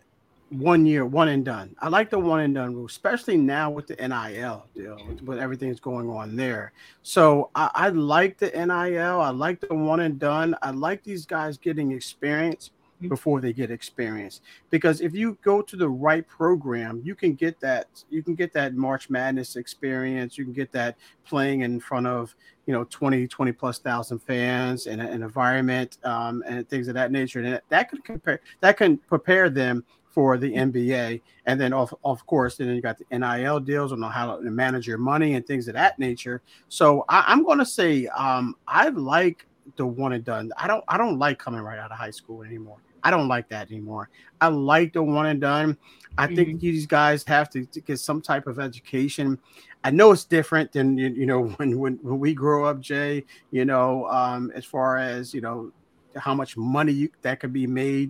[0.49, 1.75] one year, one and done.
[1.79, 5.79] I like the one and done rule, especially now with the NIL deal, with everything's
[5.79, 6.71] going on there.
[7.03, 9.21] So I, I like the NIL.
[9.21, 10.55] I like the one and done.
[10.61, 12.71] I like these guys getting experience
[13.09, 14.41] before they get experience
[14.71, 18.51] because if you go to the right program you can get that you can get
[18.51, 22.35] that march madness experience you can get that playing in front of
[22.65, 27.11] you know 20 20 plus thousand fans and an environment um, and things of that
[27.11, 29.83] nature and that can compare that can prepare them
[30.17, 31.21] for the NBA.
[31.45, 34.87] And then, of, of course, then you got the NIL deals on how to manage
[34.87, 36.41] your money and things of that nature.
[36.69, 39.45] So I, am going to say um, I like
[39.75, 40.51] the one and done.
[40.57, 42.77] I don't I don't like coming right out of high school anymore.
[43.03, 44.09] I don't like that anymore.
[44.41, 45.77] I like the one and done.
[46.17, 46.35] I mm-hmm.
[46.35, 49.37] think these guys have to, to, get some type of education.
[49.83, 53.23] I know it's different than you, know when, when when we grow up, Jay.
[53.51, 55.71] You know, um, as far as you know,
[56.15, 58.09] how much money you, that could be made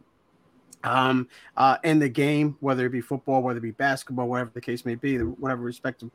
[0.83, 4.61] um, uh, in the game, whether it be football, whether it be basketball, whatever the
[4.61, 6.09] case may be, whatever respective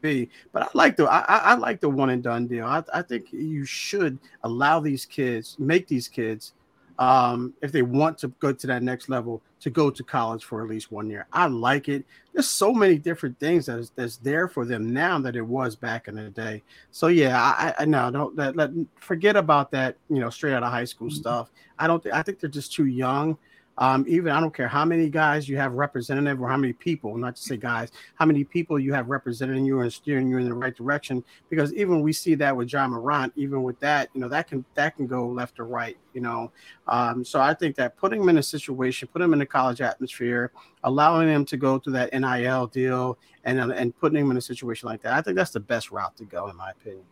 [0.00, 0.30] be.
[0.52, 2.66] But I like the I, I like the one and done deal.
[2.66, 6.54] I, I think you should allow these kids, make these kids
[6.98, 10.62] um, if they want to go to that next level, to go to college for
[10.62, 11.26] at least one year.
[11.32, 12.04] I like it.
[12.32, 15.76] There's so many different things that is, that's there for them now that it was
[15.76, 16.62] back in the day.
[16.90, 18.70] So yeah, I, I no, don't let, let
[19.00, 19.96] forget about that.
[20.08, 21.16] You know, straight out of high school mm-hmm.
[21.16, 21.50] stuff.
[21.78, 22.02] I don't.
[22.02, 23.38] Th- I think they're just too young
[23.78, 27.16] um, even I don't care how many guys you have representative or how many people,
[27.16, 30.48] not to say guys, how many people you have representing you and steering you in
[30.48, 31.24] the right direction.
[31.48, 34.64] Because even we see that with Ja Morant, even with that, you know, that can
[34.74, 36.50] that can go left or right, you know.
[36.88, 39.80] Um, so I think that putting them in a situation, putting them in a college
[39.80, 40.50] atmosphere,
[40.82, 44.88] allowing them to go through that NIL deal, and and putting them in a situation
[44.88, 47.04] like that, I think that's the best route to go, in my opinion.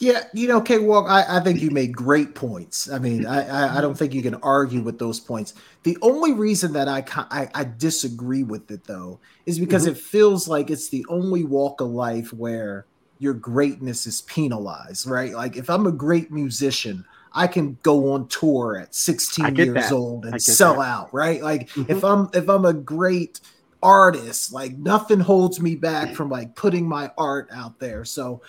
[0.00, 2.88] Yeah, you know, K Walk, I, I think you made great points.
[2.90, 5.54] I mean, I, I, I don't think you can argue with those points.
[5.82, 9.92] The only reason that I I, I disagree with it though is because mm-hmm.
[9.92, 12.86] it feels like it's the only walk of life where
[13.18, 15.32] your greatness is penalized, right?
[15.32, 19.92] Like if I'm a great musician, I can go on tour at 16 years that.
[19.92, 20.82] old and sell that.
[20.82, 21.42] out, right?
[21.42, 21.90] Like mm-hmm.
[21.90, 23.40] if I'm if I'm a great
[23.82, 28.04] artist, like nothing holds me back from like putting my art out there.
[28.04, 28.42] So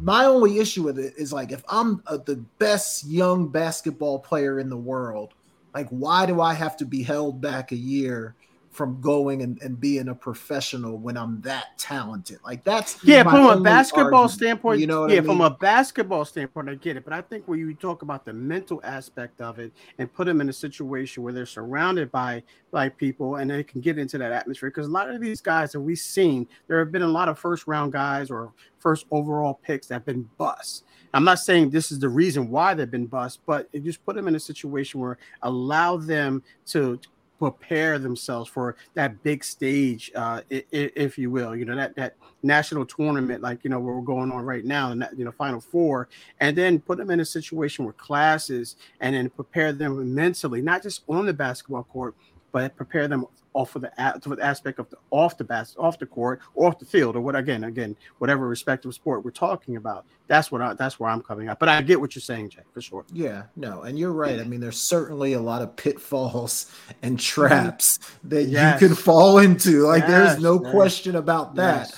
[0.00, 4.58] my only issue with it is like if I'm a, the best young basketball player
[4.58, 5.34] in the world,
[5.74, 8.34] like why do I have to be held back a year
[8.80, 12.38] from going and, and being a professional when I'm that talented.
[12.42, 15.28] Like that's yeah, from a basketball argument, standpoint, you know, yeah, I mean?
[15.28, 17.04] from a basketball standpoint, I get it.
[17.04, 20.40] But I think when you talk about the mental aspect of it and put them
[20.40, 22.42] in a situation where they're surrounded by
[22.72, 25.72] like people and they can get into that atmosphere, because a lot of these guys
[25.72, 29.60] that we've seen, there have been a lot of first round guys or first overall
[29.62, 30.84] picks that have been bust.
[31.12, 34.16] I'm not saying this is the reason why they've been bust, but it just put
[34.16, 36.98] them in a situation where allow them to
[37.40, 41.56] prepare themselves for that big stage, uh, if you will.
[41.56, 44.90] You know that that national tournament, like you know where we're going on right now,
[44.90, 46.08] and you know Final Four,
[46.40, 50.82] and then put them in a situation where classes, and then prepare them mentally, not
[50.82, 52.14] just on the basketball court,
[52.52, 55.98] but prepare them off of the, for the aspect of the off the bas- off
[55.98, 59.76] the court, or off the field, or what again, again, whatever respective sport we're talking
[59.76, 60.06] about.
[60.28, 61.58] That's what I, that's where I'm coming up.
[61.58, 63.04] But I get what you're saying, Jay, for sure.
[63.12, 64.38] Yeah, no, and you're right.
[64.38, 66.72] I mean, there's certainly a lot of pitfalls
[67.02, 67.42] and mm-hmm.
[67.42, 68.80] traps that yes.
[68.80, 69.86] you can fall into.
[69.86, 70.72] Like, yes, there's no yes.
[70.72, 71.92] question about that.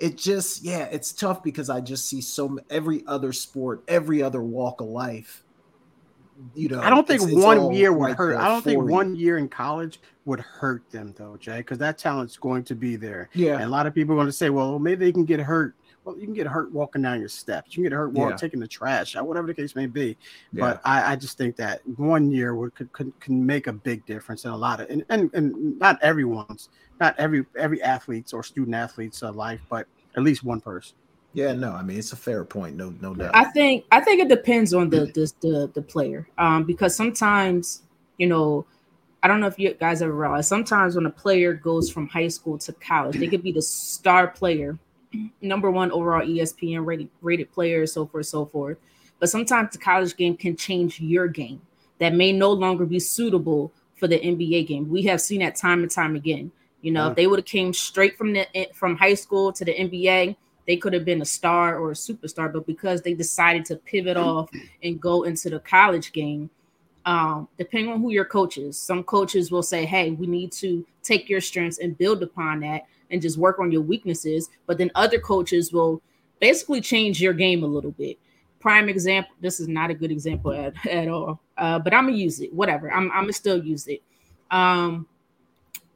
[0.00, 4.42] It just, yeah, it's tough because I just see so every other sport, every other
[4.42, 5.43] walk of life
[6.54, 8.36] you know, I don't think it's, one it's year would hurt.
[8.36, 12.36] I don't think one year in college would hurt them though, Jay, because that talent's
[12.36, 13.28] going to be there.
[13.34, 15.40] Yeah, and a lot of people are going to say, well, maybe they can get
[15.40, 15.74] hurt.
[16.04, 17.70] Well, you can get hurt walking down your steps.
[17.70, 18.36] You can get hurt walking, yeah.
[18.36, 20.18] taking the trash out, whatever the case may be.
[20.52, 20.60] Yeah.
[20.60, 24.04] But I, I, just think that one year would could, could, can make a big
[24.04, 26.68] difference in a lot of and, and, and not everyone's,
[27.00, 29.86] not every every athlete's or student athlete's uh, life, but
[30.16, 30.94] at least one person.
[31.34, 33.32] Yeah, no, I mean it's a fair point, no, no doubt.
[33.34, 37.82] I think I think it depends on the the the, the player, um, because sometimes
[38.18, 38.64] you know,
[39.22, 42.28] I don't know if you guys ever realize sometimes when a player goes from high
[42.28, 44.78] school to college, they could be the star player,
[45.42, 48.78] number one overall ESPN rated rated player, so forth, so forth.
[49.18, 51.60] But sometimes the college game can change your game
[51.98, 54.88] that may no longer be suitable for the NBA game.
[54.88, 56.52] We have seen that time and time again.
[56.82, 57.10] You know, yeah.
[57.10, 60.36] if they would have came straight from the from high school to the NBA,
[60.66, 64.16] they could have been a star or a superstar, but because they decided to pivot
[64.16, 64.50] off
[64.82, 66.50] and go into the college game,
[67.06, 68.78] um, depending on who your coach is.
[68.78, 72.86] Some coaches will say, "Hey, we need to take your strengths and build upon that,
[73.10, 76.00] and just work on your weaknesses." But then other coaches will
[76.40, 78.18] basically change your game a little bit.
[78.60, 79.34] Prime example.
[79.40, 82.52] This is not a good example at, at all, uh, but I'm gonna use it.
[82.52, 82.90] Whatever.
[82.90, 84.02] I'm, I'm gonna still use it.
[84.50, 85.06] Um,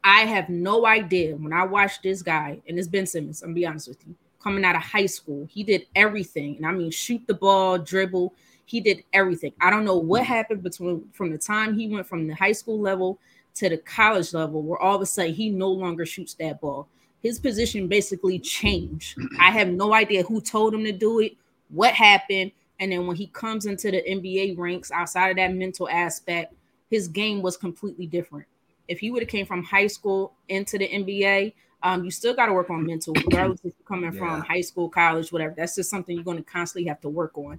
[0.04, 3.42] I have no idea when I watched this guy, and it's Ben Simmons.
[3.42, 4.14] I'm gonna be honest with you.
[4.40, 8.34] Coming out of high school, he did everything, and I mean, shoot the ball, dribble
[8.68, 9.54] he did everything.
[9.62, 10.32] I don't know what mm-hmm.
[10.32, 13.18] happened between from the time he went from the high school level
[13.54, 16.86] to the college level, where all of a sudden he no longer shoots that ball.
[17.20, 19.18] His position basically changed.
[19.40, 21.32] I have no idea who told him to do it,
[21.70, 25.88] what happened, and then when he comes into the NBA ranks, outside of that mental
[25.88, 26.52] aspect,
[26.90, 28.46] his game was completely different.
[28.86, 32.46] If he would have came from high school into the NBA, um, you still got
[32.46, 34.18] to work on mental, regardless if you're coming yeah.
[34.18, 35.54] from high school, college, whatever.
[35.56, 37.58] That's just something you're going to constantly have to work on.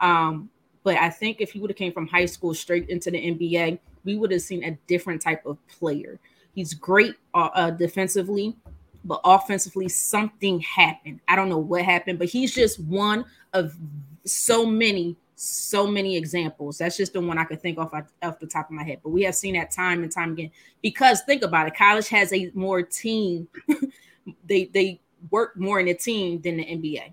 [0.00, 0.50] Um,
[0.82, 3.78] but I think if he would have came from high school straight into the NBA,
[4.04, 6.18] we would have seen a different type of player.
[6.54, 8.56] He's great uh, uh, defensively,
[9.04, 11.20] but offensively, something happened.
[11.28, 13.76] I don't know what happened, but he's just one of
[14.24, 16.76] so many, so many examples.
[16.78, 19.00] That's just the one I could think off off the top of my head.
[19.02, 20.50] But we have seen that time and time again.
[20.82, 23.48] Because think about it, college has a more team.
[24.44, 25.00] they they
[25.30, 27.12] work more in a team than the NBA.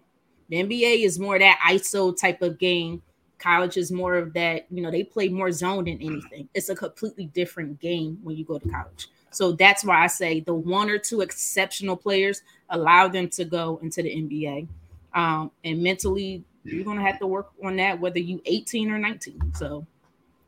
[0.49, 3.01] The NBA is more that ISO type of game.
[3.39, 6.49] College is more of that, you know, they play more zone than anything.
[6.53, 9.09] It's a completely different game when you go to college.
[9.29, 13.79] So that's why I say the one or two exceptional players allow them to go
[13.83, 14.67] into the NBA.
[15.13, 19.53] Um, and mentally, you're gonna have to work on that, whether you 18 or 19.
[19.55, 19.85] So,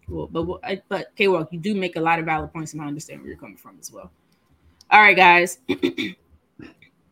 [0.07, 2.85] well, but but K Walk, you do make a lot of valid points, and I
[2.85, 4.11] understand where you're coming from as well.
[4.91, 5.59] All right, guys.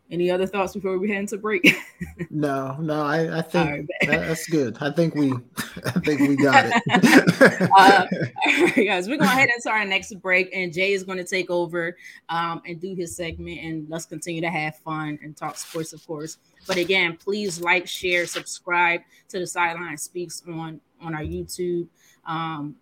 [0.09, 1.75] Any other thoughts before we head into break?
[2.29, 4.77] no, no, I, I think right, that's good.
[4.79, 5.33] I think we,
[5.85, 7.69] I think we got it.
[7.77, 11.17] uh, all right, guys, we're gonna head into our next break, and Jay is going
[11.17, 11.97] to take over
[12.29, 16.07] um, and do his segment, and let's continue to have fun and talk sports, of
[16.07, 16.37] course.
[16.67, 21.87] But again, please like, share, subscribe to the Sideline Speaks on on our YouTube.
[22.25, 22.75] Um,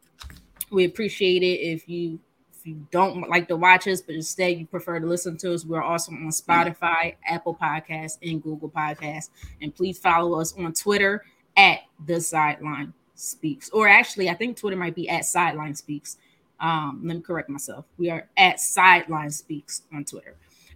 [0.72, 2.20] we appreciate it if you
[2.54, 5.66] if you don't like to watch us, but instead you prefer to listen to us,
[5.66, 9.30] we're also on Spotify, Apple Podcasts, and Google Podcasts.
[9.62, 11.24] And please follow us on Twitter
[11.56, 13.70] at the Sideline Speaks.
[13.70, 16.18] Or actually, I think Twitter might be at Sideline Speaks.
[16.60, 17.86] Um, let me correct myself.
[17.98, 20.36] We are at Sideline Speaks on Twitter.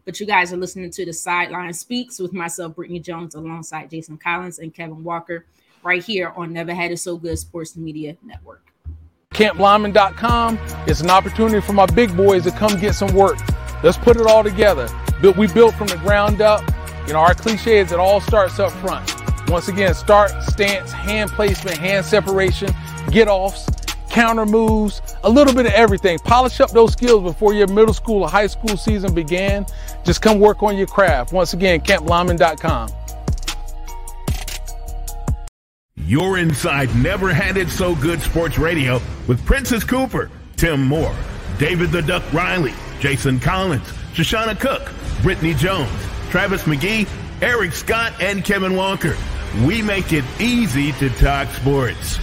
[0.10, 4.18] But you guys are listening to the Sideline Speaks with myself, Britne' Jones, alongside Jason
[4.18, 5.45] Collins and Kevin Walker,
[5.84, 8.73] right here on Never Had It So Good Sports Media Network.
[9.36, 10.57] CampLyman.com
[10.88, 13.38] is an opportunity for my big boys to come get some work.
[13.84, 14.90] Let's put it all together.
[15.22, 16.64] But we built from the ground up.
[17.06, 19.14] You know, our cliche is it all starts up front.
[19.48, 22.73] Once again, start, stance, hand placement, hand separation,
[23.11, 23.68] get offs,
[24.10, 26.19] counter moves, a little bit of everything.
[26.19, 29.65] Polish up those skills before your middle school or high school season began.
[30.03, 31.31] Just come work on your craft.
[31.31, 32.90] Once again, CampLyman.com.
[36.06, 41.15] You're inside Never Had It So Good Sports Radio with Princess Cooper, Tim Moore,
[41.60, 44.81] David the Duck Riley, Jason Collins, Shoshana Cook,
[45.22, 45.91] Britne' Jones,
[46.31, 47.07] Travis McGee,
[47.41, 49.15] Eric Scott, and Kevin Walker.
[49.65, 52.19] We make it easy to talk sports.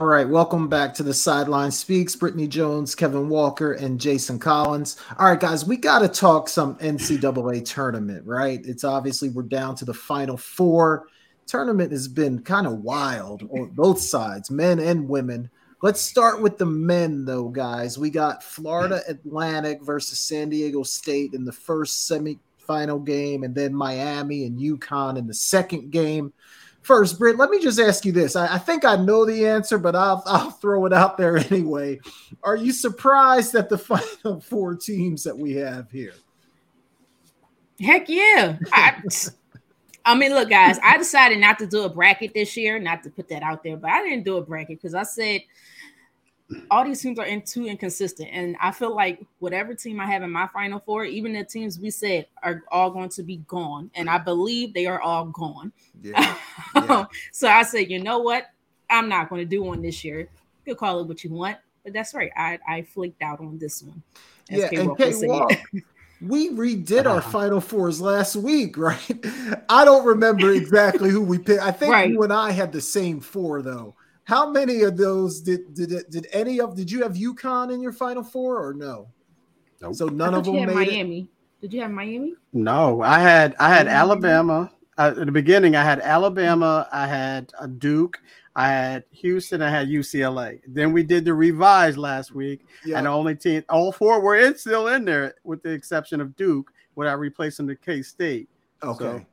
[0.00, 2.16] All right, welcome back to the Sideline Speaks.
[2.16, 4.96] Britne' Jones, Kevin Walker, and Jason Collins.
[5.20, 8.60] All right, guys, we got to talk some NCAA tournament, right?
[8.66, 11.06] It's obviously we're down to the final four
[11.46, 15.48] tournament has been kind of wild on both sides, men and women.
[15.80, 17.96] Let's start with the men, though, guys.
[17.96, 23.72] We got Florida Atlantic versus San Diego State in the first semifinal game, and then
[23.72, 26.32] Miami and UConn in the second game.
[26.84, 28.36] First, Britt, let me just ask you this.
[28.36, 31.98] I, I think I know the answer, but I'll, I'll throw it out there anyway.
[32.42, 33.78] Are you surprised at the
[34.24, 36.12] final four teams that we have here?
[37.80, 38.58] Heck yeah.
[38.70, 39.02] I,
[40.04, 43.10] I mean, look, guys, I decided not to do a bracket this year, not to
[43.10, 45.40] put that out there, but I didn't do a bracket because I said
[46.70, 48.28] all these teams are in too inconsistent.
[48.32, 51.78] And I feel like whatever team I have in my final four, even the teams
[51.78, 53.90] we said are all going to be gone.
[53.94, 55.72] And I believe they are all gone.
[56.02, 56.36] Yeah.
[56.74, 57.06] yeah.
[57.32, 58.46] so I said, you know what?
[58.90, 60.20] I'm not going to do one this year.
[60.20, 60.28] You
[60.66, 62.30] can call it what you want, but that's right.
[62.36, 64.02] I, I flaked out on this one.
[64.50, 65.52] Yeah, and K Walk,
[66.20, 67.30] we redid our uh-huh.
[67.30, 69.26] final fours last week, right?
[69.68, 71.62] I don't remember exactly who we picked.
[71.62, 72.10] I think right.
[72.10, 73.94] you and I had the same four though.
[74.24, 77.92] How many of those did did did any of did you have UConn in your
[77.92, 79.08] final four or no?
[79.80, 79.94] Nope.
[79.94, 81.20] So none of them made Miami.
[81.20, 81.28] It?
[81.60, 82.34] Did you have Miami?
[82.52, 84.70] No, I had I had Alabama.
[84.96, 88.20] Uh, at the beginning, I had Alabama, I had uh, Duke,
[88.54, 90.60] I had Houston, I had UCLA.
[90.68, 92.98] Then we did the revised last week, yeah.
[92.98, 96.36] and the only team, all four were in, still in there, with the exception of
[96.36, 98.48] Duke, without replacing the K State.
[98.84, 99.04] Okay.
[99.04, 99.26] So,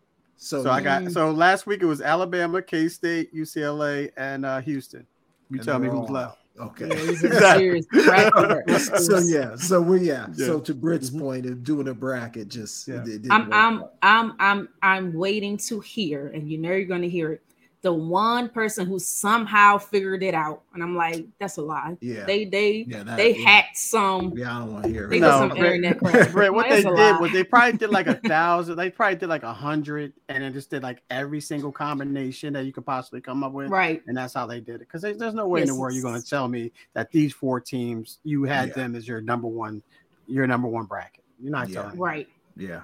[0.44, 4.60] so, so I got so last week it was Alabama, K State, UCLA, and uh,
[4.62, 5.06] Houston.
[5.52, 6.40] You tell me who's left.
[6.60, 6.88] Okay.
[6.88, 10.26] Yeah, so yeah, so we yeah.
[10.34, 10.46] yeah.
[10.48, 11.20] So to Britt's mm-hmm.
[11.20, 13.04] point of doing a bracket, just yeah.
[13.30, 17.34] I'm I'm, I'm I'm I'm waiting to hear, and you know you're going to hear
[17.34, 17.42] it
[17.82, 20.62] the one person who somehow figured it out.
[20.74, 21.98] And I'm like, that's a lie.
[22.00, 22.26] Yeah.
[22.26, 23.50] They they yeah, that, they yeah.
[23.50, 24.34] hacked some.
[24.36, 25.10] Yeah, I don't want to hear it.
[25.10, 26.00] They no, some Brett, internet
[26.32, 27.18] Brett, what they did lie.
[27.20, 30.54] was they probably did like a thousand, they probably did like a hundred and then
[30.54, 33.70] just did like every single combination that you could possibly come up with.
[33.70, 34.04] Right.
[34.08, 34.88] And that's how they did it.
[34.92, 35.70] Because there's no way yes.
[35.70, 38.76] in the world you're gonna tell me that these four teams you had yeah.
[38.76, 39.82] them as your number one,
[40.28, 41.24] your number one bracket.
[41.40, 41.98] You're not telling me.
[41.98, 42.28] Right.
[42.56, 42.82] Yeah.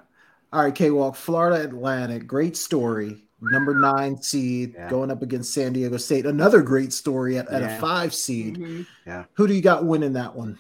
[0.52, 4.90] All right, K Walk, Florida Atlantic, great story number nine seed yeah.
[4.90, 6.26] going up against San Diego State.
[6.26, 7.78] Another great story at, at yeah.
[7.78, 8.58] a five seed.
[8.58, 8.82] Mm-hmm.
[9.06, 9.26] Yeah.
[9.34, 10.58] Who do you got winning that one?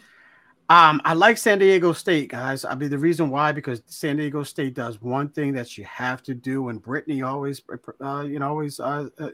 [0.69, 2.65] Um, I like San Diego State, guys.
[2.65, 6.21] I mean, the reason why because San Diego State does one thing that you have
[6.23, 7.61] to do, and Brittany always,
[8.01, 9.29] uh, you know, always, uh, uh,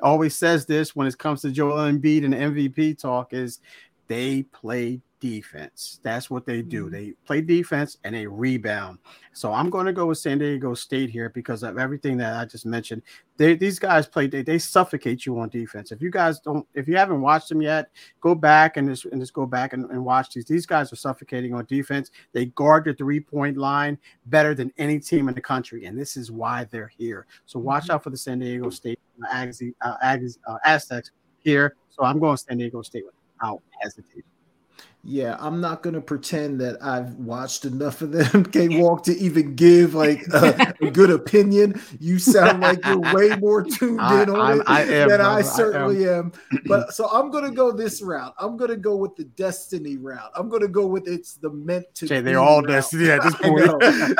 [0.00, 3.60] always says this when it comes to Joel Embiid and MVP talk is
[4.08, 6.00] they play defense.
[6.02, 6.86] That's what they do.
[6.86, 6.94] Mm-hmm.
[6.94, 8.98] They play defense and they rebound.
[9.32, 12.44] So I'm going to go with San Diego State here because of everything that I
[12.44, 13.02] just mentioned.
[13.36, 14.26] They, these guys play.
[14.26, 15.92] They, they suffocate you on defense.
[15.92, 17.90] If you guys don't, if you haven't watched them yet,
[18.20, 20.44] go back and just and just go back and, and watch these.
[20.44, 22.10] These guys are suffocating on defense.
[22.32, 26.16] They guard the three point line better than any team in the country, and this
[26.16, 27.26] is why they're here.
[27.46, 27.92] So watch mm-hmm.
[27.92, 31.76] out for the San Diego State uh, Aggies, uh, Aggies, uh, Aztecs here.
[31.90, 34.24] So I'm going San Diego State without hesitation.
[35.04, 39.56] Yeah, I'm not gonna pretend that I've watched enough of them K Walk to even
[39.56, 41.80] give like a, a, good opinion.
[41.98, 45.20] You sound like you're way more tuned I, in on I, it I am, than
[45.20, 46.32] I certainly I am.
[46.52, 46.60] am.
[46.66, 48.32] But so I'm gonna go this route.
[48.38, 50.30] I'm gonna go with the destiny route.
[50.36, 52.04] I'm gonna go with it's the meant to.
[52.04, 52.68] Okay, they're all route.
[52.68, 53.68] destiny at this point.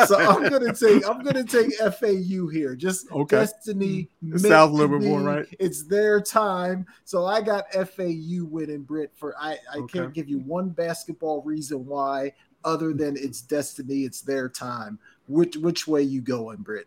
[0.09, 2.75] so I'm gonna take I'm gonna take FAU here.
[2.75, 3.37] Just okay.
[3.37, 4.09] destiny.
[4.21, 5.47] It sounds a little bit more right.
[5.61, 6.87] It's their time.
[7.05, 10.01] So I got FAU winning Brit for I I okay.
[10.01, 12.33] can't give you one basketball reason why,
[12.65, 14.99] other than it's destiny, it's their time.
[15.29, 16.87] Which which way you going, Britt?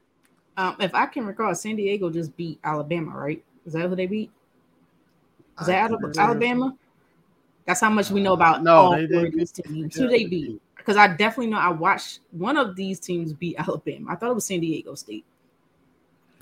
[0.57, 3.43] Um, if I can recall, San Diego just beat Alabama, right?
[3.65, 4.31] Is that who they beat?
[5.59, 6.75] Is that Alabama?
[7.65, 9.95] That's how much we know about no, all they, four of these teams.
[9.95, 10.61] Who they beat?
[10.77, 14.11] Because I definitely know I watched one of these teams beat Alabama.
[14.11, 15.25] I thought it was San Diego State.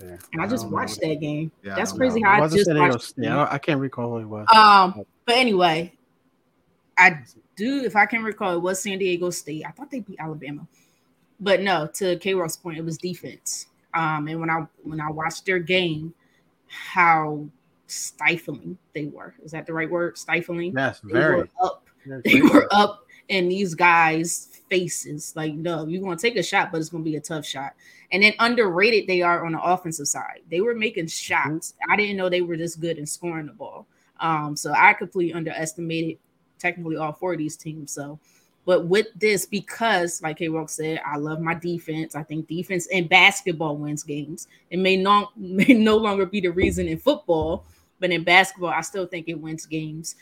[0.02, 1.10] Yeah, and I just I watched know.
[1.10, 1.52] that game.
[1.64, 2.30] Yeah, That's crazy know.
[2.30, 3.14] how I just watched.
[3.18, 4.48] Yeah, I can't recall who it was.
[4.54, 5.94] Um, but anyway,
[6.98, 7.20] I
[7.56, 9.66] do, if I can recall, it was San Diego State.
[9.66, 10.68] I thought they beat Alabama,
[11.40, 11.88] but no.
[11.96, 13.68] To K Rock's point, it was defense.
[13.94, 16.14] Um, and when I when I watched their game,
[16.68, 17.46] how
[17.88, 19.36] stifling they were.
[19.44, 20.18] Is that the right word?
[20.18, 20.74] Stifling.
[20.76, 21.36] Yes, very.
[21.36, 21.88] They were up.
[22.26, 25.34] they were up in these guys' faces.
[25.36, 27.74] Like, no, you're gonna take a shot, but it's gonna be a tough shot.
[28.12, 30.42] And then underrated they are on the offensive side.
[30.50, 31.74] They were making shots.
[31.74, 31.92] Mm-hmm.
[31.92, 33.88] I didn't know they were this good in scoring the ball.
[34.20, 36.18] Um, so I completely underestimated
[36.64, 37.92] technically all four of these teams.
[37.92, 38.20] So,
[38.66, 42.16] but with this, because like K Rock said, I love my defense.
[42.16, 44.48] I think defense in basketball wins games.
[44.72, 47.66] It may not may no longer be the reason in football,
[48.00, 50.16] but in basketball, I still think it wins games.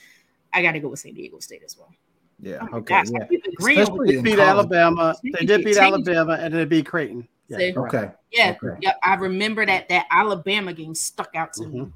[0.51, 1.93] I got to go with San Diego State as well.
[2.41, 2.67] Yeah.
[2.73, 3.03] Oh okay.
[3.03, 3.37] Gosh, yeah.
[3.59, 5.15] Especially they beat Alabama.
[5.23, 7.27] They did beat Alabama, and they beat Creighton.
[7.47, 7.71] Yeah.
[7.77, 8.09] Okay.
[8.31, 8.55] Yeah.
[8.61, 8.77] Okay.
[8.81, 8.93] Yeah.
[9.03, 11.83] I remember that that Alabama game stuck out to mm-hmm.
[11.83, 11.91] me.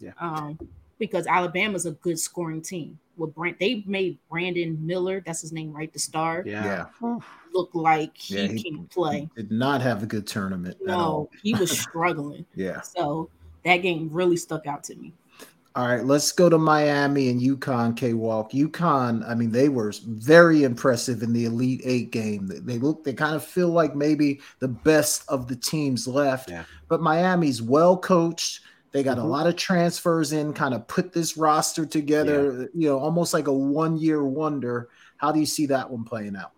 [0.00, 0.12] Yeah.
[0.18, 0.58] Um,
[1.02, 2.96] because Alabama's a good scoring team.
[3.16, 5.92] With Brand, they made Brandon Miller, that's his name, right?
[5.92, 6.44] The star.
[6.46, 6.86] Yeah.
[7.52, 9.28] Look like he, yeah, he can play.
[9.34, 10.76] Did not have a good tournament.
[10.80, 12.46] No, he was struggling.
[12.54, 12.82] yeah.
[12.82, 13.28] So
[13.64, 15.12] that game really stuck out to me.
[15.74, 18.52] All right, let's go to Miami and UConn K Walk.
[18.52, 22.48] UConn, I mean, they were very impressive in the Elite Eight game.
[22.64, 26.48] They look, they kind of feel like maybe the best of the teams left.
[26.48, 26.62] Yeah.
[26.88, 28.60] But Miami's well coached.
[28.92, 29.26] They got mm-hmm.
[29.26, 32.66] a lot of transfers in, kind of put this roster together, yeah.
[32.74, 34.88] you know, almost like a one year wonder.
[35.16, 36.52] How do you see that one playing out?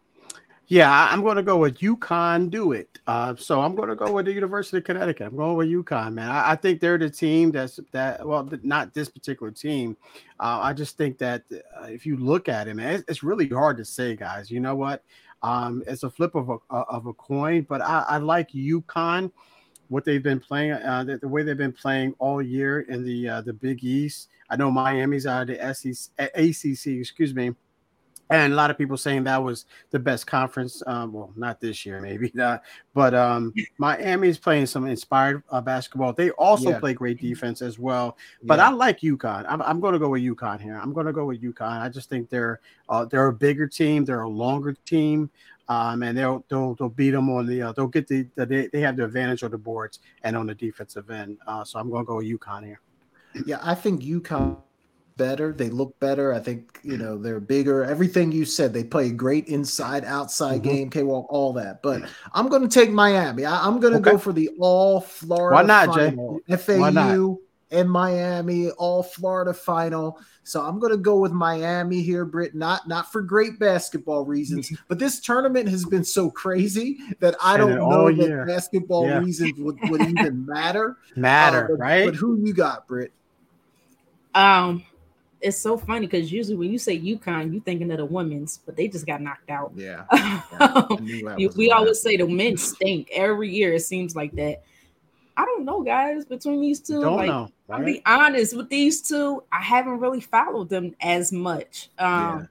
[0.67, 2.51] Yeah, I'm going to go with UConn.
[2.51, 2.99] Do it.
[3.07, 5.27] Uh, so I'm going to go with the University of Connecticut.
[5.27, 6.31] I'm going with UConn, man.
[6.31, 8.27] I, I think they're the team that's that.
[8.27, 9.97] Well, not this particular team.
[10.41, 13.47] Uh, I just think that uh, if you look at it, man, it's, it's, really
[13.47, 14.51] hard to say, guys.
[14.51, 15.05] You know what?
[15.43, 19.31] Um, it's a flip of a of a coin, but I, I like UConn
[19.89, 23.29] what they've been playing, uh, the, the, way they've been playing all year in the
[23.29, 24.29] uh, the Big East.
[24.51, 27.55] I know Miami's out of the SEC, ACC, excuse me,
[28.31, 30.83] and a lot of people saying that was the best conference.
[30.87, 32.63] Um, well, not this year, maybe not,
[32.95, 36.13] but um, Miami is playing some inspired uh, basketball.
[36.13, 36.79] They also yeah.
[36.79, 38.17] play great defense as well.
[38.43, 38.69] But yeah.
[38.69, 39.45] I like UConn.
[39.49, 40.81] I'm, I'm going to go with UConn here.
[40.83, 41.81] I'm going to go with UConn.
[41.81, 44.05] I just think they're uh, they're a bigger team.
[44.05, 45.31] They're a longer team.
[45.69, 48.67] Um, and they'll they'll they'll beat them on the uh, they'll get the, the they,
[48.67, 51.39] they have the advantage on the boards and on the defensive end.
[51.47, 52.81] Uh, so I'm going to go with UConn here.
[53.47, 54.59] Yeah, I think UConn
[55.17, 55.53] better.
[55.53, 56.33] They look better.
[56.33, 57.85] I think you know they're bigger.
[57.85, 60.71] Everything you said, they play a great inside outside mm-hmm.
[60.71, 60.91] game.
[60.91, 61.83] K walk all that.
[61.83, 63.45] But I'm going to take Miami.
[63.45, 64.13] I, am going to okay.
[64.13, 65.55] go for the all Florida.
[65.55, 66.41] Why not, final.
[66.49, 66.57] Jay?
[66.57, 67.39] FAU not?
[67.71, 70.19] and Miami all Florida final.
[70.45, 72.55] So I'm going to go with Miami here, Britt.
[72.55, 77.57] Not not for great basketball reasons, but this tournament has been so crazy that I
[77.57, 79.19] don't know that basketball yeah.
[79.19, 80.99] reasons would, would even matter.
[81.17, 82.05] Matter, uh, but, right?
[82.05, 83.13] But who you got, Britt?
[84.35, 84.85] Um,
[85.41, 88.77] it's so funny because usually when you say UConn, you're thinking of the women's, but
[88.77, 89.73] they just got knocked out.
[89.77, 90.05] Yeah.
[91.01, 93.75] yeah we always say the men stink every year.
[93.75, 94.63] It seems like that.
[95.37, 96.25] I don't know, guys.
[96.25, 97.51] Between these 2 don't like, know.
[97.69, 97.79] Right?
[97.79, 99.43] I'll be honest with these two.
[99.51, 101.91] I haven't really followed them as much.
[101.99, 102.47] Um, yeah.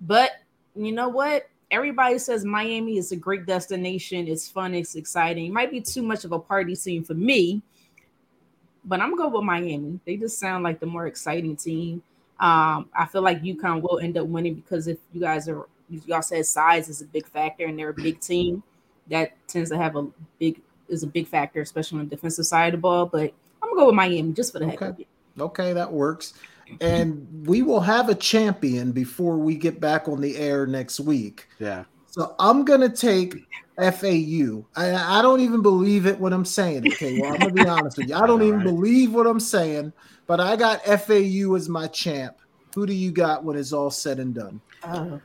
[0.00, 0.30] but
[0.74, 1.48] you know what?
[1.70, 4.28] Everybody says Miami is a great destination.
[4.28, 4.74] It's fun.
[4.74, 5.46] It's exciting.
[5.46, 7.62] It might be too much of a party scene for me
[8.84, 9.98] but I'm gonna go with Miami.
[10.04, 12.02] They just sound like the more exciting team.
[12.38, 16.22] Um, I feel like UConn will end up winning because if you guys are y'all
[16.22, 18.62] said size is a big factor and they're a big team,
[19.08, 20.06] that tends to have a
[20.38, 23.06] big is a big factor, especially on the defensive side of the ball.
[23.06, 23.32] But
[23.62, 24.90] I'm gonna go with Miami just for the heck okay.
[24.90, 25.06] of it.
[25.38, 26.34] Okay, that works.
[26.80, 31.46] And we will have a champion before we get back on the air next week.
[31.58, 31.84] Yeah.
[32.06, 33.34] So I'm gonna take
[33.76, 34.64] FAU.
[34.76, 36.86] I, I don't even believe it what I'm saying.
[36.92, 38.14] Okay, well, I'm gonna be honest with you.
[38.14, 38.66] I don't even right.
[38.66, 39.92] believe what I'm saying,
[40.26, 42.36] but I got FAU as my champ.
[42.74, 44.60] Who do you got when it's all said and done?
[44.82, 45.18] Uh,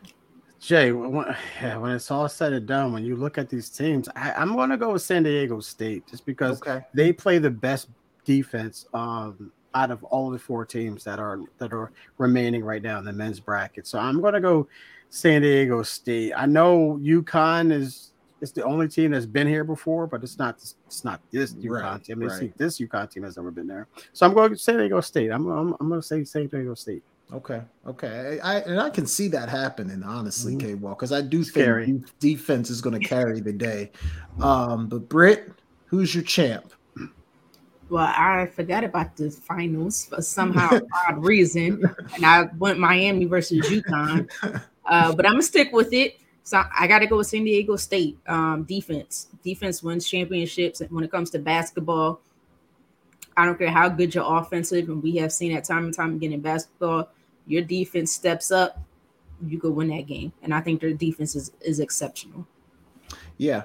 [0.60, 1.12] Jay, when,
[1.80, 4.70] when it's all said and done, when you look at these teams, I, am going
[4.70, 6.86] to go with San Diego State just because okay.
[6.94, 7.90] they play the best
[8.26, 13.00] defense um, out of all the four teams that are that are remaining right now
[13.00, 13.88] in the men's bracket.
[13.88, 14.68] So I'm going to go
[15.10, 16.34] San Diego State.
[16.36, 18.12] I know UConn is
[18.42, 20.56] it's the only team that's been here before, but it's not
[20.88, 22.18] it's not this UConn right, team.
[22.18, 22.58] I mean, right.
[22.58, 23.88] this UConn team has never been there.
[24.14, 25.32] So I'm going to San Diego State.
[25.32, 27.04] I'm I'm, I'm going to say San Diego State.
[27.32, 30.68] Okay, okay, I, and I can see that happening honestly, mm-hmm.
[30.68, 31.86] K Wall, because I do Scary.
[31.86, 33.92] think defense is going to carry the day.
[34.42, 35.52] Um, but Britt,
[35.86, 36.74] who's your champ?
[37.90, 41.84] Well, I forgot about the finals for somehow odd reason,
[42.16, 44.30] and I went Miami versus UConn.
[44.86, 46.20] Uh, but I'm gonna stick with it.
[46.42, 49.28] So I got to go with San Diego State um, defense.
[49.44, 52.22] Defense wins championships when it comes to basketball.
[53.38, 56.16] I don't care how good your offensive, and we have seen that time and time
[56.16, 57.10] again in basketball.
[57.50, 58.80] Your defense steps up,
[59.46, 62.48] you could win that game, and I think their defense is, is exceptional.
[63.38, 63.64] Yeah.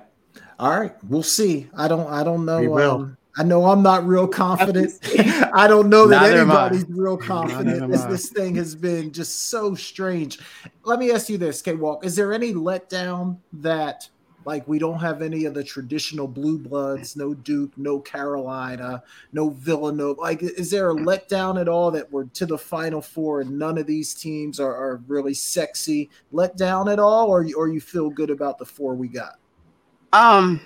[0.58, 1.68] All right, we'll see.
[1.76, 2.08] I don't.
[2.08, 2.60] I don't know.
[2.60, 2.90] We will.
[2.92, 4.92] Um, I know I'm not real confident.
[5.52, 7.90] I don't know that Neither anybody's real confident.
[7.90, 10.38] This, this thing has been just so strange.
[10.84, 12.04] Let me ask you this, K Walk.
[12.04, 14.08] Is there any letdown that
[14.44, 19.02] like we don't have any of the traditional blue bloods, no Duke, no Carolina,
[19.32, 20.20] no Villanova.
[20.20, 23.78] Like, is there a letdown at all that we're to the final four and none
[23.78, 26.10] of these teams are, are really sexy?
[26.32, 29.38] Letdown at all, or or you feel good about the four we got?
[30.12, 30.60] Um,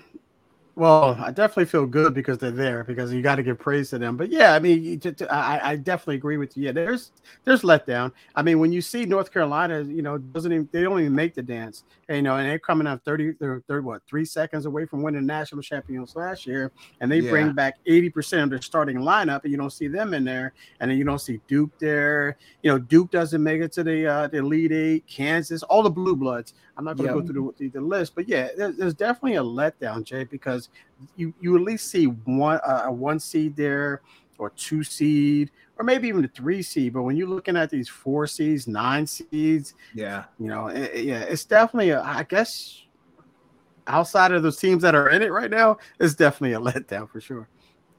[0.78, 3.98] well, I definitely feel good because they're there because you got to give praise to
[3.98, 4.16] them.
[4.16, 6.66] But yeah, I mean, I, I definitely agree with you.
[6.66, 7.10] Yeah, there's
[7.44, 8.12] there's letdown.
[8.36, 11.34] I mean, when you see North Carolina, you know, doesn't even they don't even make
[11.34, 14.86] the dance, you know, and they're coming up 30, they're, they're what three seconds away
[14.86, 17.30] from winning national champions last year, and they yeah.
[17.30, 20.52] bring back eighty percent of their starting lineup, and you don't see them in there,
[20.78, 22.36] and then you don't see Duke there.
[22.62, 25.06] You know, Duke doesn't make it to the uh, the Elite Eight.
[25.08, 26.54] Kansas, all the blue bloods.
[26.78, 27.26] I'm not going to yep.
[27.26, 30.68] go through the, the, list, but yeah, there's, there's, definitely a letdown, Jay, because
[31.16, 34.00] you you at least see one uh, a one seed there
[34.38, 36.92] or two seed or maybe even a three seed.
[36.92, 41.20] But when you're looking at these four seeds, nine seeds, yeah, you know, it, yeah,
[41.22, 42.84] it's definitely a, I guess
[43.88, 47.20] outside of those teams that are in it right now, it's definitely a letdown for
[47.20, 47.48] sure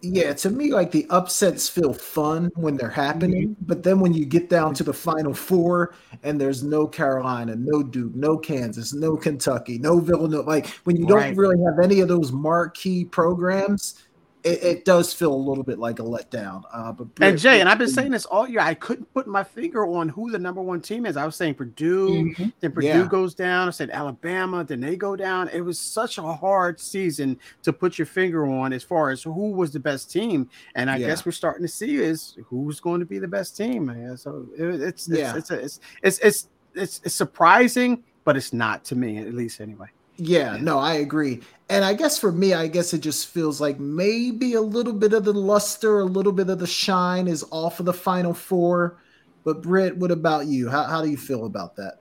[0.02, 3.66] yeah, to me, like the upsets feel fun when they're happening, mm-hmm.
[3.66, 5.94] but then when you get down to the final four
[6.24, 11.06] and there's no Carolina, no Duke, no Kansas, no Kentucky, no Villanova, like when you
[11.06, 14.04] don't really have any of those marquee programs,
[14.50, 16.64] it, it, does feel a little bit like a letdown.
[16.74, 18.60] Uh, but and Jay, and I've been saying this all year.
[18.60, 21.18] I couldn't put my finger on who the number one team is.
[21.18, 22.50] I was saying Purdue, mm-hmm.
[22.60, 23.08] then Purdue yeah.
[23.08, 23.68] goes down.
[23.68, 25.50] I said Alabama, then they go down.
[25.50, 29.52] It was such a hard season to put your finger on as far as who
[29.52, 30.50] was the best team.
[30.76, 31.08] And I yeah.
[31.08, 33.86] guess we're starting to see is who's going to be the best team.
[33.86, 34.18] Man.
[34.18, 35.36] So it, it's, it's, yeah.
[35.36, 39.88] it's, it's, it's, it's it's, it's surprising, but it's not to me, at least anyway.
[40.20, 41.42] Yeah, no, I agree.
[41.70, 45.14] And I guess for me, I guess it just feels like maybe a little bit
[45.14, 48.98] of the luster, a little bit of the shine is off of the final four.
[49.46, 50.68] But Britt, what about you?
[50.70, 52.00] How, how do you feel about that?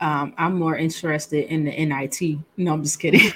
[0.00, 2.38] Um, I'm more interested in the NIT.
[2.56, 3.20] No, I'm just kidding.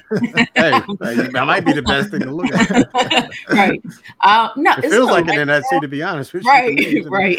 [0.54, 3.30] hey, that might be the best thing to look at.
[3.50, 3.82] right.
[4.20, 6.34] Uh, no, it feels like an NIT to be honest.
[6.34, 7.38] Right, right.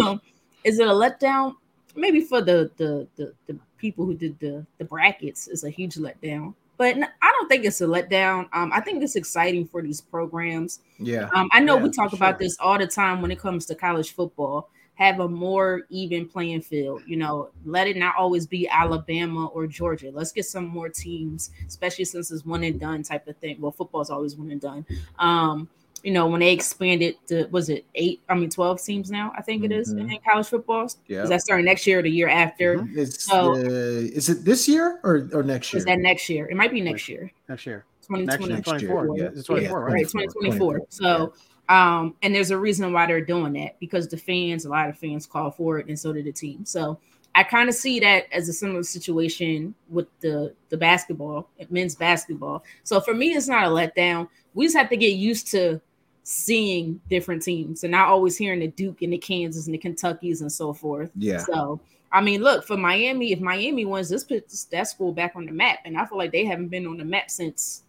[0.00, 0.20] um,
[0.64, 1.54] is it a letdown?
[1.96, 5.96] Maybe for the the the, the people who did the the brackets is a huge
[5.96, 6.54] letdown.
[6.76, 8.48] But I don't think it's a letdown.
[8.54, 10.80] Um, I think it's exciting for these programs.
[10.98, 11.28] Yeah.
[11.34, 13.74] Um, I know yeah, we talk about this all the time when it comes to
[13.74, 14.70] college football.
[14.94, 17.02] Have a more even playing field.
[17.06, 20.10] You know, let it not always be Alabama or Georgia.
[20.10, 23.60] Let's get some more teams, especially since it's one and done type of thing.
[23.60, 24.86] Well, football's always one and done.
[25.18, 25.68] Um,
[26.02, 28.20] you know, when they expanded to was it eight?
[28.28, 29.32] I mean, twelve teams now.
[29.36, 30.10] I think it is mm-hmm.
[30.10, 30.88] in college football.
[31.06, 32.78] Yeah, is that starting next year or the year after?
[32.78, 32.98] Mm-hmm.
[32.98, 35.78] It's, so, uh, is it this year or, or next year?
[35.78, 36.48] Is that next year?
[36.48, 37.30] It might be next year.
[37.48, 37.84] Next year.
[38.02, 39.16] 2024.
[39.16, 40.08] Yeah, it's 24, yeah, right?
[40.08, 40.82] 2024.
[40.88, 41.32] So,
[41.68, 44.98] um, and there's a reason why they're doing that because the fans, a lot of
[44.98, 46.64] fans call for it, and so did the team.
[46.64, 46.98] So,
[47.34, 52.64] I kind of see that as a similar situation with the the basketball, men's basketball.
[52.82, 54.28] So for me, it's not a letdown.
[54.54, 55.80] We just have to get used to
[56.22, 60.40] seeing different teams and not always hearing the Duke and the Kansas and the Kentuckies
[60.40, 61.10] and so forth.
[61.16, 61.38] Yeah.
[61.38, 61.80] So
[62.12, 63.32] I mean, look for Miami.
[63.32, 66.32] If Miami wins, this puts that school back on the map, and I feel like
[66.32, 67.84] they haven't been on the map since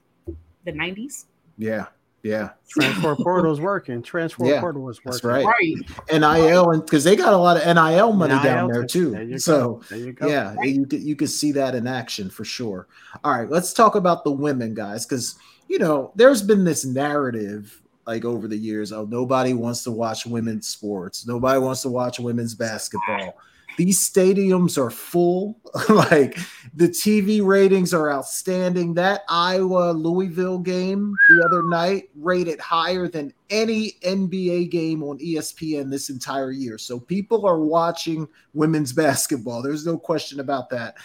[0.64, 1.26] the '90s.
[1.58, 1.88] Yeah,
[2.22, 2.52] yeah.
[2.70, 4.04] Transfer portal's working.
[4.04, 5.12] Transfer yeah, portal was working.
[5.12, 5.46] That's right.
[5.46, 6.20] right.
[6.20, 9.12] NIL and because they got a lot of NIL money NIL down there too.
[9.12, 10.70] There so yeah, right.
[10.70, 12.88] you could you could see that in action for sure.
[13.24, 15.36] All right, let's talk about the women, guys, because
[15.68, 20.26] you know there's been this narrative like over the years oh nobody wants to watch
[20.26, 21.26] women's sports.
[21.28, 23.38] Nobody wants to watch women's basketball.
[23.78, 25.58] These stadiums are full.
[25.90, 26.38] Like
[26.74, 28.94] the tv ratings are outstanding.
[28.94, 35.90] That iowa louisville game the other night rated higher than any nba game on espn
[35.90, 36.78] this entire year.
[36.78, 39.62] So people are watching women's basketball.
[39.62, 40.98] There's no question about that.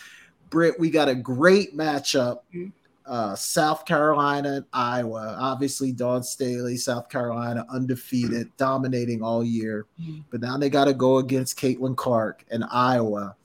[0.50, 2.40] Britt, we got a great matchup.
[2.52, 2.68] Mm-hmm
[3.06, 5.36] uh, South Carolina and Iowa.
[5.38, 9.86] Obviously, Dawn Staley, South Carolina, undefeated, dominating all year.
[10.00, 10.20] Mm-hmm.
[10.30, 13.36] But now they got to go against Caitlin Clark and Iowa.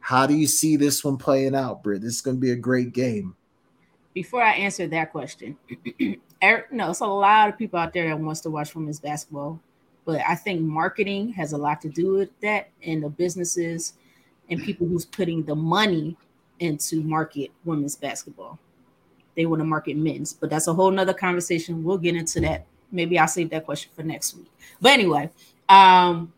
[0.00, 2.02] How do you see this one playing out, Britt?
[2.02, 3.34] This is going to be a great game.
[4.14, 5.56] Before I answer that question,
[6.42, 9.60] Eric, no, it's a lot of people out there that wants to watch women's basketball,
[10.04, 13.94] but I think marketing has a lot to do with that, and the businesses
[14.48, 16.16] and people who's putting the money
[16.60, 18.58] into market women's basketball
[19.36, 21.84] they want to market men's, but that's a whole nother conversation.
[21.84, 22.66] We'll get into that.
[22.90, 24.50] Maybe I'll save that question for next week.
[24.80, 25.30] But anyway,
[25.68, 26.32] um,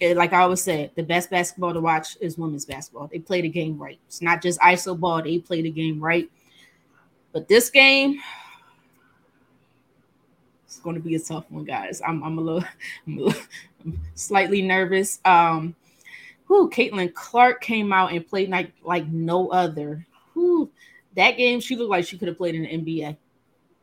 [0.00, 3.08] like I always say, the best basketball to watch is women's basketball.
[3.08, 3.98] They play the game right.
[4.06, 6.30] It's not just iso ball; they play the game right.
[7.32, 8.20] But this game,
[10.64, 12.00] it's going to be a tough one, guys.
[12.06, 12.64] I'm, I'm a little,
[13.06, 13.42] I'm a little
[13.84, 15.20] I'm slightly nervous.
[15.24, 15.74] Um,
[16.44, 20.06] who Caitlin Clark came out and played like like no other.
[20.32, 20.70] Who
[21.18, 23.16] that game, she looked like she could have played in the NBA.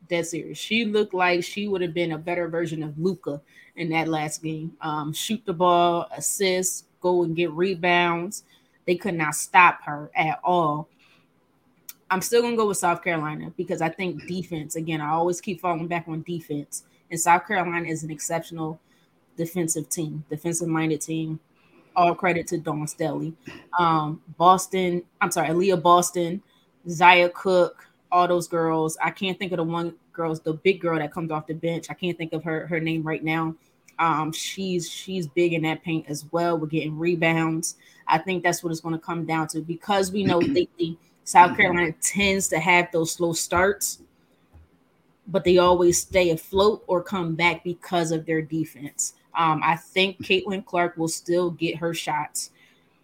[0.09, 3.41] That series, she looked like she would have been a better version of Luka
[3.75, 4.71] in that last game.
[4.79, 8.45] Um, shoot the ball, assist, go and get rebounds.
[8.85, 10.87] They could not stop her at all.
[12.09, 14.77] I'm still gonna go with South Carolina because I think defense.
[14.77, 18.79] Again, I always keep falling back on defense, and South Carolina is an exceptional
[19.35, 21.41] defensive team, defensive minded team.
[21.97, 23.33] All credit to Dawn Staley.
[23.77, 26.41] Um, Boston, I'm sorry, Aliyah Boston
[26.89, 28.97] Zia Cooke, all those girls.
[29.03, 31.87] I can't think of the one girls, the big girl that comes off the bench.
[31.89, 33.55] I can't think of her her name right now.
[33.97, 36.57] Um, she's she's big in that paint as well.
[36.57, 37.75] We're getting rebounds.
[38.07, 41.57] I think that's what it's going to come down to because we know lately South
[41.57, 44.01] Carolina tends to have those slow starts,
[45.27, 49.13] but they always stay afloat or come back because of their defense.
[49.37, 52.51] Um, I think Caitlin Clark will still get her shots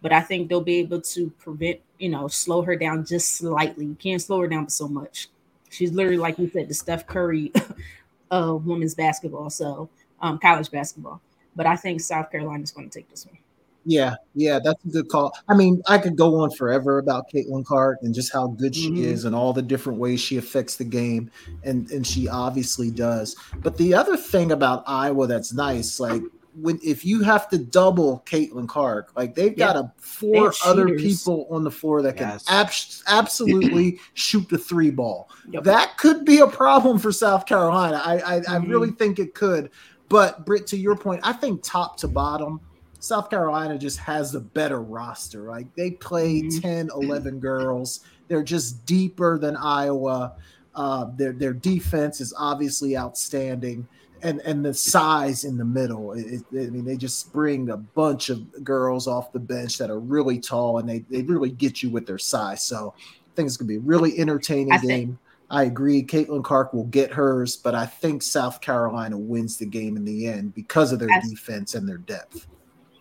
[0.02, 3.86] but I think they'll be able to prevent, you know, slow her down just slightly.
[3.86, 5.28] You can't slow her down so much.
[5.70, 7.52] She's literally, like we said, the Steph Curry
[8.32, 9.88] of women's basketball, so
[10.20, 11.20] um, college basketball.
[11.54, 13.38] But I think South Carolina is going to take this one.
[13.84, 15.32] Yeah, yeah, that's a good call.
[15.48, 18.90] I mean, I could go on forever about Caitlin Clark and just how good she
[18.90, 19.04] mm-hmm.
[19.04, 21.30] is and all the different ways she affects the game,
[21.62, 23.36] and and she obviously does.
[23.58, 26.22] But the other thing about Iowa that's nice, like
[26.54, 31.46] when if you have to double Caitlin Clark, like they've got a four other people
[31.50, 32.44] on the floor that can yes.
[32.48, 32.70] ab-
[33.06, 35.30] absolutely shoot the three ball.
[35.50, 35.64] Yep.
[35.64, 38.02] That could be a problem for South Carolina.
[38.04, 38.52] I I, mm-hmm.
[38.52, 39.70] I really think it could.
[40.08, 42.60] But Britt, to your point, I think top to bottom,
[43.02, 45.48] South Carolina just has a better roster.
[45.48, 46.60] Like they play mm-hmm.
[46.60, 48.00] 10, 11 girls.
[48.28, 50.34] They're just deeper than Iowa.
[50.74, 53.86] Uh, their their defense is obviously outstanding,
[54.22, 56.12] and and the size in the middle.
[56.12, 59.90] It, it, I mean, they just bring a bunch of girls off the bench that
[59.90, 62.64] are really tall, and they they really get you with their size.
[62.64, 64.88] So I think it's gonna be a really entertaining I game.
[64.88, 65.18] Think-
[65.50, 66.02] I agree.
[66.02, 70.26] Caitlin Clark will get hers, but I think South Carolina wins the game in the
[70.26, 72.46] end because of their defense and their depth.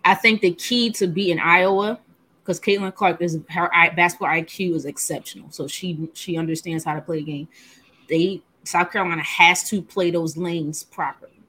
[0.03, 1.98] I think the key to beating Iowa,
[2.43, 6.99] because Caitlin Clark is her basketball IQ is exceptional, so she she understands how to
[6.99, 7.48] play a game.
[8.10, 11.41] They South Carolina has to play those lanes properly,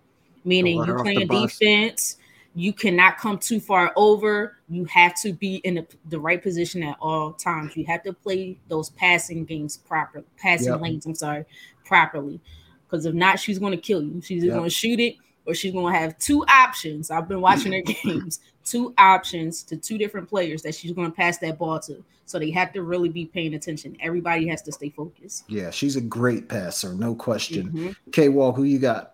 [0.44, 2.16] meaning you're playing defense.
[2.54, 4.58] You cannot come too far over.
[4.68, 7.76] You have to be in the, the right position at all times.
[7.76, 10.80] You have to play those passing games properly, passing yep.
[10.80, 11.06] lanes.
[11.06, 11.44] I'm sorry,
[11.84, 12.40] properly,
[12.86, 14.20] because if not, she's going to kill you.
[14.20, 14.54] She's yep.
[14.54, 15.16] going to shoot it
[15.46, 17.10] or she's going to have two options.
[17.10, 21.16] I've been watching her games, two options to two different players that she's going to
[21.16, 22.02] pass that ball to.
[22.26, 23.96] So they have to really be paying attention.
[24.00, 25.44] Everybody has to stay focused.
[25.48, 27.68] Yeah, she's a great passer, no question.
[27.68, 29.11] mm hmm K Wall, who you got?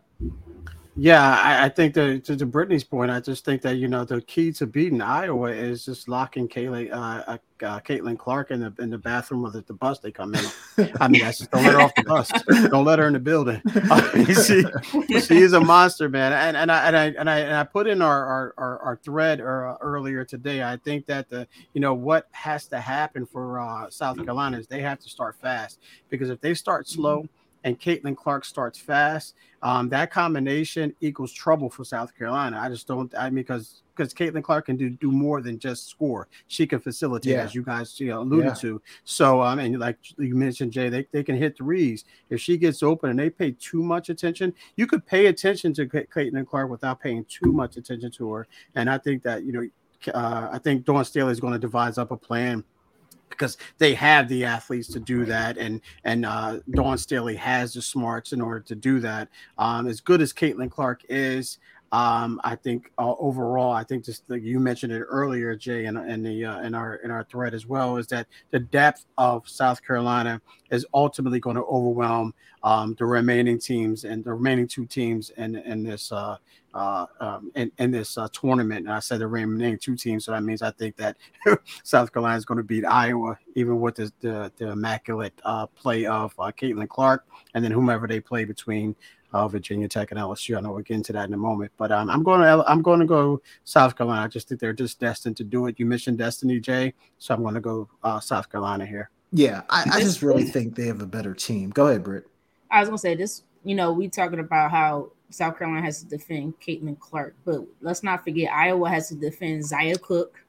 [1.00, 4.04] Yeah, I, I, think that to, to Brittany's point, I just think that you know
[4.04, 8.60] the key to beating Iowa is just locking Kaylee, uh, uh, uh, Caitlin Clark in
[8.60, 10.44] the in the bathroom or the, the bus they come in.
[11.00, 12.32] I mean, that's just don't let her off the bus.
[12.70, 13.62] Don't let her in the building.
[13.74, 16.32] I mean, she, she is a monster, man.
[16.32, 18.96] And and I and I and I, and I put in our our, our, our
[18.96, 20.64] thread or, uh, earlier today.
[20.64, 24.66] I think that the you know what has to happen for uh, South Carolina is
[24.66, 25.78] they have to start fast
[26.10, 27.28] because if they start slow
[27.64, 32.58] and Caitlin Clark starts fast, um, that combination equals trouble for South Carolina.
[32.60, 33.12] I just don't.
[33.16, 36.28] I mean, because because Caitlin Clark can do do more than just score.
[36.46, 37.42] She can facilitate, yeah.
[37.42, 38.54] as you guys you know, alluded yeah.
[38.54, 38.82] to.
[39.04, 42.04] So, um, and like you mentioned, Jay, they, they can hit threes.
[42.30, 45.86] If she gets open and they pay too much attention, you could pay attention to
[45.86, 48.46] Caitlin Clark without paying too much attention to her.
[48.76, 49.68] And I think that you know,
[50.14, 52.62] uh, I think Dawn Staley is going to devise up a plan
[53.28, 57.82] because they have the athletes to do that, and and uh, Dawn Staley has the
[57.82, 59.28] smarts in order to do that.
[59.58, 61.58] Um, as good as Caitlin Clark is,
[61.90, 65.96] um, I think uh, overall, I think just like you mentioned it earlier, Jay, in,
[65.96, 69.48] in the uh, in our in our thread as well, is that the depth of
[69.48, 70.40] South Carolina
[70.70, 75.56] is ultimately going to overwhelm um, the remaining teams and the remaining two teams in
[75.56, 76.36] in this uh,
[76.74, 78.86] uh, um, in, in this uh, tournament.
[78.86, 81.16] And I said the remaining two teams, so that means I think that
[81.82, 86.06] South Carolina is going to beat Iowa, even with the the, the immaculate uh, play
[86.06, 88.94] of uh, Caitlin Clark, and then whomever they play between
[89.32, 90.56] uh, Virginia Tech and LSU.
[90.56, 92.82] I know we'll get into that in a moment, but um, I'm going to I'm
[92.82, 94.22] going to go South Carolina.
[94.22, 95.78] I just think they're just destined to do it.
[95.78, 99.10] You mentioned Destiny, Jay, so I'm going to go uh, South Carolina here.
[99.32, 101.70] Yeah, I, I just really think they have a better team.
[101.70, 102.24] Go ahead, Britt.
[102.70, 103.42] I was going to say this.
[103.64, 108.02] You know, we talking about how South Carolina has to defend Caitlin Clark, but let's
[108.02, 110.40] not forget Iowa has to defend Zia Cooke,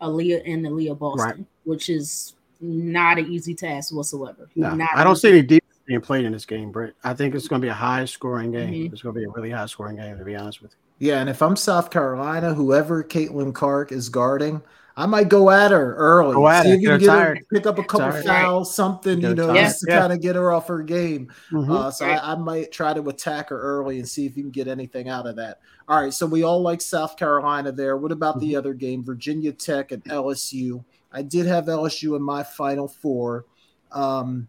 [0.00, 1.46] Aliyah, and Aliyah Boston, right.
[1.64, 4.48] which is not an easy task whatsoever.
[4.56, 6.94] No, I don't see any deep being played in this game, Britt.
[7.04, 8.72] I think it's going to be a high scoring game.
[8.72, 8.92] Mm-hmm.
[8.92, 11.08] It's going to be a really high scoring game, to be honest with you.
[11.08, 14.60] Yeah, and if I'm South Carolina, whoever Caitlin Clark is guarding,
[14.98, 16.34] I might go at her early.
[16.34, 18.24] Go at See if you can get her, pick up a couple tired.
[18.24, 20.00] fouls, something, you know, just to yeah.
[20.00, 21.30] kind of get her off her game.
[21.52, 21.70] Mm-hmm.
[21.70, 24.50] Uh, so I, I, might try to attack her early and see if you can
[24.50, 25.60] get anything out of that.
[25.86, 27.96] All right, so we all like South Carolina there.
[27.96, 28.48] What about mm-hmm.
[28.48, 30.84] the other game, Virginia Tech and LSU?
[31.12, 33.46] I did have LSU in my final four.
[33.92, 34.48] Um,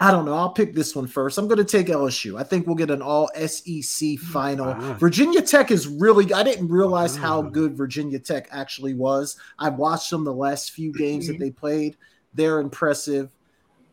[0.00, 0.34] I don't know.
[0.34, 1.38] I'll pick this one first.
[1.38, 2.38] I'm going to take LSU.
[2.38, 4.66] I think we'll get an all SEC final.
[4.66, 4.94] Wow.
[4.94, 7.22] Virginia Tech is really, I didn't realize wow.
[7.22, 9.36] how good Virginia Tech actually was.
[9.58, 11.96] I've watched them the last few games that they played.
[12.32, 13.30] They're impressive.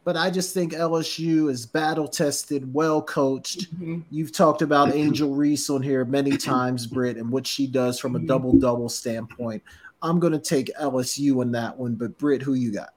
[0.04, 3.74] But I just think LSU is battle tested, well coached.
[3.74, 4.02] Mm-hmm.
[4.12, 8.16] You've talked about Angel Reese on here many times, Britt, and what she does from
[8.16, 8.28] a mm-hmm.
[8.28, 9.64] double double standpoint.
[10.04, 11.96] I'm going to take LSU in that one.
[11.96, 12.90] But Britt, who you got?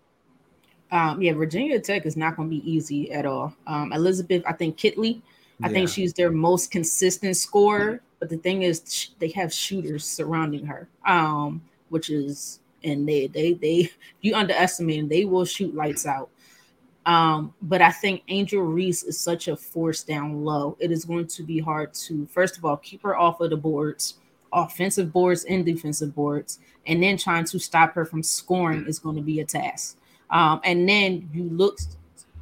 [0.90, 3.54] Um, yeah, Virginia Tech is not going to be easy at all.
[3.66, 5.20] Um, Elizabeth, I think Kitley,
[5.62, 5.72] I yeah.
[5.72, 8.00] think she's their most consistent scorer.
[8.20, 13.54] But the thing is, they have shooters surrounding her, um, which is and they they
[13.54, 13.90] they
[14.20, 16.30] you underestimate them, they will shoot lights out.
[17.06, 20.76] Um, but I think Angel Reese is such a force down low.
[20.78, 23.56] It is going to be hard to first of all keep her off of the
[23.56, 24.14] boards,
[24.52, 29.16] offensive boards and defensive boards, and then trying to stop her from scoring is going
[29.16, 29.97] to be a task.
[30.30, 31.78] Um, and then you look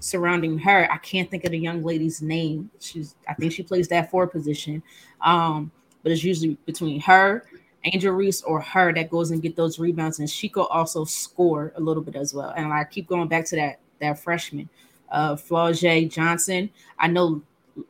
[0.01, 0.89] surrounding her.
[0.91, 2.71] I can't think of the young lady's name.
[2.81, 4.83] She's I think she plays that four position.
[5.21, 5.71] Um,
[6.03, 7.45] but it's usually between her,
[7.85, 10.19] Angel Reese, or her that goes and get those rebounds.
[10.21, 12.53] And she could also score a little bit as well.
[12.57, 14.69] And I keep going back to that that freshman,
[15.11, 16.71] uh Flau'jae Johnson.
[16.99, 17.43] I know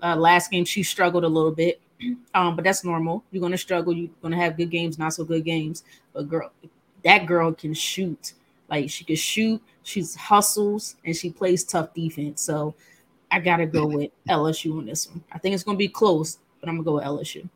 [0.03, 1.81] uh, last game she struggled a little bit,
[2.35, 3.25] Um, but that's normal.
[3.31, 3.93] You're gonna struggle.
[3.95, 5.85] You're gonna have good games, not so good games.
[6.13, 6.53] But girl,
[7.05, 8.35] that girl can shoot.
[8.69, 9.63] Like she can shoot.
[9.87, 12.43] She's hustles and she plays tough defense.
[12.43, 12.75] So
[13.31, 15.23] I gotta go with LSU on this one.
[15.33, 17.49] I think it's gonna be close, but I'm gonna go with LSU.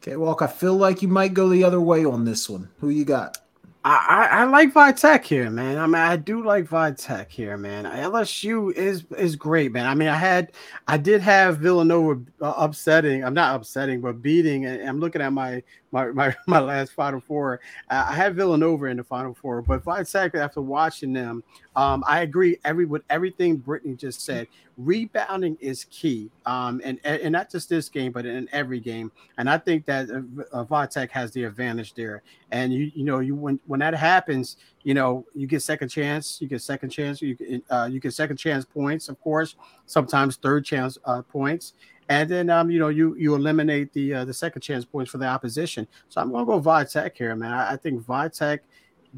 [0.00, 0.42] Okay, Walk.
[0.42, 2.68] I feel like you might go the other way on this one.
[2.78, 3.38] Who you got?
[3.84, 5.76] I, I, I like Vitek here, man.
[5.76, 7.84] I mean, I do like Vitek here, man.
[7.84, 9.86] LSU is is great, man.
[9.86, 10.52] I mean, I had,
[10.86, 13.24] I did have Villanova uh, upsetting.
[13.24, 14.66] I'm not upsetting, but beating.
[14.66, 17.60] And I'm looking at my my my, my last Final Four.
[17.88, 21.44] I had Villanova in the Final Four, but Vitek, after watching them,
[21.76, 24.48] um, I agree every with everything Britne' just said.
[24.78, 29.12] Rebounding is key, um, and and not just this game, but in every game.
[29.36, 30.08] And I think that
[30.52, 32.22] uh, uh has the advantage there.
[32.50, 36.40] And you you know you when when that happens, you know you get second chance,
[36.40, 37.36] you get second chance, you
[37.68, 39.56] uh, you get second chance points, of course.
[39.84, 41.74] Sometimes third chance uh, points
[42.08, 45.18] and then um, you know you you eliminate the uh, the second chance points for
[45.18, 45.86] the opposition.
[46.08, 47.52] So I'm going to go Vitek here, man.
[47.52, 48.60] I, I think Vitek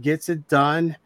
[0.00, 0.96] gets it done.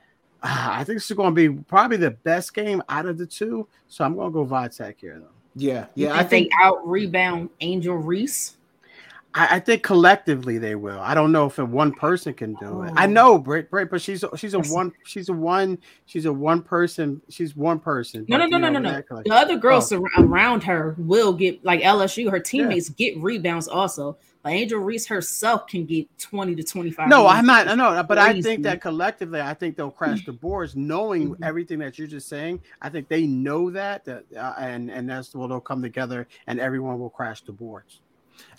[0.43, 3.27] Uh, I think this is going to be probably the best game out of the
[3.27, 3.67] two.
[3.89, 5.27] So I'm going to go Vitek here, though.
[5.55, 6.15] Yeah, yeah.
[6.15, 8.58] I think out rebound Angel Reese.
[9.35, 10.99] I, I, think collectively they will.
[11.01, 12.93] I don't know if a one person can do it.
[12.97, 13.11] I oh.
[13.11, 17.21] know Britt, Britt, but she's she's a one she's a one she's a one person
[17.29, 18.25] she's one person.
[18.29, 19.23] No, but, no, no, no, no, no.
[19.25, 20.05] The other girls oh.
[20.17, 22.31] around her will get like LSU.
[22.31, 23.11] Her teammates yeah.
[23.13, 24.17] get rebounds also.
[24.43, 27.09] But Angel Reese herself can get twenty to twenty five.
[27.09, 27.77] No, I'm not.
[27.77, 31.45] No, but I think that collectively, I think they'll crash the boards, knowing mm-hmm.
[31.45, 32.63] everything that you're just saying.
[32.81, 36.61] I think they know that, that uh, and and that's what they'll come together, and
[36.61, 38.01] everyone will crash the boards.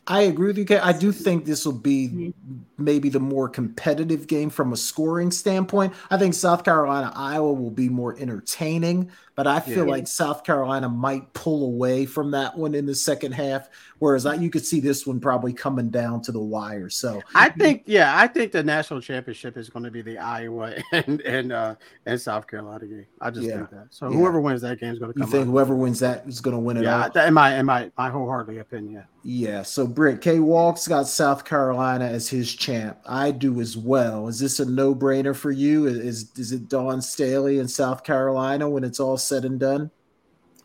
[0.08, 0.66] I agree with you.
[0.66, 0.80] Kay.
[0.80, 2.60] I do think this will be mm-hmm.
[2.78, 5.94] maybe the more competitive game from a scoring standpoint.
[6.10, 9.92] I think South Carolina Iowa will be more entertaining, but I feel yeah.
[9.92, 13.70] like South Carolina might pull away from that one in the second half.
[14.00, 16.90] Whereas I, you could see this one probably coming down to the wire.
[16.90, 20.76] So I think, yeah, I think the national championship is going to be the Iowa
[20.92, 21.76] and and uh,
[22.06, 23.06] and South Carolina game.
[23.22, 23.56] I just yeah.
[23.56, 23.88] think that.
[23.92, 24.18] So yeah.
[24.18, 25.26] whoever wins that game is going to come.
[25.26, 25.52] You think out.
[25.52, 26.84] whoever wins that is going to win it?
[26.84, 29.06] Yeah, in my in my my wholeheartedly opinion.
[29.24, 29.64] Yeah.
[29.64, 32.98] So Britt K Walks got South Carolina as his champ.
[33.06, 34.28] I do as well.
[34.28, 35.88] Is this a no brainer for you?
[35.88, 39.92] Is is it Dawn Staley in South Carolina when it's all said and done?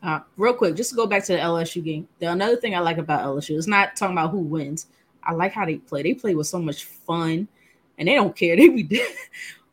[0.03, 2.07] Uh, real quick, just to go back to the LSU game.
[2.19, 4.87] The another thing I like about LSU is not talking about who wins.
[5.23, 6.03] I like how they play.
[6.03, 7.47] They play with so much fun,
[7.97, 8.55] and they don't care.
[8.57, 9.01] They be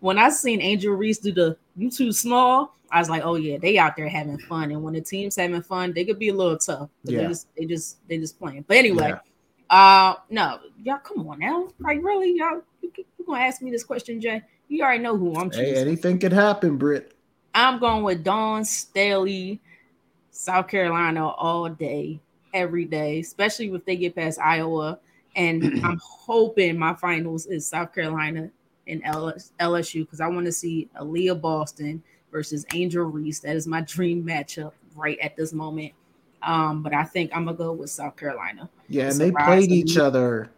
[0.00, 3.58] when I seen Angel Reese do the "you too small," I was like, "Oh yeah,
[3.58, 6.34] they out there having fun." And when the team's having fun, they could be a
[6.34, 6.88] little tough.
[7.04, 7.22] Yeah.
[7.22, 8.64] They just they just they just playing.
[8.66, 9.76] But anyway, yeah.
[9.76, 13.84] uh, no, y'all, come on now, like really, y'all, you, you gonna ask me this
[13.84, 14.42] question, Jay?
[14.68, 15.74] You already know who I'm choosing.
[15.74, 17.14] Hey, anything could happen, Britt.
[17.54, 19.60] I'm going with Dawn Staley
[20.30, 22.20] South Carolina all day,
[22.54, 24.98] every day, especially if they get past Iowa.
[25.36, 28.50] And I'm hoping my finals is South Carolina
[28.86, 33.40] and LSU because I want to see Aliyah Boston versus Angel Reese.
[33.40, 35.92] That is my dream matchup right at this moment.
[36.42, 38.68] Um, but I think I'm gonna go with South Carolina.
[38.88, 40.50] Yeah, and they played each other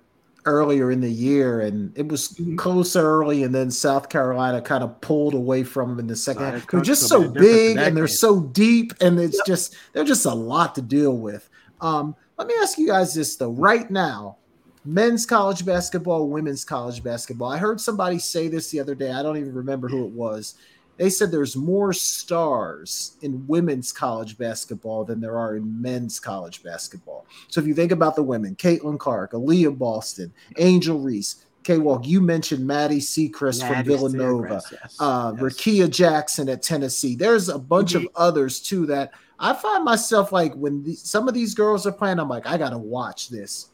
[0.46, 2.56] earlier in the year, and it was mm-hmm.
[2.56, 6.42] close early, and then South Carolina kind of pulled away from them in the second
[6.44, 6.66] half.
[6.66, 9.46] They're just so big and they're so deep, and it's yep.
[9.46, 11.48] just they're just a lot to deal with.
[11.80, 14.38] Um, let me ask you guys this though, right now,
[14.84, 17.50] men's college basketball, women's college basketball.
[17.50, 19.12] I heard somebody say this the other day.
[19.12, 20.54] I don't even remember who it was.
[20.96, 26.62] They said there's more stars in women's college basketball than there are in men's college
[26.62, 27.26] basketball.
[27.48, 32.06] So if you think about the women, Caitlin Clark, Aliyah Boston, Angel Reese, K Walk,
[32.06, 34.96] you mentioned Maddy Siegrist from Villanova, yes.
[35.00, 35.42] Uh, yes.
[35.42, 37.16] Rickea Jackson at Tennessee.
[37.16, 38.06] There's a bunch mm-hmm.
[38.06, 41.92] of others too that I find myself like when the, some of these girls are
[41.92, 43.70] playing, I'm like, I got to watch this.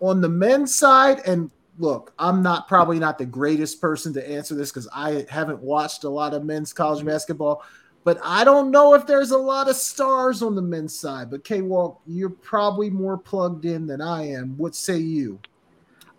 [0.00, 1.50] On the men's side, and
[1.80, 6.04] look, I'm not probably not the greatest person to answer this because I haven't watched
[6.04, 7.64] a lot of men's college basketball,
[8.04, 11.30] but I don't know if there's a lot of stars on the men's side.
[11.30, 14.56] But K Walk, you're probably more plugged in than I am.
[14.58, 15.40] What say you?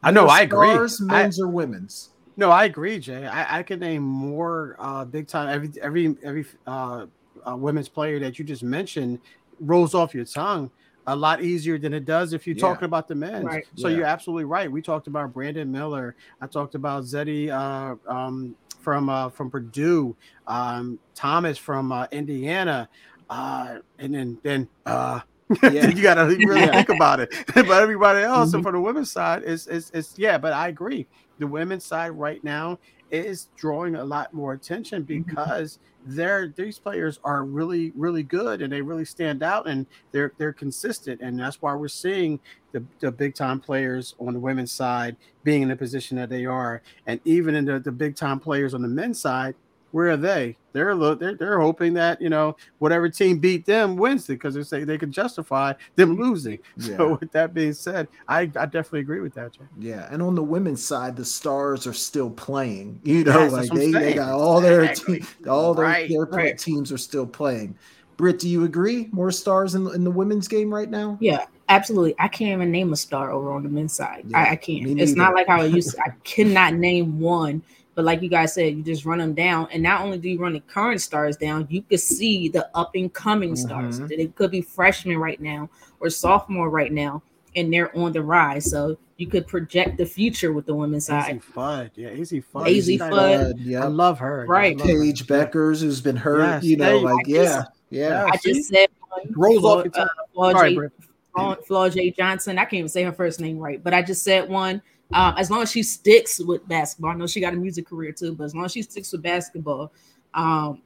[0.04, 0.70] I know, I agree.
[0.70, 1.00] stars.
[1.00, 2.10] Men's I, or women's?
[2.38, 3.28] No, I agree, Jay.
[3.28, 7.06] I, I can name more uh, big time every every every uh,
[7.48, 9.20] uh, women's player that you just mentioned
[9.60, 10.72] rolls off your tongue
[11.12, 12.62] a lot easier than it does if you're yeah.
[12.62, 13.44] talking about the men.
[13.44, 13.68] Right.
[13.76, 13.98] So yeah.
[13.98, 14.72] you're absolutely right.
[14.72, 16.16] We talked about Brandon Miller.
[16.40, 20.16] I talked about Zeddy uh, um, from uh, from Purdue,
[20.48, 22.88] um, Thomas from uh, Indiana,
[23.30, 25.20] uh, and then then uh,
[25.64, 25.90] Yeah.
[25.90, 27.34] you got to really think about it.
[27.54, 28.58] but everybody else, mm-hmm.
[28.58, 30.38] and for the women's side, is is is yeah.
[30.38, 31.08] But I agree.
[31.40, 32.80] The women's side right now
[33.12, 35.22] is drawing a lot more attention mm-hmm.
[35.22, 40.34] because they're these players are really really good and they really stand out and they're
[40.38, 42.40] they're consistent and that's why we're seeing
[42.72, 46.46] the, the big time players on the women's side being in the position that they
[46.46, 49.54] are and even in the, the big time players on the men's side
[49.92, 50.58] where are they?
[50.74, 54.64] They're they're they're hoping that you know whatever team beat them wins it because they
[54.64, 56.24] say they can justify them mm-hmm.
[56.24, 56.60] losing.
[56.78, 56.98] Yeah.
[56.98, 59.62] So with that being said, I, I definitely agree with that, Jay.
[59.78, 63.00] Yeah, and on the women's side, the stars are still playing.
[63.12, 65.20] You know, yes, like they, they got all their exactly.
[65.20, 66.58] te- all their, right, their right.
[66.58, 67.78] teams are still playing.
[68.16, 69.10] Britt, do you agree?
[69.12, 71.18] More stars in, in the women's game right now?
[71.20, 72.16] Yeah, absolutely.
[72.20, 74.26] I can't even name a star over on the men's side.
[74.28, 75.00] Yeah, I, I, can't.
[75.00, 76.02] It's not like how I used to.
[76.02, 77.62] I cannot name one
[77.94, 80.40] but like you guys said, you just run them down, and not only do you
[80.40, 84.00] run the current stars down, you could see the up and coming stars.
[84.00, 84.08] Mm-hmm.
[84.08, 85.70] They could be freshmen right now
[86.00, 87.22] or sophomore right now,
[87.56, 88.70] and they're on the rise.
[88.70, 91.42] So you could project the future with the women's side.
[91.42, 94.46] Azzi Fudd, yeah, Azzi Fudd, Azzi Fudd, yeah, I love her.
[94.48, 95.46] Right, love Paige her.
[95.46, 96.40] Bueckers, who's been hurt.
[96.40, 96.64] Yes.
[96.64, 98.26] You know, like yeah, yeah.
[98.32, 98.90] I just said
[99.32, 100.90] rolls off your tongue.
[101.34, 102.58] Uh, Flau'jae Johnson.
[102.58, 104.82] I can't even say her first name right, but I just said one
[105.14, 108.12] um, as long as she sticks with basketball, I know she got a music career
[108.12, 109.92] too, but as long as she sticks with basketball,
[110.34, 110.82] um,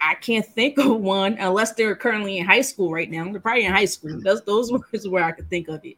[0.00, 3.24] I can't think of one unless they're currently in high school right now.
[3.30, 4.20] They're probably in high school.
[4.20, 5.96] Those those words where I could think of it,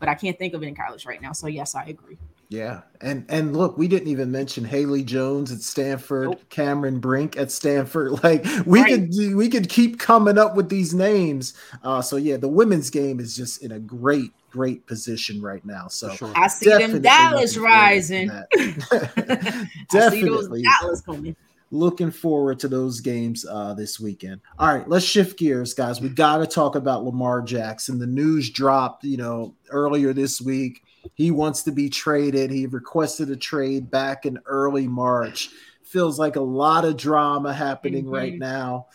[0.00, 1.32] but I can't think of it in college right now.
[1.32, 2.18] So yes, I agree.
[2.50, 6.48] Yeah, and and look, we didn't even mention Haley Jones at Stanford, nope.
[6.48, 8.12] Cameron Brink at Stanford.
[8.22, 9.10] Like we right.
[9.10, 11.52] could we could keep coming up with these names.
[11.84, 15.88] Uh, so yeah, the women's game is just in a great great position right now.
[15.88, 16.32] So sure.
[16.34, 18.28] I see them Dallas rising.
[19.90, 21.36] definitely Dallas coming.
[21.70, 24.40] Looking forward to those games uh, this weekend.
[24.58, 26.00] All right, let's shift gears, guys.
[26.00, 27.98] We got to talk about Lamar Jackson.
[27.98, 30.82] The news dropped, you know, earlier this week.
[31.14, 32.50] He wants to be traded.
[32.50, 35.50] He requested a trade back in early March.
[35.84, 38.14] Feels like a lot of drama happening mm-hmm.
[38.14, 38.86] right now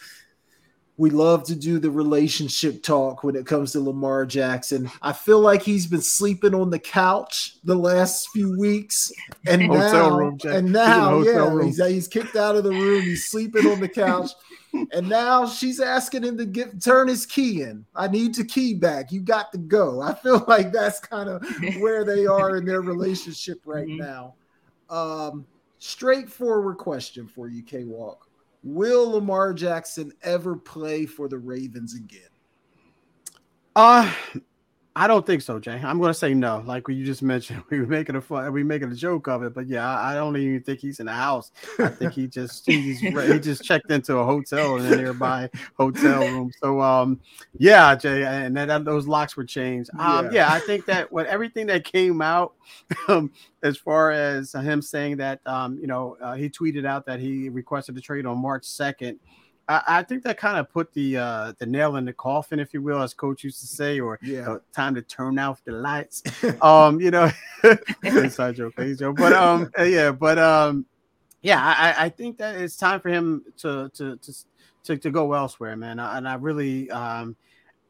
[0.98, 4.90] we love to do the relationship talk when it comes to Lamar Jackson.
[5.02, 9.12] I feel like he's been sleeping on the couch the last few weeks,
[9.48, 13.02] and now, room, and now, yeah, he's, he's kicked out of the room.
[13.02, 14.32] He's sleeping on the couch,
[14.92, 17.86] and now she's asking him to get turn his key in.
[17.96, 19.12] I need to key back.
[19.12, 20.02] You got to go.
[20.02, 21.46] I feel like that's kind of
[21.80, 23.98] where they are in their relationship right mm-hmm.
[23.98, 24.36] now.
[24.90, 25.46] Um,
[25.80, 28.30] straightforward question for you, K Walk
[28.64, 32.22] Will Lamar Jackson ever play for the Ravens again?
[33.76, 34.14] Uh
[34.96, 35.82] I don't think so, Jay.
[35.84, 36.64] I'm going to say no.
[36.66, 39.54] Like you just mentioned, we were making a fun, we making a joke of it,
[39.54, 41.52] but yeah, I, don't even think he's in the house.
[41.80, 46.22] I think he just he's, he just checked into a hotel in a nearby hotel
[46.22, 46.52] room.
[46.62, 47.20] So um,
[47.58, 49.90] yeah, Jay, and then those locks were changed.
[49.98, 50.32] Um, yeah.
[50.32, 52.54] yeah, I think that with everything that came out,
[53.08, 53.32] um,
[53.64, 57.50] as far as him saying that um, you know, uh, he tweeted out that he
[57.50, 59.20] requested a trade on March second.
[59.68, 62.74] I, I think that kind of put the uh, the nail in the coffin, if
[62.74, 65.72] you will, as coach used to say, or yeah, uh, time to turn off the
[65.72, 66.24] lights.
[66.62, 67.30] um, you know,
[68.04, 70.86] inside joke, joke, but um, uh, yeah, but um,
[71.42, 74.34] yeah, I, I think that it's time for him to to to
[74.86, 76.00] to, to go elsewhere, man.
[76.00, 77.36] And I really um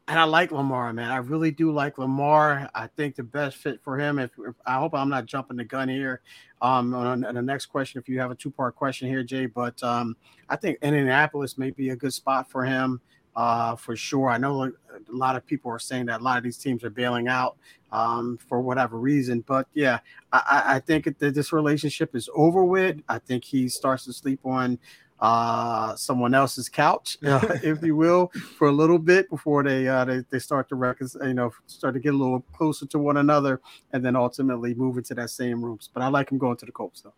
[0.07, 1.09] and I like Lamar, man.
[1.09, 2.69] I really do like Lamar.
[2.75, 4.19] I think the best fit for him.
[4.19, 6.21] If, if I hope I'm not jumping the gun here,
[6.61, 9.45] um, on, on, the next question, if you have a two part question here, Jay,
[9.45, 10.17] but um,
[10.49, 12.99] I think Indianapolis may be a good spot for him,
[13.37, 14.29] uh, for sure.
[14.29, 14.71] I know a
[15.07, 17.55] lot of people are saying that a lot of these teams are bailing out
[17.93, 19.99] um, for whatever reason, but yeah,
[20.33, 22.99] I, I think that this relationship is over with.
[23.07, 24.79] I think he starts to sleep on
[25.23, 28.27] uh, someone else's couch, uh, if you will,
[28.57, 31.93] for a little bit before they uh, they, they start to recon- you know start
[31.93, 33.61] to get a little closer to one another,
[33.93, 35.89] and then ultimately move into that same rooms.
[35.91, 37.13] But I like him going to the Colts though.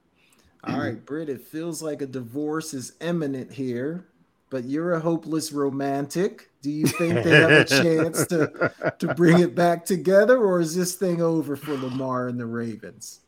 [0.64, 4.08] All right, Britt, it feels like a divorce is imminent here,
[4.50, 6.50] but you're a hopeless romantic.
[6.64, 10.76] Do you think they have a chance to to bring it back together, or is
[10.76, 13.22] this thing over for Lamar and the Ravens?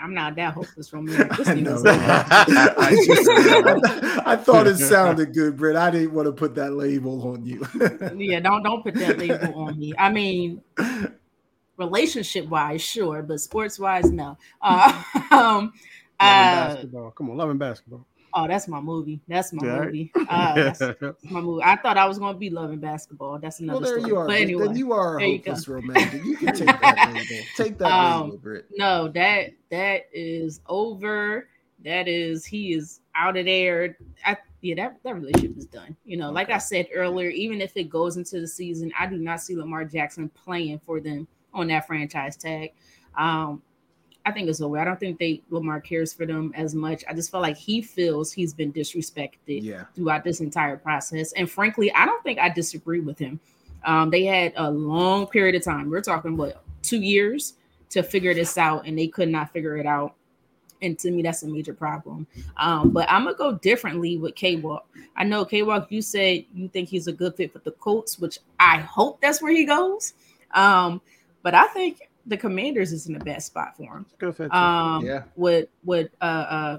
[0.00, 1.32] I'm not that hopeless romantic.
[1.48, 1.82] I, know.
[1.86, 5.76] I, just, I, thought it sounded good, Britt.
[5.76, 7.66] I didn't want to put that label on you.
[8.16, 9.94] yeah, don't don't put that label on me.
[9.98, 10.62] I mean,
[11.76, 14.36] relationship wise, sure, but sports wise, no.
[14.60, 15.72] Uh, um,
[16.20, 17.10] uh, basketball.
[17.12, 18.06] Come on, loving basketball.
[18.36, 19.20] Oh, that's my movie.
[19.28, 19.84] That's my yeah.
[19.84, 20.12] movie.
[20.28, 21.62] Uh, that's, that's, my movie.
[21.62, 23.38] I thought I was going to be loving basketball.
[23.38, 23.80] That's another.
[23.80, 24.10] Well, there story.
[24.10, 24.26] you are.
[24.26, 26.24] But anyway, then you are a hopeless you romantic.
[26.24, 27.44] You can take that label.
[27.56, 31.48] Take that um, label, No, that that is over.
[31.84, 33.96] That is he is out of there.
[34.24, 35.94] I, yeah, that, that relationship is done.
[36.04, 36.34] You know, okay.
[36.34, 39.54] like I said earlier, even if it goes into the season, I do not see
[39.54, 42.72] Lamar Jackson playing for them on that franchise tag.
[43.16, 43.62] Um,
[44.26, 44.78] I think it's over.
[44.78, 47.04] I don't think they Lamar cares for them as much.
[47.08, 49.84] I just feel like he feels he's been disrespected yeah.
[49.94, 51.32] throughout this entire process.
[51.32, 53.38] And frankly, I don't think I disagree with him.
[53.84, 55.90] Um, they had a long period of time.
[55.90, 57.54] We're talking what two years
[57.90, 60.14] to figure this out, and they could not figure it out
[60.84, 62.26] and to me that's a major problem.
[62.56, 64.86] Um, but I'm gonna go differently with K Walk.
[65.16, 68.18] I know K Walk, you said you think he's a good fit for the Colts,
[68.18, 70.14] which I hope that's where he goes.
[70.52, 71.00] Um,
[71.42, 74.06] but I think the Commanders is in the best spot for him.
[74.18, 74.54] Good fit.
[74.54, 75.24] Um, yeah.
[75.36, 76.78] Would would uh, uh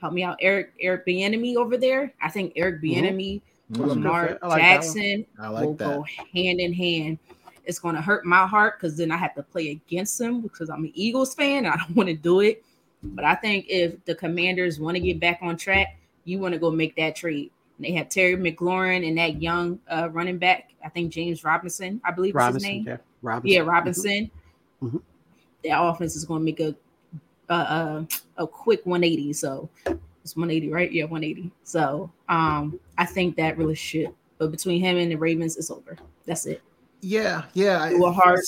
[0.00, 2.12] help me out, Eric Eric Bieniemy over there?
[2.22, 3.04] I think Eric mm-hmm.
[3.04, 3.42] Bieniemy,
[3.72, 3.84] mm-hmm.
[3.84, 5.84] Lamar like Jackson like will that.
[5.84, 6.04] go
[6.34, 7.18] hand in hand.
[7.64, 10.70] It's going to hurt my heart because then I have to play against them because
[10.70, 12.64] I'm an Eagles fan and I don't want to do it.
[13.02, 16.60] But I think if the commanders want to get back on track, you want to
[16.60, 17.50] go make that trade.
[17.76, 20.72] And they have Terry McLaurin and that young uh, running back.
[20.84, 22.86] I think James Robinson, I believe Robinson, his name.
[22.86, 23.54] Yeah, Robinson.
[23.54, 24.10] Yeah, Robinson.
[24.10, 24.39] Mm-hmm.
[24.82, 26.74] That offense is going to make a
[27.50, 29.32] a, a quick 180.
[29.32, 29.68] So
[30.24, 30.90] it's 180, right?
[30.90, 31.50] Yeah, 180.
[31.64, 34.14] So um, I think that really should.
[34.38, 35.98] But between him and the Ravens, it's over.
[36.26, 36.62] That's it.
[37.02, 37.88] Yeah, yeah.
[37.90, 38.40] Do a hard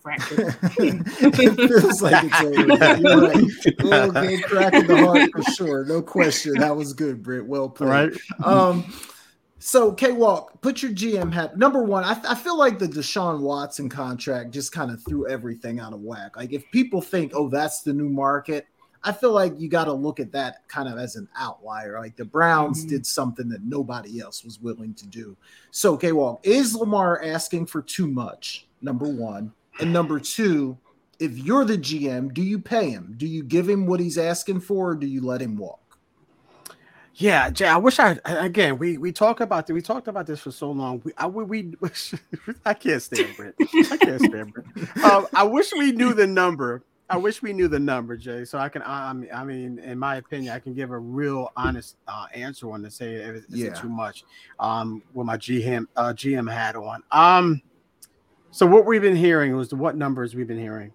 [0.00, 0.54] fractured.
[0.62, 2.54] it feels like it's over.
[2.54, 3.80] You're right.
[3.80, 5.84] A little game crack in the heart for sure.
[5.84, 6.54] No question.
[6.54, 7.46] That was good, Britt.
[7.46, 7.88] Well played.
[7.88, 8.12] Right.
[8.44, 8.84] Um,
[9.62, 11.56] so K Walk, put your GM hat.
[11.56, 15.78] Number one, I, I feel like the Deshaun Watson contract just kind of threw everything
[15.78, 16.36] out of whack.
[16.36, 18.66] Like if people think, oh, that's the new market,
[19.04, 22.00] I feel like you got to look at that kind of as an outlier.
[22.00, 22.88] Like the Browns mm-hmm.
[22.88, 25.36] did something that nobody else was willing to do.
[25.70, 28.66] So, K Walk, is Lamar asking for too much?
[28.80, 29.52] Number one.
[29.78, 30.76] And number two,
[31.20, 33.14] if you're the GM, do you pay him?
[33.16, 35.81] Do you give him what he's asking for, or do you let him walk?
[37.14, 37.66] Yeah, Jay.
[37.66, 38.78] I wish I again.
[38.78, 39.74] We we talk about this.
[39.74, 41.02] we talked about this for so long.
[41.04, 41.90] We I we, we
[42.64, 43.54] I can't stand Britt.
[43.60, 45.04] I can't stand Britt.
[45.04, 46.82] Um, I wish we knew the number.
[47.10, 48.82] I wish we knew the number, Jay, so I can.
[48.82, 52.70] I mean, I mean, in my opinion, I can give a real honest uh, answer
[52.70, 53.74] on to say if it's yeah.
[53.74, 54.24] too much.
[54.58, 57.02] Um, with my GM uh, GM hat on.
[57.12, 57.60] Um,
[58.50, 60.92] so what we've been hearing was the, what numbers we've been hearing.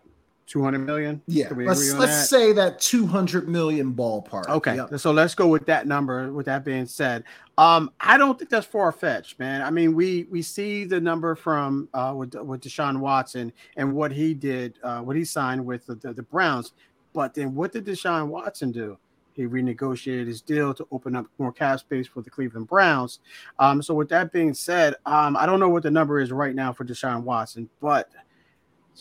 [0.47, 1.21] 200 million.
[1.27, 2.27] Yeah, let's let's that?
[2.27, 4.47] say that 200 million ballpark.
[4.47, 4.97] Okay, yep.
[4.97, 6.31] so let's go with that number.
[6.31, 7.25] With that being said,
[7.57, 9.61] um, I don't think that's far fetched, man.
[9.61, 14.11] I mean, we we see the number from uh with with Deshaun Watson and what
[14.11, 16.71] he did, uh, what he signed with the, the, the Browns,
[17.13, 18.97] but then what did Deshaun Watson do?
[19.33, 23.19] He renegotiated his deal to open up more cap space for the Cleveland Browns.
[23.59, 26.55] Um, so with that being said, um, I don't know what the number is right
[26.55, 28.09] now for Deshaun Watson, but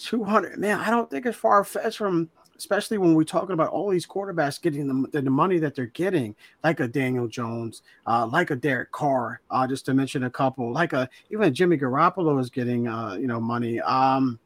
[0.04, 3.90] 200, man, I don't think it's far fetched from, especially when we're talking about all
[3.90, 8.50] these quarterbacks getting the, the money that they're getting, like a Daniel Jones, uh, like
[8.50, 12.50] a Derek Carr, uh, just to mention a couple, like a even Jimmy Garoppolo is
[12.50, 13.80] getting, uh, you know, money.
[13.80, 14.38] Um,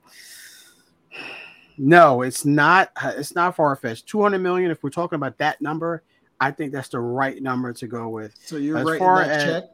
[1.79, 2.91] no, it's not.
[3.03, 4.07] Uh, it's not far fetched.
[4.07, 4.71] Two hundred million.
[4.71, 6.03] If we're talking about that number,
[6.41, 8.35] I think that's the right number to go with.
[8.45, 9.65] So you're as writing that as, check.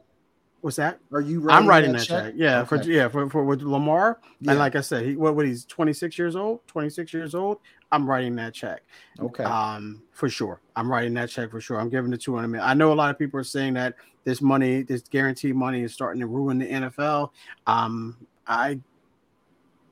[0.61, 0.99] What's that?
[1.11, 1.39] Are you?
[1.39, 2.23] Writing I'm writing that, that check?
[2.25, 2.33] check.
[2.35, 2.83] Yeah, okay.
[2.83, 4.19] for yeah for, for with Lamar.
[4.41, 4.51] Yeah.
[4.51, 6.65] And like I said, he what, what he's 26 years old.
[6.67, 7.59] 26 years old.
[7.91, 8.83] I'm writing that check.
[9.19, 9.43] Okay.
[9.43, 10.59] Um, for sure.
[10.75, 11.79] I'm writing that check for sure.
[11.79, 12.67] I'm giving the 200 million.
[12.67, 15.93] I know a lot of people are saying that this money, this guaranteed money, is
[15.93, 17.29] starting to ruin the NFL.
[17.65, 18.79] Um, I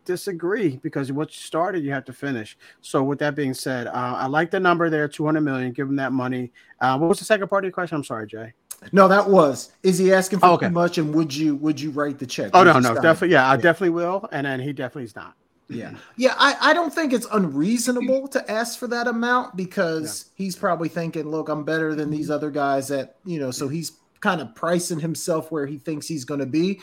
[0.03, 2.57] disagree because what you started, you have to finish.
[2.81, 5.71] So, with that being said, uh, I like the number there, 200 million.
[5.71, 6.51] Give him that money.
[6.81, 7.95] Uh, what was the second part of your question?
[7.95, 8.53] I'm sorry, Jay.
[8.91, 9.71] No, that was.
[9.83, 10.67] Is he asking for oh, okay.
[10.67, 10.97] too much?
[10.97, 12.51] And would you would you write the check?
[12.53, 13.29] Oh no, no, definitely.
[13.29, 14.27] Yeah, I definitely will.
[14.31, 15.35] And then he definitely is not.
[15.67, 16.35] Yeah, yeah.
[16.37, 20.45] I, I don't think it's unreasonable to ask for that amount because yeah.
[20.45, 23.51] he's probably thinking, look, I'm better than these other guys at you know.
[23.51, 26.81] So he's kind of pricing himself where he thinks he's going to be.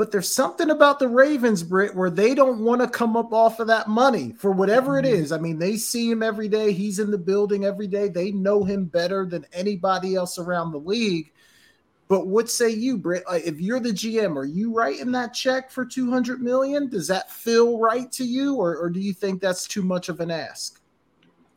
[0.00, 3.60] But there's something about the Ravens, Britt, where they don't want to come up off
[3.60, 5.22] of that money for whatever it mm-hmm.
[5.24, 5.30] is.
[5.30, 6.72] I mean, they see him every day.
[6.72, 8.08] He's in the building every day.
[8.08, 11.30] They know him better than anybody else around the league.
[12.08, 13.24] But what say you, Britt?
[13.30, 16.88] If you're the GM, are you writing that check for 200 million?
[16.88, 20.20] Does that feel right to you, or, or do you think that's too much of
[20.20, 20.80] an ask?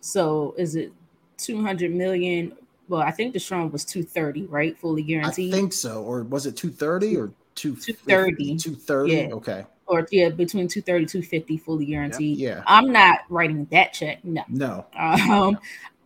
[0.02, 0.92] So is it
[1.38, 2.58] 200 million?
[2.90, 4.78] Well, I think Deshaun was 230, right?
[4.78, 5.54] Fully guaranteed.
[5.54, 6.04] I think so.
[6.04, 8.58] Or was it 230 or two thirty.
[8.58, 9.14] Two thirty.
[9.14, 9.34] Yeah.
[9.34, 9.66] Okay.
[9.86, 12.38] Or yeah, between 230, 250 fully guaranteed.
[12.38, 12.50] Yeah.
[12.50, 12.64] yeah.
[12.66, 14.24] I'm not writing that check.
[14.24, 14.44] No.
[14.48, 14.86] No.
[14.98, 15.60] Um,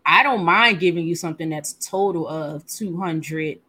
[0.04, 3.60] I don't mind giving you something that's total of 200, a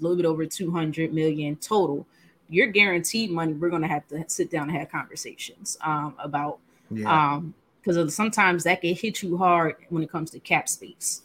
[0.00, 2.06] little bit over 200 million total.
[2.48, 6.58] Your guaranteed money, we're gonna have to sit down and have conversations um, about
[6.90, 7.34] yeah.
[7.34, 11.22] um because sometimes that can hit you hard when it comes to cap space.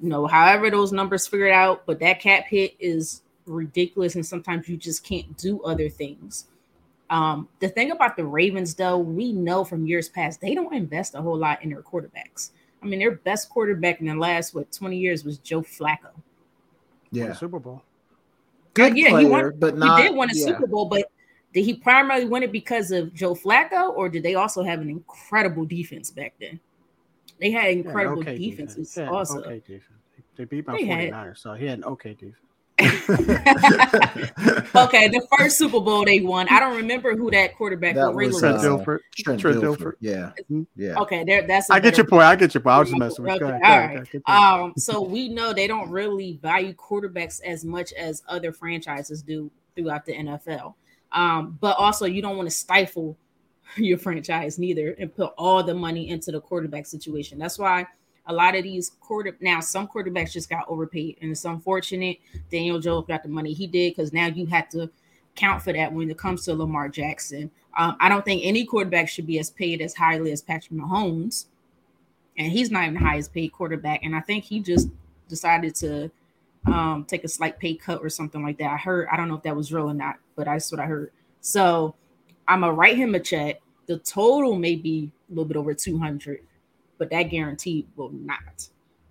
[0.00, 4.68] you know, however those numbers figured out, but that cap hit is ridiculous, and sometimes
[4.68, 6.46] you just can't do other things.
[7.10, 11.14] Um, the thing about the Ravens, though, we know from years past they don't invest
[11.14, 12.50] a whole lot in their quarterbacks.
[12.82, 16.10] I mean, their best quarterback in the last what 20 years was Joe Flacco.
[17.10, 17.82] Yeah, Super Bowl.
[18.74, 20.00] Good uh, yeah, player, he won, but not.
[20.00, 20.46] He did win a yeah.
[20.46, 21.10] Super Bowl, but
[21.52, 24.90] did he primarily win it because of Joe Flacco, or did they also have an
[24.90, 26.58] incredible defense back then?
[27.40, 29.10] They had incredible yeah, okay defenses defense.
[29.10, 29.42] also.
[29.42, 30.00] Okay defense.
[30.36, 32.43] They beat my 49ers, so he had an okay defense.
[32.80, 33.06] okay,
[35.08, 36.48] the first Super Bowl they won.
[36.48, 38.40] I don't remember who that quarterback that was.
[38.40, 38.98] Trent Dilfer.
[39.16, 39.92] Trent, Trent Dilfer.
[40.00, 40.62] Yeah, mm-hmm.
[40.74, 40.98] yeah.
[40.98, 41.46] Okay, there.
[41.46, 41.70] That's.
[41.70, 42.24] I get your point.
[42.24, 42.74] I get your point.
[42.74, 43.40] I was just messing with.
[43.40, 44.08] Okay, all right.
[44.26, 49.52] Um, so we know they don't really value quarterbacks as much as other franchises do
[49.76, 50.74] throughout the NFL.
[51.12, 53.16] Um, but also you don't want to stifle
[53.76, 57.38] your franchise neither and put all the money into the quarterback situation.
[57.38, 57.86] That's why
[58.26, 62.18] a lot of these quarter now some quarterbacks just got overpaid, and it's unfortunate.
[62.50, 64.90] Daniel Jones got the money he did because now you have to
[65.34, 67.50] count for that when it comes to Lamar Jackson.
[67.76, 71.46] Um, I don't think any quarterback should be as paid as highly as Patrick Mahomes,
[72.38, 74.04] and he's not even the highest paid quarterback.
[74.04, 74.88] And I think he just
[75.28, 76.10] decided to
[76.66, 78.70] um, take a slight pay cut or something like that.
[78.70, 79.08] I heard.
[79.12, 81.12] I don't know if that was real or not, but that's what I heard.
[81.40, 81.94] So
[82.48, 83.60] I'm gonna write him a check.
[83.86, 86.40] The total may be a little bit over 200
[86.98, 88.68] but that guarantee will not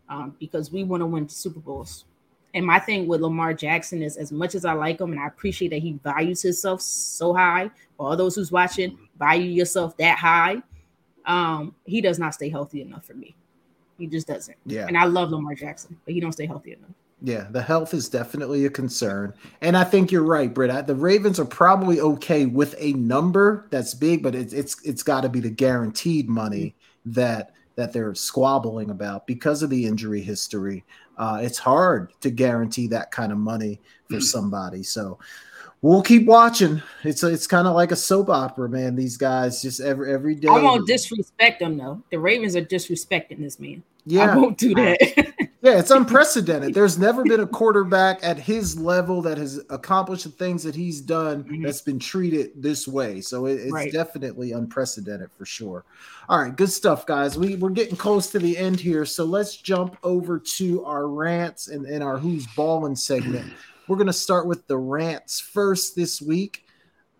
[0.10, 2.05] um, because we want to win Super Bowls.
[2.53, 5.27] And my thing with Lamar Jackson is as much as I like him and I
[5.27, 10.19] appreciate that he values himself so high, for all those who's watching, value yourself that
[10.19, 10.61] high.
[11.26, 13.35] Um, he does not stay healthy enough for me.
[13.97, 14.57] He just doesn't.
[14.65, 14.85] Yeah.
[14.88, 16.91] And I love Lamar Jackson, but he don't stay healthy enough.
[17.26, 19.34] Yeah, the health is definitely a concern.
[19.61, 20.88] And I think you're right, Britt.
[20.88, 25.22] The Ravens are probably okay with a number that's big, but it's it's it's got
[25.22, 30.84] to be the guaranteed money that that they're squabbling about because of the injury history.
[31.18, 33.80] Uh, it's hard to guarantee that kind of money
[34.10, 34.24] for mm.
[34.24, 34.84] somebody.
[34.84, 35.20] So
[35.82, 36.82] we'll keep watching.
[37.04, 38.95] It's it's kind of like a soap opera, man.
[38.95, 40.48] These guys just every every day.
[40.48, 42.02] I won't disrespect them though.
[42.12, 43.84] The Ravens are disrespecting this man.
[44.06, 45.32] Yeah, I won't do that.
[45.64, 46.73] yeah, it's unprecedented.
[46.73, 50.99] There's never been a quarterback at his level that has accomplished the things that he's
[50.99, 51.64] done mm-hmm.
[51.64, 53.22] that's been treated this way.
[53.22, 53.90] So it, it's right.
[53.90, 55.85] definitely unprecedented for sure.
[56.27, 57.38] All right, good stuff, guys.
[57.38, 61.69] We we're getting close to the end here, so let's jump over to our rants
[61.69, 63.53] and, and our who's balling segment.
[63.88, 66.65] We're gonna start with the rants first this week.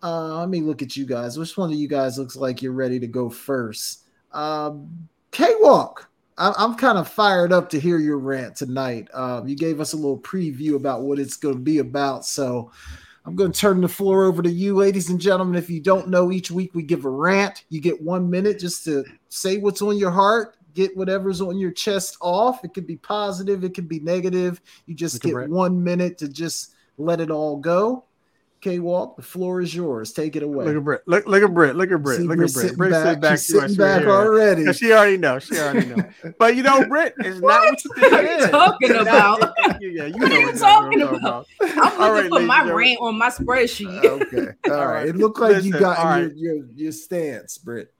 [0.02, 1.38] Uh, let me look at you guys.
[1.38, 4.04] Which one of you guys looks like you're ready to go first?
[4.34, 6.10] Um, K Walk.
[6.38, 9.08] I'm kind of fired up to hear your rant tonight.
[9.14, 12.26] Um, you gave us a little preview about what it's going to be about.
[12.26, 12.72] So
[13.26, 15.56] I'm going to turn the floor over to you, ladies and gentlemen.
[15.56, 17.66] If you don't know, each week we give a rant.
[17.70, 21.72] You get one minute just to say what's on your heart, get whatever's on your
[21.72, 22.66] chest off.
[22.66, 24.60] It could be positive, it could be negative.
[24.88, 28.06] You just get one minute to just let it all go.
[28.64, 30.14] K Walk, the floor is yours.
[30.14, 30.64] Take it away.
[30.64, 31.02] Look at Britt.
[31.06, 31.76] Look, look at Britt.
[31.76, 32.22] Look at Britt.
[32.22, 32.78] look at Britt.
[32.78, 34.72] Britt back, back, sitting back already.
[34.72, 35.44] She already knows.
[35.44, 36.06] She already knows.
[36.40, 39.54] but you know, Britt is not what you think what are you talking about?
[39.82, 41.18] yeah, you what know are you talking about?
[41.18, 41.48] about?
[41.60, 44.06] I'm looking right, for my rant on my spreadsheet.
[44.06, 44.54] okay.
[44.72, 45.10] All right.
[45.10, 46.34] It looked like Listen, you got right.
[46.38, 47.94] your, your, your stance, Britt.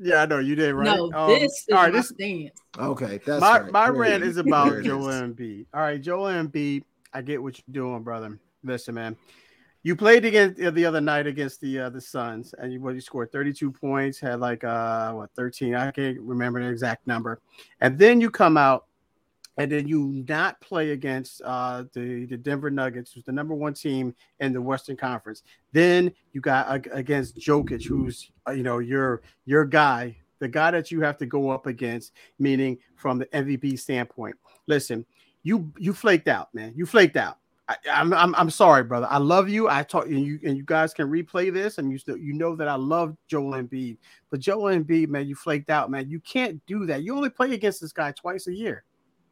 [0.00, 0.84] Yeah, I know you did right.
[0.84, 2.58] No, um, this is all right, this, stance.
[2.76, 3.72] Okay, that's my right.
[3.72, 5.66] my rant is about Joel Embiid.
[5.72, 6.82] All right, Joel Embiid.
[7.14, 8.36] I get what you're doing, brother.
[8.64, 9.16] Listen, man
[9.88, 13.00] you played against the other night against the uh, the Suns, and you, well, you
[13.00, 17.40] scored 32 points, had like uh what 13, I can't remember the exact number,
[17.80, 18.84] and then you come out,
[19.56, 23.72] and then you not play against uh the the Denver Nuggets, who's the number one
[23.72, 25.42] team in the Western Conference.
[25.72, 30.70] Then you got uh, against Jokic, who's uh, you know your your guy, the guy
[30.70, 34.36] that you have to go up against, meaning from the MVP standpoint.
[34.66, 35.06] Listen,
[35.44, 36.74] you you flaked out, man.
[36.76, 37.38] You flaked out
[37.68, 39.06] I, am I'm, I'm sorry, brother.
[39.10, 39.68] I love you.
[39.68, 42.56] I talk and you and you guys can replay this, and you still you know
[42.56, 43.98] that I love Joel Embiid.
[44.30, 46.08] But Joel Embiid, man, you flaked out, man.
[46.08, 47.02] You can't do that.
[47.02, 48.84] You only play against this guy twice a year,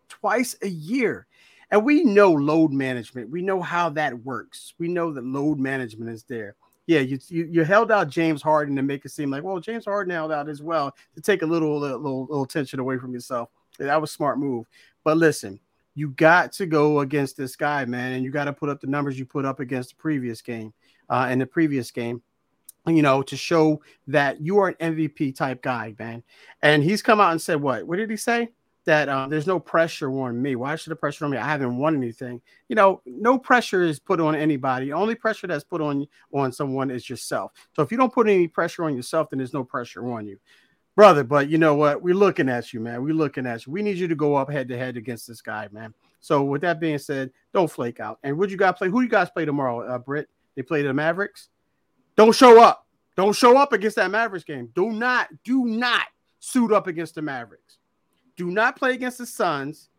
[0.08, 1.26] twice a year,
[1.70, 3.30] and we know load management.
[3.30, 4.74] We know how that works.
[4.78, 6.56] We know that load management is there.
[6.86, 9.86] Yeah, you, you, you held out James Harden to make it seem like well, James
[9.86, 13.48] Harden held out as well to take a little little little tension away from yourself.
[13.78, 14.66] That was smart move.
[15.04, 15.58] But listen,
[15.96, 18.86] you got to go against this guy, man, and you got to put up the
[18.86, 20.72] numbers you put up against the previous game,
[21.08, 22.22] uh, in the previous game,
[22.86, 26.22] you know, to show that you are an MVP type guy, man.
[26.60, 27.86] And he's come out and said, what?
[27.86, 28.50] What did he say?
[28.84, 30.54] That um, there's no pressure on me.
[30.54, 31.38] Why should the pressure on me?
[31.38, 32.42] I haven't won anything.
[32.68, 34.92] You know, no pressure is put on anybody.
[34.92, 37.52] Only pressure that's put on on someone is yourself.
[37.72, 40.38] So if you don't put any pressure on yourself, then there's no pressure on you.
[40.96, 41.22] Brother.
[41.22, 42.02] But you know what?
[42.02, 43.04] We're looking at you, man.
[43.04, 43.72] We're looking at you.
[43.72, 45.94] We need you to go up head to head against this guy, man.
[46.20, 48.18] So with that being said, don't flake out.
[48.24, 48.88] And would you guys play?
[48.88, 50.28] Who do you guys play tomorrow, uh, Britt?
[50.56, 51.50] They play the Mavericks.
[52.16, 52.86] Don't show up.
[53.16, 54.70] Don't show up against that Mavericks game.
[54.74, 56.06] Do not, do not
[56.40, 57.78] suit up against the Mavericks.
[58.36, 59.90] Do not play against the Suns.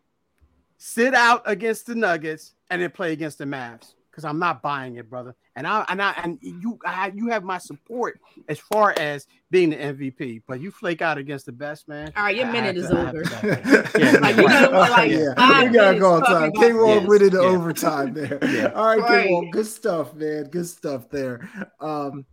[0.76, 4.96] Sit out against the Nuggets and then play against the Mavs because I'm not buying
[4.96, 5.36] it, brother.
[5.54, 8.18] And I and I and you I, you have my support
[8.48, 12.12] as far as being the MVP, but you flake out against the best man.
[12.16, 13.22] All right, your I minute is to, over.
[13.96, 15.62] yeah, like, you know, like, yeah.
[15.62, 16.50] we gotta go on time.
[16.50, 17.06] K Wall yes.
[17.06, 17.48] winning the yeah.
[17.48, 18.38] overtime there.
[18.48, 18.72] Yeah.
[18.74, 19.26] All right, right.
[19.26, 20.44] K Wall, good stuff, man.
[20.44, 21.48] Good stuff there.
[21.80, 22.24] Um,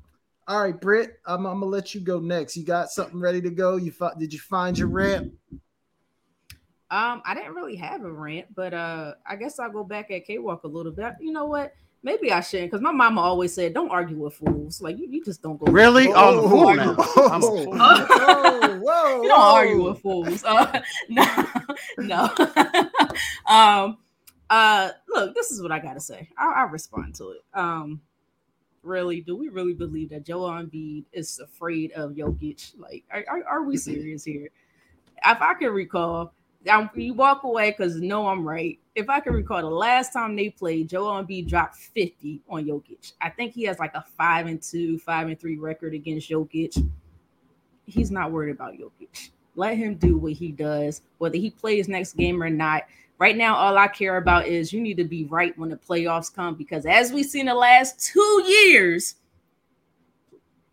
[0.48, 2.56] all right, Britt, I'm, I'm, gonna let you go next.
[2.58, 3.76] You got something ready to go?
[3.76, 5.34] You fi- did you find your rant?
[6.92, 10.26] Um, I didn't really have a rant, but uh, I guess I'll go back at
[10.26, 11.14] K Walk a little bit.
[11.20, 11.74] You know what?
[12.04, 14.80] Maybe I shouldn't, because my mama always said, "Don't argue with fools.
[14.80, 16.10] Like you, you just don't go." Really?
[16.14, 16.96] Oh, I'm a fool now.
[17.32, 17.66] I'm a fool.
[17.76, 20.44] whoa, whoa, you don't argue with fools.
[20.44, 21.26] Uh, no,
[21.98, 22.30] no.
[23.48, 23.98] um,
[24.52, 26.30] uh, look, this is what I gotta say.
[26.38, 27.44] I'll, I'll respond to it.
[27.56, 28.00] Um,
[28.84, 32.78] really, do we really believe that Joel Embiid is afraid of Jokic?
[32.78, 34.50] Like, are, are, are we serious here?
[35.26, 36.34] If I can recall,
[36.70, 38.80] I, you walk away because no, I'm right.
[38.96, 43.14] If I can recall, the last time they played, Joel Embiid dropped 50 on Jokic.
[43.22, 46.90] I think he has like a five and two, five and three record against Jokic.
[47.86, 49.30] He's not worried about Jokic.
[49.56, 52.84] Let him do what he does, whether he plays next game or not.
[53.18, 56.34] Right now, all I care about is you need to be right when the playoffs
[56.34, 59.16] come because as we've seen the last two years,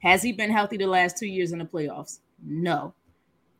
[0.00, 2.18] has he been healthy the last two years in the playoffs?
[2.44, 2.94] No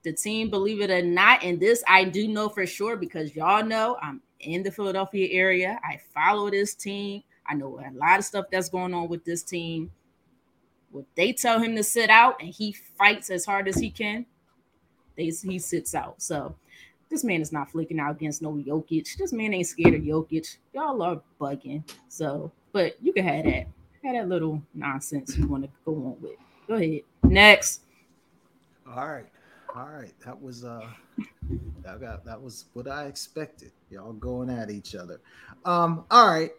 [0.03, 3.65] the team, believe it or not, and this I do know for sure because y'all
[3.65, 5.79] know I'm in the Philadelphia area.
[5.85, 7.23] I follow this team.
[7.47, 9.91] I know a lot of stuff that's going on with this team.
[10.95, 14.27] If they tell him to sit out and he fights as hard as he can,
[15.17, 16.21] they, he sits out.
[16.21, 16.55] So
[17.09, 19.17] this man is not flicking out against no Jokic.
[19.17, 20.57] This man ain't scared of Jokic.
[20.73, 21.83] Y'all are bugging.
[22.09, 23.67] So, but you can have that.
[24.05, 26.37] Have that little nonsense you want to go on with.
[26.67, 27.03] Go ahead.
[27.23, 27.83] Next.
[28.89, 29.27] All right.
[29.75, 30.87] All right, that was uh,
[31.83, 33.73] that got that was what I expected.
[33.91, 35.19] Y'all going at each other.
[35.65, 36.51] Um, all right.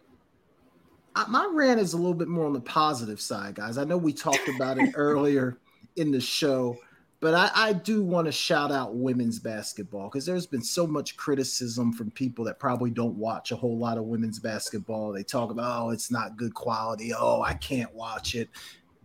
[1.28, 3.78] my rant is a little bit more on the positive side, guys.
[3.78, 5.58] I know we talked about it earlier
[5.94, 6.76] in the show,
[7.20, 11.16] but I, I do want to shout out women's basketball because there's been so much
[11.16, 15.12] criticism from people that probably don't watch a whole lot of women's basketball.
[15.12, 17.12] They talk about, oh, it's not good quality.
[17.16, 18.48] Oh, I can't watch it.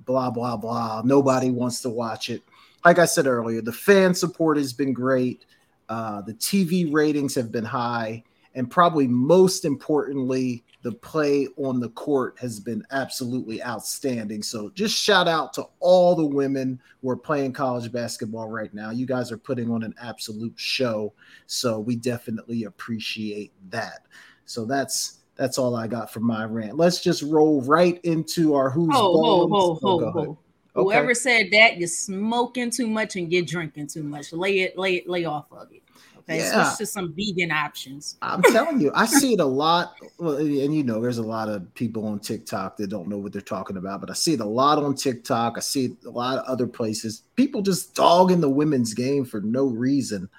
[0.06, 1.04] Blah, blah, blah.
[1.06, 2.42] Nobody wants to watch it
[2.86, 5.46] like I said earlier, the fan support has been great.
[5.90, 8.24] Uh, the TV ratings have been high.
[8.56, 14.42] And probably most importantly, the play on the court has been absolutely outstanding.
[14.42, 18.92] So just shout out to all the women who are playing college basketball right now.
[18.92, 21.14] You guys are putting on an absolute show.
[21.48, 24.06] So we definitely appreciate that.
[24.46, 26.76] So that's that's all I got for my rant.
[26.76, 29.80] Let's just roll right into our who's oh, balls.
[29.82, 30.40] Ho, ho, ho.
[30.76, 30.84] Okay.
[30.84, 34.32] Whoever said that, you're smoking too much and you're drinking too much.
[34.32, 35.82] Lay it, lay it, lay off of it.
[36.20, 36.70] Okay, yeah.
[36.70, 38.18] switch to some vegan options.
[38.22, 39.96] I'm telling you, I see it a lot.
[40.20, 43.42] And you know, there's a lot of people on TikTok that don't know what they're
[43.42, 45.58] talking about, but I see it a lot on TikTok.
[45.58, 47.24] I see it a lot of other places.
[47.36, 50.30] People just dogging the women's game for no reason.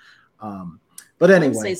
[0.40, 0.78] Um,
[1.18, 1.74] but anyway,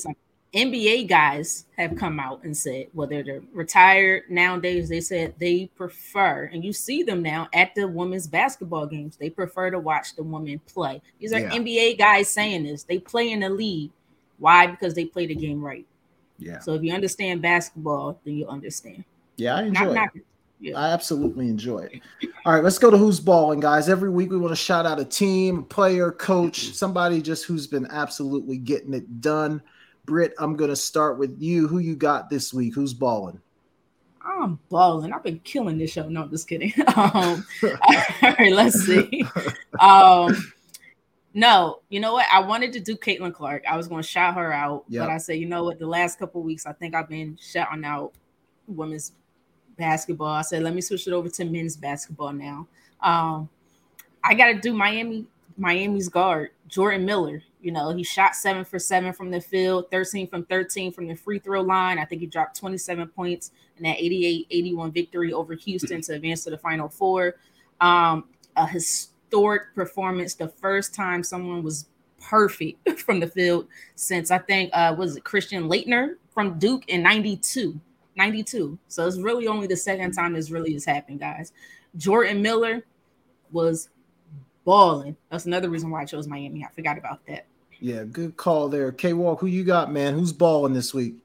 [0.53, 6.49] NBA guys have come out and said, whether they're retired nowadays, they said they prefer,
[6.51, 10.23] and you see them now at the women's basketball games, they prefer to watch the
[10.23, 11.01] women play.
[11.19, 11.51] These are yeah.
[11.51, 12.83] NBA guys saying this.
[12.83, 13.91] They play in the league.
[14.39, 14.67] Why?
[14.67, 15.85] Because they play the game right.
[16.37, 16.59] Yeah.
[16.59, 19.05] So if you understand basketball, then you'll understand.
[19.37, 20.25] Yeah, I enjoy not, it.
[20.59, 20.77] yeah.
[20.77, 22.01] I absolutely enjoy it.
[22.45, 23.87] All right, let's go to who's balling, guys.
[23.87, 26.73] Every week we want to shout out a team, a player, coach, mm-hmm.
[26.73, 29.61] somebody just who's been absolutely getting it done.
[30.05, 31.67] Britt, I'm gonna start with you.
[31.67, 32.75] Who you got this week?
[32.75, 33.41] Who's balling?
[34.23, 35.13] I'm balling.
[35.13, 36.07] I've been killing this show.
[36.07, 36.73] No, I'm just kidding.
[36.95, 39.25] Um, all right, let's see.
[39.79, 40.35] Um,
[41.33, 42.27] no, you know what?
[42.31, 43.63] I wanted to do Caitlin Clark.
[43.69, 45.03] I was going to shout her out, yep.
[45.03, 45.79] but I said, you know what?
[45.79, 48.13] The last couple weeks, I think I've been shouting out
[48.67, 49.13] women's
[49.77, 50.27] basketball.
[50.27, 52.67] I said, let me switch it over to men's basketball now.
[53.01, 53.49] Um,
[54.23, 55.25] I got to do Miami.
[55.57, 57.41] Miami's guard, Jordan Miller.
[57.61, 61.15] You know, he shot seven for seven from the field, 13 from 13 from the
[61.15, 61.99] free throw line.
[61.99, 66.43] I think he dropped 27 points in that 88 81 victory over Houston to advance
[66.45, 67.35] to the final four.
[67.79, 68.25] Um,
[68.55, 71.87] a historic performance, the first time someone was
[72.21, 77.03] perfect from the field since I think, uh, was it Christian Laettner from Duke in
[77.03, 77.79] 92.
[78.15, 78.77] 92.
[78.87, 81.53] So it's really only the second time this really has happened, guys.
[81.97, 82.83] Jordan Miller
[83.51, 83.89] was
[84.63, 85.15] balling.
[85.29, 86.63] That's another reason why I chose Miami.
[86.63, 87.45] I forgot about that.
[87.81, 88.91] Yeah, good call there.
[88.91, 90.13] K Walk, who you got, man?
[90.13, 91.15] Who's balling this week?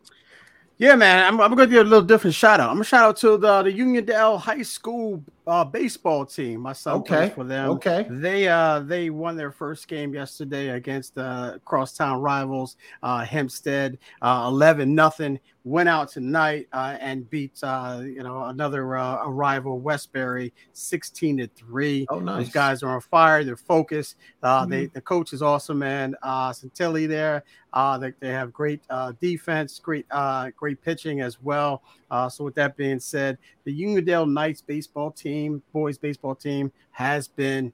[0.79, 2.71] Yeah, man, I'm, I'm going to give a little different shout out.
[2.71, 6.61] I'm going to shout out to the, the Uniondale High School uh, baseball team.
[6.61, 7.31] My son okay.
[7.35, 7.71] for them.
[7.71, 8.07] Okay.
[8.11, 14.47] They uh they won their first game yesterday against uh crosstown rivals uh Hempstead uh
[14.49, 15.39] 11 nothing.
[15.65, 21.49] Went out tonight uh, and beat uh you know another uh, rival Westbury 16 to
[21.49, 22.07] 3.
[22.09, 22.45] Oh nice.
[22.45, 23.43] Those guys are on fire.
[23.45, 24.17] They're focused.
[24.43, 24.71] Uh mm-hmm.
[24.71, 26.15] they the coach is awesome man.
[26.23, 27.45] Uh Santilli there.
[27.73, 31.83] Uh they, they have great uh defense, great uh great pitching as well.
[32.11, 37.29] Uh so with that being said, the Uniondale Knights baseball team, boys baseball team, has
[37.29, 37.73] been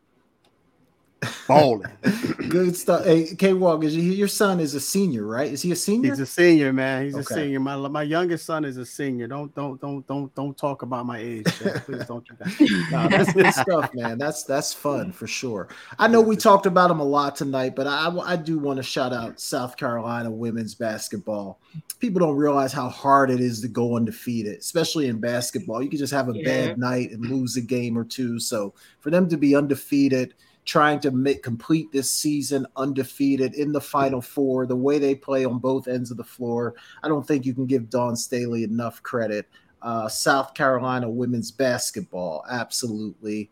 [1.46, 1.90] balling.
[2.48, 3.04] Good stuff.
[3.04, 5.50] Hey, K Walk, is your son is a senior, right?
[5.50, 6.10] Is he a senior?
[6.10, 7.04] He's a senior, man.
[7.04, 7.22] He's okay.
[7.22, 7.60] a senior.
[7.60, 9.26] My my youngest son is a senior.
[9.26, 11.44] Don't don't don't don't don't talk about my age.
[11.84, 12.88] Please don't do that.
[12.90, 14.18] no, that's good stuff, man.
[14.18, 15.68] That's that's fun for sure.
[15.98, 18.82] I know we talked about him a lot tonight, but I I do want to
[18.82, 21.60] shout out South Carolina women's basketball.
[22.00, 25.82] People don't realize how hard it is to go undefeated, especially in basketball.
[25.82, 26.44] You can just have a yeah.
[26.44, 28.38] bad night and lose a game or two.
[28.38, 33.80] So for them to be undefeated trying to make complete this season undefeated in the
[33.80, 36.74] final four, the way they play on both ends of the floor.
[37.02, 39.48] I don't think you can give Dawn Staley enough credit.
[39.80, 43.50] Uh, South Carolina women's basketball, absolutely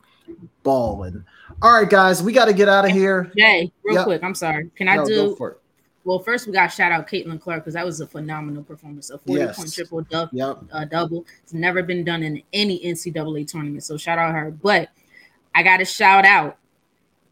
[0.63, 1.25] balling.
[1.61, 3.33] All right, guys, we got to get out of here.
[3.37, 4.05] Jay, real yep.
[4.05, 4.71] quick, I'm sorry.
[4.77, 5.57] Can I no, do?
[6.05, 9.11] Well, first we got to shout out Caitlin Clark because that was a phenomenal performance.
[9.11, 9.57] A 40 yes.
[9.57, 10.59] point triple du- yep.
[10.73, 11.27] uh, double.
[11.43, 13.83] It's never been done in any NCAA tournament.
[13.85, 14.51] So shout out her.
[14.51, 14.91] But
[15.55, 16.57] I got to shout out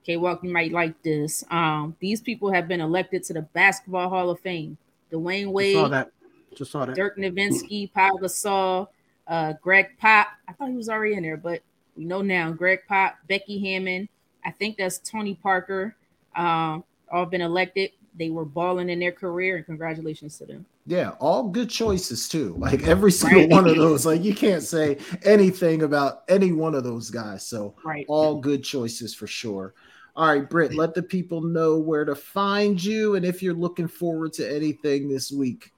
[0.08, 1.44] Okay, Walk, you might like this.
[1.50, 4.78] Um, these people have been elected to the Basketball Hall of Fame.
[5.12, 6.10] Dwyane Wade, Just saw that.
[6.54, 6.96] Just saw that.
[6.96, 8.88] Dirk Nowitzki, Pau Gasol,
[9.26, 10.28] uh, Greg Pop.
[10.48, 11.60] I thought he was already in there, but
[11.94, 12.50] we know now.
[12.50, 14.08] Greg Pop, Becky Hammon.
[14.46, 15.94] I think that's Tony Parker.
[16.34, 17.90] Um, all been elected.
[18.18, 20.64] They were balling in their career, and congratulations to them.
[20.86, 22.54] Yeah, all good choices too.
[22.56, 23.50] Like every single right.
[23.50, 24.06] one of those.
[24.06, 27.46] Like you can't say anything about any one of those guys.
[27.46, 28.06] So right.
[28.08, 29.74] all good choices for sure.
[30.16, 33.88] All right, Britt, let the people know where to find you and if you're looking
[33.88, 35.72] forward to anything this week.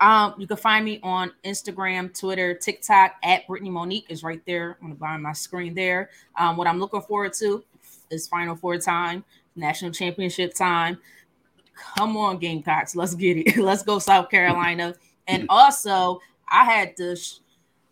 [0.00, 4.78] Um, you can find me on Instagram, Twitter, TikTok at Brittany Monique is right there
[4.82, 6.10] on the bottom of my screen there.
[6.38, 7.64] Um, what I'm looking forward to
[8.10, 9.24] is Final Four time,
[9.56, 10.98] national championship time.
[11.96, 13.56] Come on, Gamecocks, let's get it.
[13.56, 14.94] let's go, South Carolina.
[15.26, 17.38] And also, I had to sh-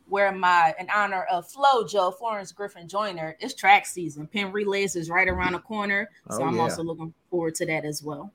[0.08, 4.26] where my in honor of FloJo Florence Griffith Joyner, it's track season.
[4.26, 6.62] Penn relays is right around the corner, so oh, I'm yeah.
[6.62, 8.32] also looking forward to that as well.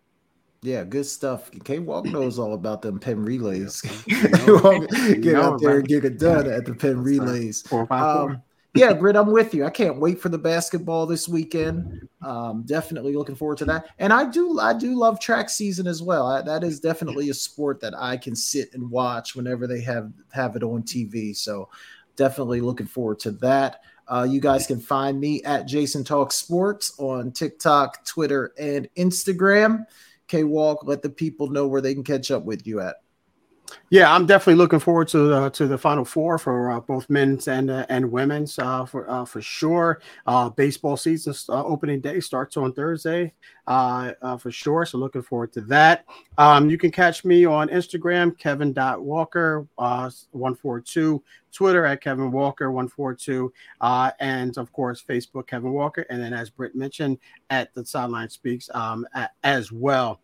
[0.64, 1.50] Yeah, good stuff.
[1.64, 3.82] K Walk knows all about them Penn relays.
[4.08, 7.64] get out there and get it done at the Penn relays.
[7.72, 8.44] Um,
[8.74, 9.66] yeah, Britt, I'm with you.
[9.66, 12.08] I can't wait for the basketball this weekend.
[12.22, 13.88] Um, definitely looking forward to that.
[14.00, 16.28] And I do, I do love track season as well.
[16.28, 20.12] I, that is definitely a sport that I can sit and watch whenever they have
[20.32, 21.36] have it on TV.
[21.36, 21.70] So,
[22.16, 23.82] definitely looking forward to that.
[24.08, 29.86] Uh, you guys can find me at Jason Talk Sports on TikTok, Twitter, and Instagram.
[30.28, 32.98] K Walk, let the people know where they can catch up with you at.
[33.90, 37.48] Yeah, I'm definitely looking forward to the to the Final Four for uh, both men's
[37.48, 40.02] and uh, and women's uh, for uh, for sure.
[40.26, 43.34] Uh, baseball season uh, opening day starts on Thursday
[43.68, 44.86] for sure.
[44.86, 46.06] So looking forward to that.
[46.38, 49.68] Um, you can catch me on Instagram, Kevin Walker
[50.32, 51.22] one four two,
[51.52, 56.34] Twitter at Kevin Walker one four two, and of course Facebook Kevin Walker, and then
[56.34, 57.18] as Britt mentioned
[57.50, 59.06] at the Sideline Speaks um,
[59.44, 60.20] as well.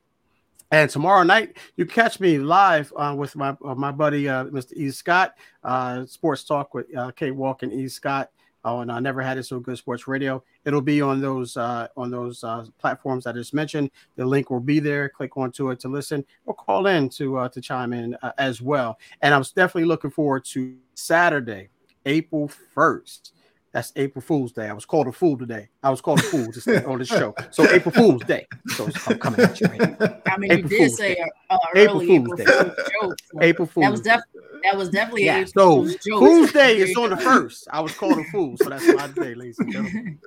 [0.71, 4.73] And tomorrow night, you catch me live uh, with my uh, my buddy uh, Mr.
[4.73, 4.91] E.
[4.91, 7.87] Scott, uh, Sports Talk with uh, K Walk and E.
[7.87, 8.31] Scott
[8.65, 10.43] on I Never Had It So Good Sports Radio.
[10.65, 12.43] It'll be on those uh, on those
[12.79, 13.91] platforms I just mentioned.
[14.17, 15.07] The link will be there.
[15.07, 18.99] Click onto it to listen or call in to to chime in as well.
[19.21, 21.69] And I'm definitely looking forward to Saturday,
[22.05, 23.33] April first.
[23.77, 24.69] That's April Fool's Day.
[24.69, 25.69] I was called a fool today.
[25.83, 27.35] I was called a fool to on the show.
[27.51, 28.47] So April Fool's Day.
[28.69, 29.67] So I'm coming at you.
[29.67, 31.15] Right I mean, April you did Fool's say
[31.51, 32.45] uh, April Fool's April Day.
[32.45, 33.17] Fool's joke.
[33.31, 33.83] So April Fool's.
[33.83, 35.37] That was definitely that was definitely yeah.
[35.37, 36.19] April so, Fool's joke.
[36.21, 37.67] Fool's Day is on the first.
[37.71, 40.19] I was called a fool, so that's my day, ladies and gentlemen.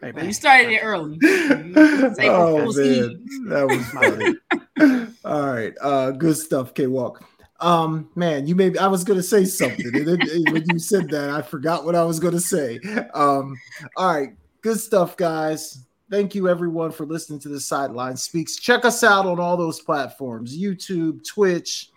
[0.00, 1.18] Hey, you started it early.
[1.22, 5.06] oh man, that was funny.
[5.26, 7.22] All right, uh, good stuff, K Walk.
[7.60, 11.84] Um, man, you maybe I was gonna say something, when you said that, I forgot
[11.84, 12.78] what I was gonna say.
[13.14, 13.56] Um,
[13.96, 14.30] all right,
[14.60, 15.84] good stuff, guys.
[16.10, 18.56] Thank you everyone for listening to the Sideline Speaks.
[18.56, 21.90] Check us out on all those platforms: YouTube, Twitch,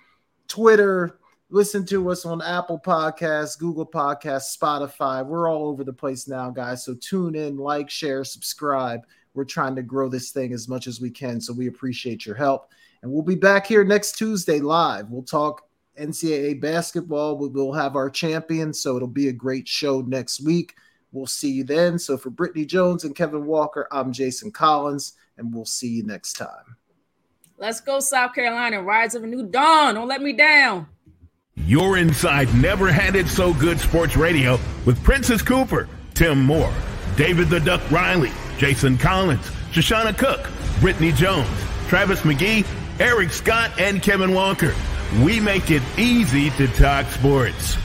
[0.48, 1.20] Twitter,
[1.54, 5.26] Listen to us on Apple Podcasts, Google Podcasts, Spotify.
[5.26, 6.86] We're all over the place now, guys.
[6.86, 9.02] So tune in, like, share, subscribe.
[9.34, 11.42] We're trying to grow this thing as much as we can.
[11.42, 12.72] So we appreciate your help.
[13.02, 15.10] And we'll be back here next Tuesday live.
[15.10, 15.64] We'll talk
[16.00, 17.38] NCAA basketball.
[17.38, 18.74] We'll have our champion.
[18.74, 20.76] So it'll be a great show next week.
[21.12, 22.00] We'll see you then.
[22.00, 26.34] So for Britne' Jones and Kevin Walker, I'm Jason Collins, and we'll see you next
[26.34, 26.78] time.
[27.58, 28.82] Let's go, South Carolina.
[28.82, 29.96] Rise of a new dawn.
[29.96, 30.88] Don't let me down.
[31.56, 36.74] You're inside Never Had It So Good Sports Radio with Princess Cooper, Tim Moore,
[37.18, 40.40] David the Duck Riley, Jason Collins, Shoshana Cook,
[40.80, 41.48] Britne' Jones,
[41.88, 42.66] Travis McGee,
[43.02, 44.76] Eric Scott, and Kevin Walker.
[45.24, 47.76] We make it easy to talk sports.